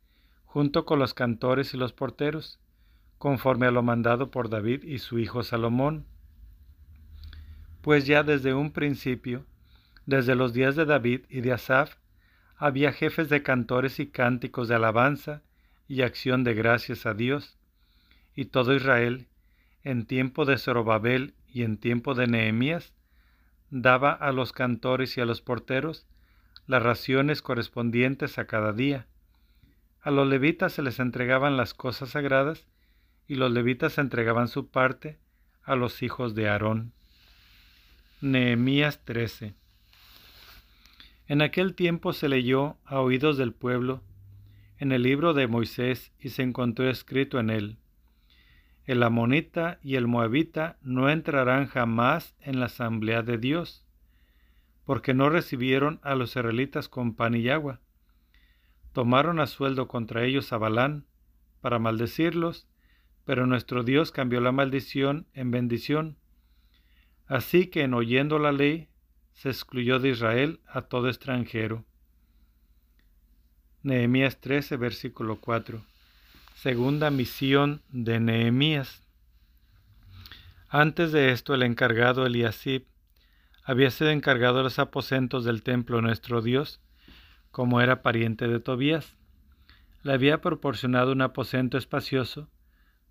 junto 0.45 0.85
con 0.85 0.99
los 0.99 1.13
cantores 1.13 1.73
y 1.73 1.77
los 1.77 1.91
porteros, 1.91 2.59
conforme 3.17 3.67
a 3.67 3.71
lo 3.71 3.83
mandado 3.83 4.31
por 4.31 4.49
David 4.49 4.83
y 4.83 4.99
su 4.99 5.19
hijo 5.19 5.43
Salomón. 5.43 6.05
Pues 7.81 8.05
ya 8.05 8.23
desde 8.23 8.53
un 8.53 8.71
principio, 8.71 9.45
desde 10.05 10.35
los 10.35 10.53
días 10.53 10.75
de 10.75 10.85
David 10.85 11.21
y 11.29 11.41
de 11.41 11.51
Asaph, 11.51 11.95
había 12.55 12.91
jefes 12.91 13.27
de 13.29 13.41
cantores 13.41 13.99
y 13.99 14.07
cánticos 14.07 14.67
de 14.67 14.75
alabanza 14.75 15.41
y 15.87 16.03
acción 16.03 16.43
de 16.43 16.53
gracias 16.53 17.07
a 17.07 17.15
Dios, 17.15 17.57
y 18.35 18.45
todo 18.45 18.75
Israel, 18.75 19.27
en 19.83 20.05
tiempo 20.05 20.45
de 20.45 20.57
Zorobabel 20.57 21.33
y 21.47 21.63
en 21.63 21.77
tiempo 21.77 22.13
de 22.13 22.27
Nehemías, 22.27 22.93
daba 23.71 24.11
a 24.11 24.31
los 24.31 24.53
cantores 24.53 25.17
y 25.17 25.21
a 25.21 25.25
los 25.25 25.41
porteros 25.41 26.05
las 26.67 26.83
raciones 26.83 27.41
correspondientes 27.41 28.37
a 28.37 28.45
cada 28.45 28.73
día. 28.73 29.07
A 30.01 30.11
los 30.11 30.27
levitas 30.27 30.73
se 30.73 30.83
les 30.83 30.99
entregaban 30.99 31.57
las 31.57 31.73
cosas 31.73 32.09
sagradas 32.09 32.67
y 33.27 33.35
los 33.35 33.51
levitas 33.51 33.97
entregaban 33.97 34.47
su 34.47 34.69
parte 34.69 35.17
a 35.63 35.75
los 35.75 36.03
hijos 36.03 36.35
de 36.35 36.47
Aarón. 36.47 36.93
Nehemías 38.23 39.03
13 39.03 39.55
En 41.25 41.41
aquel 41.41 41.73
tiempo 41.73 42.13
se 42.13 42.29
leyó 42.29 42.77
a 42.85 42.99
oídos 42.99 43.35
del 43.35 43.51
pueblo 43.51 44.03
en 44.77 44.91
el 44.91 45.01
libro 45.01 45.33
de 45.33 45.47
Moisés 45.47 46.13
y 46.19 46.29
se 46.29 46.43
encontró 46.43 46.87
escrito 46.87 47.39
en 47.39 47.49
él, 47.49 47.79
El 48.85 49.01
amonita 49.01 49.79
y 49.81 49.95
el 49.95 50.05
moabita 50.05 50.77
no 50.83 51.09
entrarán 51.09 51.65
jamás 51.65 52.35
en 52.41 52.59
la 52.59 52.67
asamblea 52.67 53.23
de 53.23 53.39
Dios 53.39 53.87
porque 54.85 55.15
no 55.15 55.31
recibieron 55.31 55.99
a 56.03 56.13
los 56.13 56.29
israelitas 56.29 56.89
con 56.89 57.15
pan 57.15 57.33
y 57.33 57.49
agua. 57.49 57.79
Tomaron 58.93 59.39
a 59.39 59.47
sueldo 59.47 59.87
contra 59.87 60.25
ellos 60.25 60.53
a 60.53 60.59
Balán 60.59 61.07
para 61.59 61.79
maldecirlos, 61.79 62.67
pero 63.25 63.47
nuestro 63.47 63.81
Dios 63.83 64.11
cambió 64.11 64.41
la 64.41 64.51
maldición 64.51 65.25
en 65.33 65.49
bendición. 65.49 66.20
Así 67.31 67.67
que 67.67 67.83
en 67.83 67.93
oyendo 67.93 68.39
la 68.39 68.51
ley 68.51 68.89
se 69.31 69.47
excluyó 69.47 69.99
de 69.99 70.09
Israel 70.09 70.59
a 70.67 70.81
todo 70.81 71.07
extranjero. 71.07 71.85
Nehemías 73.83 74.41
13, 74.41 74.75
versículo 74.75 75.39
4. 75.39 75.81
Segunda 76.55 77.09
misión 77.09 77.83
de 77.87 78.19
Nehemías. 78.19 79.07
Antes 80.67 81.13
de 81.13 81.31
esto 81.31 81.53
el 81.53 81.63
encargado 81.63 82.25
Eliasib 82.25 82.83
había 83.63 83.91
sido 83.91 84.09
encargado 84.09 84.57
de 84.57 84.63
los 84.63 84.77
aposentos 84.77 85.45
del 85.45 85.63
templo 85.63 86.01
nuestro 86.01 86.41
Dios, 86.41 86.81
como 87.49 87.79
era 87.79 88.01
pariente 88.01 88.49
de 88.49 88.59
Tobías. 88.59 89.15
Le 90.03 90.11
había 90.11 90.41
proporcionado 90.41 91.13
un 91.13 91.21
aposento 91.21 91.77
espacioso, 91.77 92.49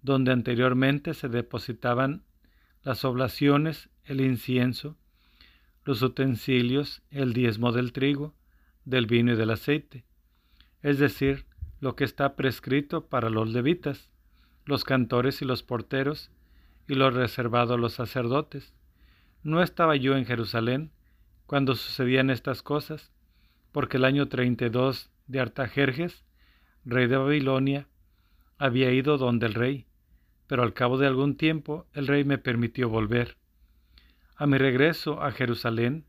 donde 0.03 0.31
anteriormente 0.31 1.15
se 1.15 1.31
depositaban 1.31 2.23
las 2.83 3.05
oblaciones, 3.05 3.91
el 4.05 4.21
incienso, 4.21 4.97
los 5.85 6.03
utensilios, 6.03 7.03
el 7.11 7.33
diezmo 7.33 7.73
del 7.73 7.93
trigo, 7.93 8.35
del 8.85 9.07
vino 9.07 9.33
y 9.33 9.37
del 9.37 9.51
aceite, 9.51 10.05
es 10.83 10.99
decir, 10.99 11.47
lo 11.81 11.97
que 11.97 12.05
está 12.05 12.37
prescrito 12.37 13.07
para 13.07 13.31
los 13.31 13.51
levitas, 13.53 14.11
los 14.65 14.85
cantores 14.85 15.43
y 15.43 15.45
los 15.45 15.63
porteros, 15.63 16.31
y 16.89 16.95
lo 16.95 17.11
reservado 17.11 17.75
a 17.75 17.79
los 17.79 17.93
sacerdotes. 17.93 18.75
No 19.43 19.63
estaba 19.63 19.97
yo 19.97 20.17
en 20.17 20.27
Jerusalén 20.27 20.91
cuando 21.47 21.75
sucedían 21.75 22.31
estas 22.31 22.63
cosas, 22.63 23.13
porque 23.73 23.97
el 23.97 24.05
año 24.05 24.29
32 24.29 25.11
de 25.27 25.41
Artajerjes, 25.41 26.25
rey 26.85 27.07
de 27.07 27.17
Babilonia, 27.17 27.87
había 28.59 28.93
ido 28.93 29.19
donde 29.19 29.47
el 29.47 29.55
rey, 29.55 29.87
pero 30.51 30.65
al 30.65 30.75
cabo 30.75 30.99
de 30.99 31.07
algún 31.07 31.37
tiempo 31.37 31.87
el 31.95 32.09
rey 32.09 32.25
me 32.25 32.37
permitió 32.37 32.89
volver. 32.89 33.37
A 34.35 34.47
mi 34.47 34.59
regreso 34.59 35.23
a 35.23 35.31
Jerusalén, 35.31 36.07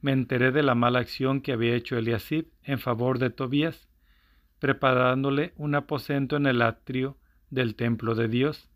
me 0.00 0.12
enteré 0.12 0.50
de 0.50 0.62
la 0.62 0.74
mala 0.74 1.00
acción 1.00 1.42
que 1.42 1.52
había 1.52 1.74
hecho 1.74 1.98
Eliasib 1.98 2.46
en 2.62 2.78
favor 2.78 3.18
de 3.18 3.28
Tobías, 3.28 3.86
preparándole 4.60 5.52
un 5.56 5.74
aposento 5.74 6.36
en 6.36 6.46
el 6.46 6.62
atrio 6.62 7.18
del 7.50 7.74
templo 7.74 8.14
de 8.14 8.28
Dios. 8.28 8.70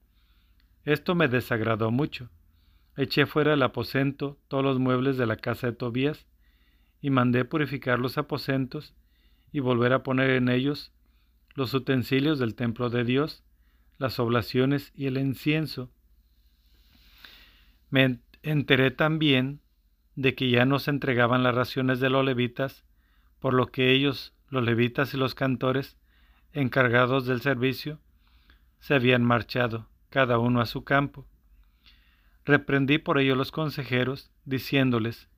Esto 0.85 1.15
me 1.15 1.29
desagradó 1.29 1.91
mucho 1.91 2.29
Eché 2.95 3.25
fuera 3.25 3.53
del 3.53 3.63
aposento 3.63 4.37
todos 4.49 4.63
los 4.63 4.79
muebles 4.79 5.17
de 5.17 5.25
la 5.25 5.37
casa 5.37 5.69
de 5.69 5.73
Tobías, 5.73 6.27
y 7.01 7.09
mandé 7.09 7.47
purificar 7.47 7.99
los 7.99 8.19
aposentos 8.19 8.93
y 9.51 9.61
volver 9.61 9.95
a 9.95 10.03
poner 10.03 10.29
en 10.29 10.51
ellos 10.51 10.93
los 11.55 11.73
utensilios 11.73 12.39
del 12.39 12.55
templo 12.55 12.91
de 12.91 13.05
Dios, 13.05 13.43
las 14.01 14.19
oblaciones 14.19 14.93
y 14.97 15.07
el 15.07 15.19
incienso. 15.19 15.91
Me 17.91 18.19
enteré 18.43 18.91
también 18.91 19.61
de 20.17 20.35
que 20.35 20.49
ya 20.49 20.65
no 20.65 20.79
se 20.79 20.91
entregaban 20.91 21.43
las 21.43 21.55
raciones 21.55 22.01
de 22.01 22.09
los 22.09 22.25
levitas, 22.25 22.87
por 23.41 23.53
lo 23.53 23.67
que 23.67 23.93
ellos, 23.93 24.33
los 24.49 24.65
levitas 24.65 25.13
y 25.13 25.19
los 25.19 25.35
cantores, 25.35 25.99
encargados 26.55 27.27
del 27.27 27.43
servicio, 27.43 28.01
se 28.79 28.95
habían 28.95 29.23
marchado, 29.23 29.87
cada 30.09 30.39
uno 30.39 30.63
a 30.63 30.67
su 30.67 30.83
campo. 30.83 31.27
Reprendí 32.47 32.97
por 32.97 33.19
ello 33.19 33.35
los 33.35 33.53
consejeros, 33.53 34.31
diciéndoles, 34.47 35.29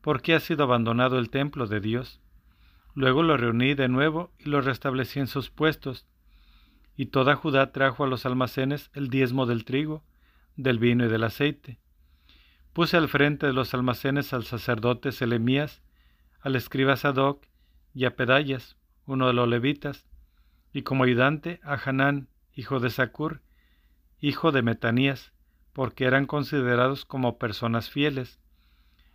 ¿por 0.00 0.20
qué 0.20 0.34
ha 0.34 0.40
sido 0.40 0.64
abandonado 0.64 1.16
el 1.20 1.30
templo 1.30 1.68
de 1.68 1.78
Dios? 1.78 2.20
Luego 2.96 3.22
lo 3.22 3.36
reuní 3.36 3.74
de 3.74 3.88
nuevo 3.88 4.32
y 4.40 4.48
lo 4.48 4.60
restablecí 4.62 5.20
en 5.20 5.28
sus 5.28 5.48
puestos. 5.48 6.08
Y 7.00 7.06
toda 7.06 7.34
Judá 7.34 7.72
trajo 7.72 8.04
a 8.04 8.06
los 8.06 8.26
almacenes 8.26 8.90
el 8.92 9.08
diezmo 9.08 9.46
del 9.46 9.64
trigo, 9.64 10.04
del 10.56 10.78
vino 10.78 11.06
y 11.06 11.08
del 11.08 11.24
aceite. 11.24 11.78
Puse 12.74 12.98
al 12.98 13.08
frente 13.08 13.46
de 13.46 13.54
los 13.54 13.72
almacenes 13.72 14.34
al 14.34 14.44
sacerdote 14.44 15.10
Selemías, 15.10 15.80
al 16.42 16.56
escriba 16.56 16.98
Sadoc 16.98 17.46
y 17.94 18.04
a 18.04 18.16
Pedayas, 18.16 18.76
uno 19.06 19.28
de 19.28 19.32
los 19.32 19.48
levitas, 19.48 20.04
y 20.74 20.82
como 20.82 21.04
ayudante 21.04 21.58
a 21.62 21.76
Hanán, 21.82 22.28
hijo 22.52 22.80
de 22.80 22.90
Sacur, 22.90 23.40
hijo 24.20 24.52
de 24.52 24.60
Metanías, 24.60 25.32
porque 25.72 26.04
eran 26.04 26.26
considerados 26.26 27.06
como 27.06 27.38
personas 27.38 27.88
fieles. 27.88 28.42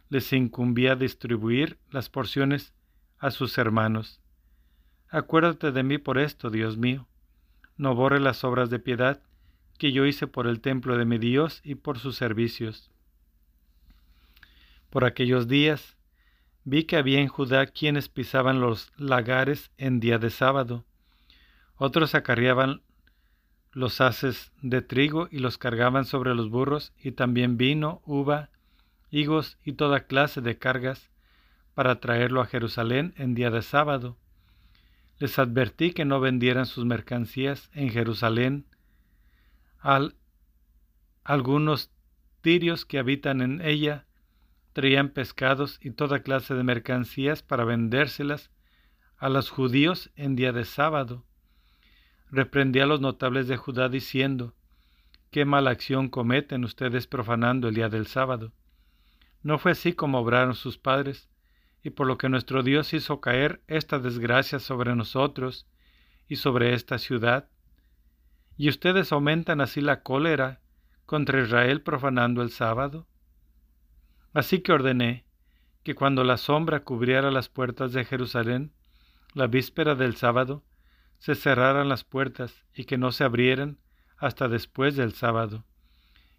Les 0.10 0.34
incumbía 0.34 0.96
distribuir 0.96 1.78
las 1.92 2.10
porciones 2.10 2.74
a 3.20 3.30
sus 3.30 3.60
hermanos. 3.60 4.24
Acuérdate 5.08 5.72
de 5.72 5.84
mí 5.84 6.00
por 6.00 6.18
esto, 6.18 6.50
Dios 6.50 6.78
mío. 6.78 7.08
No 7.78 7.96
borre 7.96 8.20
las 8.20 8.44
obras 8.44 8.70
de 8.70 8.80
piedad 8.80 9.22
que 9.78 9.92
yo 9.92 10.06
hice 10.06 10.28
por 10.28 10.48
el 10.48 10.62
templo 10.62 10.98
de 10.98 11.06
mi 11.06 11.18
Dios 11.18 11.62
y 11.64 11.76
por 11.76 12.00
sus 12.00 12.16
servicios. 12.16 12.90
Por 14.90 15.04
aquellos 15.04 15.48
días 15.48 15.98
vi 16.64 16.86
que 16.86 16.98
había 16.98 17.20
en 17.20 17.28
Judá 17.28 17.68
quienes 17.68 18.10
pisaban 18.10 18.62
los 18.62 18.92
lagares 18.98 19.72
en 19.78 20.00
día 20.00 20.18
de 20.18 20.30
sábado. 20.30 20.86
Otros 21.76 22.16
acarreaban 22.16 22.82
los 23.76 24.00
haces 24.00 24.54
de 24.62 24.82
trigo 24.82 25.28
y 25.30 25.40
los 25.40 25.58
cargaban 25.58 26.06
sobre 26.06 26.34
los 26.34 26.50
burros, 26.50 26.94
y 26.98 27.12
también 27.12 27.58
vino, 27.58 28.02
uva, 28.06 28.50
higos 29.12 29.58
y 29.66 29.74
toda 29.74 30.06
clase 30.08 30.40
de 30.40 30.58
cargas 30.58 31.10
para 31.74 32.00
traerlo 32.00 32.40
a 32.40 32.46
Jerusalén 32.46 33.14
en 33.18 33.36
día 33.36 33.52
de 33.52 33.62
sábado. 33.62 34.16
Les 35.18 35.40
advertí 35.40 35.92
que 35.92 36.06
no 36.06 36.20
vendieran 36.20 36.66
sus 36.66 36.86
mercancías 36.86 37.70
en 37.74 37.90
Jerusalén. 37.90 38.66
Al, 39.80 40.16
algunos 41.24 41.92
tirios 42.42 42.86
que 42.86 43.00
habitan 43.00 43.42
en 43.42 43.62
ella 43.62 44.06
traían 44.74 45.10
pescados 45.10 45.80
y 45.82 45.92
toda 45.92 46.22
clase 46.22 46.54
de 46.54 46.64
mercancías 46.64 47.42
para 47.42 47.64
vendérselas 47.64 48.52
a 49.18 49.30
los 49.30 49.50
judíos 49.50 50.12
en 50.16 50.36
día 50.36 50.52
de 50.52 50.66
sábado. 50.66 51.24
Reprendí 52.30 52.82
a 52.82 52.86
los 52.86 53.00
notables 53.00 53.48
de 53.48 53.56
Judá 53.56 53.88
diciendo, 53.88 54.54
¿qué 55.32 55.46
mala 55.46 55.72
acción 55.72 56.10
cometen 56.10 56.66
ustedes 56.66 57.08
profanando 57.08 57.70
el 57.70 57.76
día 57.76 57.88
del 57.88 58.08
sábado? 58.08 58.52
No 59.42 59.58
fue 59.60 59.72
así 59.72 59.94
como 59.94 60.20
obraron 60.20 60.56
sus 60.56 60.78
padres, 60.78 61.30
y 61.86 61.92
por 61.92 62.08
lo 62.08 62.18
que 62.18 62.30
nuestro 62.30 62.64
Dios 62.64 62.96
hizo 62.96 63.22
caer 63.22 63.62
esta 63.68 64.00
desgracia 64.00 64.58
sobre 64.58 64.96
nosotros 64.96 65.68
y 66.28 66.38
sobre 66.38 66.74
esta 66.74 66.98
ciudad. 66.98 67.48
Y 68.58 68.70
ustedes 68.70 69.12
aumentan 69.12 69.62
así 69.62 69.82
la 69.82 70.02
cólera 70.02 70.62
contra 71.06 71.44
Israel 71.44 71.84
profanando 71.84 72.42
el 72.42 72.50
sábado. 72.50 73.06
Así 74.34 74.62
que 74.62 74.72
ordené 74.72 75.26
que 75.84 75.94
cuando 75.94 76.24
la 76.24 76.38
sombra 76.38 76.84
cubriera 76.84 77.30
las 77.30 77.50
puertas 77.50 77.94
de 77.94 78.04
Jerusalén, 78.04 78.74
la 79.36 79.46
víspera 79.46 79.94
del 79.94 80.16
sábado, 80.16 80.64
se 81.20 81.36
cerraran 81.36 81.88
las 81.88 82.04
puertas 82.04 82.66
y 82.74 82.86
que 82.86 82.98
no 82.98 83.12
se 83.12 83.26
abrieran 83.26 83.78
hasta 84.18 84.48
después 84.48 84.96
del 84.96 85.14
sábado. 85.14 85.66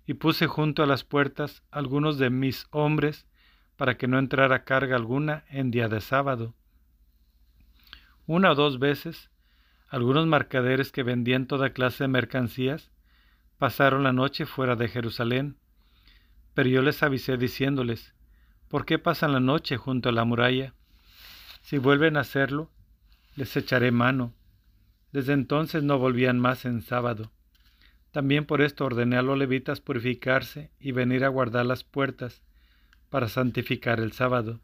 Y 0.08 0.14
puse 0.14 0.48
junto 0.48 0.82
a 0.82 0.86
las 0.86 1.04
puertas 1.04 1.62
algunos 1.70 2.18
de 2.18 2.30
mis 2.30 2.66
hombres 2.72 3.28
para 3.76 3.96
que 3.96 4.08
no 4.08 4.18
entrara 4.18 4.64
carga 4.64 4.96
alguna 4.96 5.44
en 5.48 5.70
día 5.70 5.88
de 5.88 6.00
sábado. 6.00 6.54
Una 8.26 8.52
o 8.52 8.54
dos 8.54 8.78
veces, 8.78 9.30
algunos 9.88 10.26
mercaderes 10.26 10.90
que 10.90 11.02
vendían 11.02 11.46
toda 11.46 11.70
clase 11.70 12.04
de 12.04 12.08
mercancías 12.08 12.90
pasaron 13.58 14.02
la 14.02 14.12
noche 14.12 14.46
fuera 14.46 14.76
de 14.76 14.88
Jerusalén, 14.88 15.56
pero 16.54 16.68
yo 16.68 16.82
les 16.82 17.02
avisé 17.02 17.36
diciéndoles, 17.36 18.14
¿por 18.68 18.84
qué 18.84 18.98
pasan 18.98 19.32
la 19.32 19.40
noche 19.40 19.76
junto 19.76 20.08
a 20.08 20.12
la 20.12 20.24
muralla? 20.24 20.74
Si 21.62 21.78
vuelven 21.78 22.16
a 22.16 22.20
hacerlo, 22.20 22.70
les 23.34 23.56
echaré 23.56 23.90
mano. 23.90 24.34
Desde 25.12 25.32
entonces 25.32 25.82
no 25.82 25.98
volvían 25.98 26.38
más 26.38 26.64
en 26.64 26.82
sábado. 26.82 27.30
También 28.10 28.46
por 28.46 28.62
esto 28.62 28.84
ordené 28.84 29.16
a 29.16 29.22
los 29.22 29.36
levitas 29.36 29.80
purificarse 29.80 30.70
y 30.80 30.92
venir 30.92 31.24
a 31.24 31.28
guardar 31.28 31.66
las 31.66 31.84
puertas, 31.84 32.42
para 33.16 33.28
santificar 33.30 33.98
el 33.98 34.12
sábado. 34.12 34.60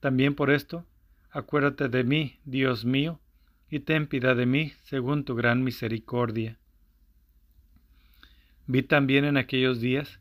También 0.00 0.34
por 0.34 0.50
esto, 0.50 0.84
acuérdate 1.30 1.88
de 1.88 2.02
mí, 2.02 2.40
Dios 2.44 2.84
mío, 2.84 3.20
y 3.70 3.78
ten 3.78 4.08
piedad 4.08 4.34
de 4.34 4.46
mí 4.46 4.72
según 4.82 5.24
tu 5.24 5.36
gran 5.36 5.62
misericordia. 5.62 6.58
Vi 8.66 8.82
también 8.82 9.24
en 9.24 9.36
aquellos 9.36 9.80
días 9.80 10.18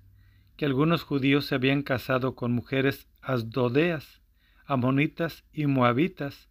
que 0.55 0.65
algunos 0.65 1.01
judíos 1.01 1.47
se 1.47 1.55
habían 1.55 1.81
casado 1.81 2.35
con 2.35 2.51
mujeres 2.51 3.07
asdodeas, 3.23 4.21
amonitas 4.67 5.43
y 5.51 5.65
moabitas. 5.65 6.49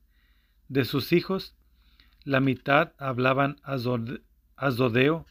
De 0.67 0.85
sus 0.85 1.13
hijos, 1.13 1.55
la 2.25 2.41
mitad 2.41 2.95
hablaban 2.99 3.59
asdodeo 4.57 5.25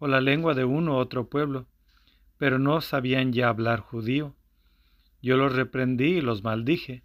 o 0.00 0.08
la 0.08 0.20
lengua 0.20 0.54
de 0.54 0.64
uno 0.64 0.94
u 0.94 0.96
otro 0.96 1.28
pueblo, 1.28 1.68
pero 2.36 2.58
no 2.58 2.80
sabían 2.80 3.32
ya 3.32 3.48
hablar 3.48 3.78
judío. 3.78 4.34
Yo 5.22 5.36
los 5.36 5.54
reprendí 5.54 6.18
y 6.18 6.20
los 6.20 6.42
maldije. 6.42 7.02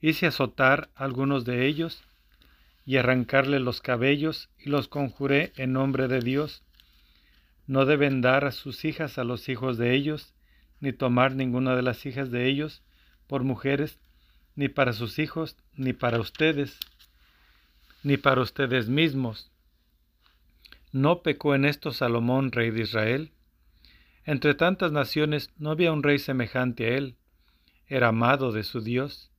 Hice 0.00 0.26
azotar 0.26 0.90
a 0.94 1.04
algunos 1.04 1.44
de 1.44 1.66
ellos 1.66 2.02
y 2.86 2.96
arrancarle 2.96 3.60
los 3.60 3.80
cabellos 3.80 4.48
y 4.58 4.70
los 4.70 4.88
conjuré 4.88 5.52
en 5.56 5.72
nombre 5.72 6.08
de 6.08 6.20
Dios. 6.20 6.62
No 7.66 7.84
deben 7.84 8.20
dar 8.20 8.44
a 8.44 8.50
sus 8.50 8.84
hijas 8.84 9.18
a 9.18 9.24
los 9.24 9.48
hijos 9.48 9.78
de 9.78 9.94
ellos, 9.94 10.34
ni 10.80 10.92
tomar 10.92 11.34
ninguna 11.34 11.76
de 11.76 11.82
las 11.82 12.04
hijas 12.06 12.30
de 12.30 12.48
ellos 12.48 12.82
por 13.26 13.44
mujeres, 13.44 14.00
ni 14.56 14.68
para 14.68 14.92
sus 14.92 15.18
hijos, 15.18 15.56
ni 15.76 15.92
para 15.92 16.18
ustedes, 16.18 16.78
ni 18.02 18.16
para 18.16 18.40
ustedes 18.40 18.88
mismos. 18.88 19.52
¿No 20.90 21.22
pecó 21.22 21.54
en 21.54 21.64
esto 21.64 21.92
Salomón, 21.92 22.50
rey 22.50 22.70
de 22.70 22.80
Israel? 22.80 23.30
Entre 24.24 24.54
tantas 24.54 24.90
naciones 24.90 25.50
no 25.58 25.70
había 25.70 25.92
un 25.92 26.02
rey 26.02 26.18
semejante 26.18 26.86
a 26.86 26.96
él, 26.96 27.16
era 27.90 28.08
amado 28.08 28.52
de 28.52 28.62
su 28.62 28.80
Dios. 28.80 29.32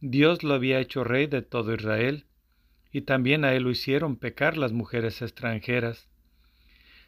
Dios 0.00 0.44
lo 0.44 0.54
había 0.54 0.78
hecho 0.78 1.02
rey 1.02 1.26
de 1.26 1.42
todo 1.42 1.74
Israel, 1.74 2.24
y 2.92 3.02
también 3.02 3.44
a 3.44 3.52
él 3.52 3.64
lo 3.64 3.70
hicieron 3.70 4.16
pecar 4.16 4.56
las 4.56 4.72
mujeres 4.72 5.20
extranjeras. 5.20 6.08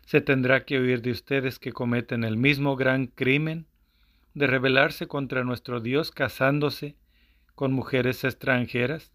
Se 0.05 0.21
tendrá 0.21 0.65
que 0.65 0.79
oír 0.79 1.01
de 1.01 1.13
ustedes 1.13 1.61
que 1.61 1.73
cometen 1.73 2.25
el 2.25 2.37
mismo 2.37 2.75
gran 2.75 3.07
crimen 3.07 3.67
de 4.35 4.49
rebelarse 4.49 5.07
contra 5.07 5.45
nuestro 5.45 5.81
Dios 5.81 6.11
casándose 6.11 6.97
con 7.55 7.73
mujeres 7.73 8.25
extranjeras. 8.25 9.13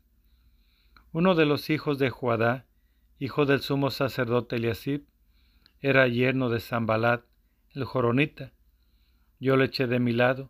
Uno 1.12 1.36
de 1.36 1.46
los 1.46 1.70
hijos 1.70 2.00
de 2.00 2.10
Juadá, 2.10 2.66
hijo 3.20 3.46
del 3.46 3.60
sumo 3.60 3.92
sacerdote 3.92 4.56
Eliasib, 4.56 5.04
era 5.82 6.08
yerno 6.08 6.50
de 6.50 6.62
Zambalat, 6.62 7.24
el 7.74 7.84
joronita. 7.84 8.54
Yo 9.40 9.58
le 9.58 9.66
eché 9.66 9.86
de 9.88 10.00
mi 10.00 10.14
lado, 10.14 10.50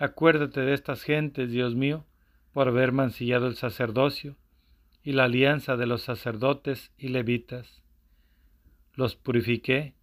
Acuérdate 0.00 0.60
de 0.60 0.74
estas 0.74 1.02
gentes, 1.02 1.50
Dios 1.50 1.74
mío, 1.74 2.06
por 2.52 2.68
haber 2.68 2.92
mancillado 2.92 3.48
el 3.48 3.56
sacerdocio 3.56 4.36
y 5.02 5.10
la 5.10 5.24
alianza 5.24 5.76
de 5.76 5.86
los 5.86 6.02
sacerdotes 6.02 6.92
y 6.96 7.08
levitas. 7.08 7.82
Los 8.94 9.16
purifiqué, 9.16 9.96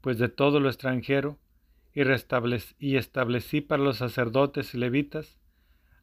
pues 0.00 0.18
de 0.18 0.30
todo 0.30 0.58
lo 0.58 0.70
extranjero, 0.70 1.38
y, 1.92 2.00
y 2.78 2.96
establecí 2.96 3.60
para 3.60 3.82
los 3.82 3.98
sacerdotes 3.98 4.72
y 4.72 4.78
levitas 4.78 5.38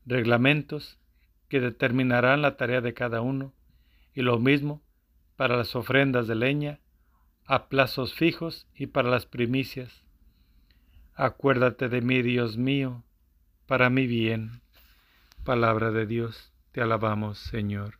reglamentos 0.05 0.99
que 1.49 1.59
determinarán 1.59 2.43
la 2.43 2.55
tarea 2.55 2.81
de 2.81 2.93
cada 2.93 3.21
uno, 3.21 3.51
y 4.13 4.21
lo 4.21 4.37
mismo 4.37 4.83
para 5.35 5.57
las 5.57 5.75
ofrendas 5.75 6.27
de 6.27 6.35
leña, 6.35 6.81
a 7.45 7.67
plazos 7.67 8.13
fijos 8.13 8.67
y 8.75 8.87
para 8.87 9.09
las 9.09 9.25
primicias. 9.25 10.03
Acuérdate 11.15 11.89
de 11.89 12.01
mí, 12.01 12.21
Dios 12.21 12.57
mío, 12.57 13.03
para 13.67 13.89
mi 13.89 14.07
bien. 14.07 14.61
Palabra 15.43 15.91
de 15.91 16.05
Dios, 16.05 16.51
te 16.71 16.81
alabamos, 16.81 17.37
Señor. 17.37 17.99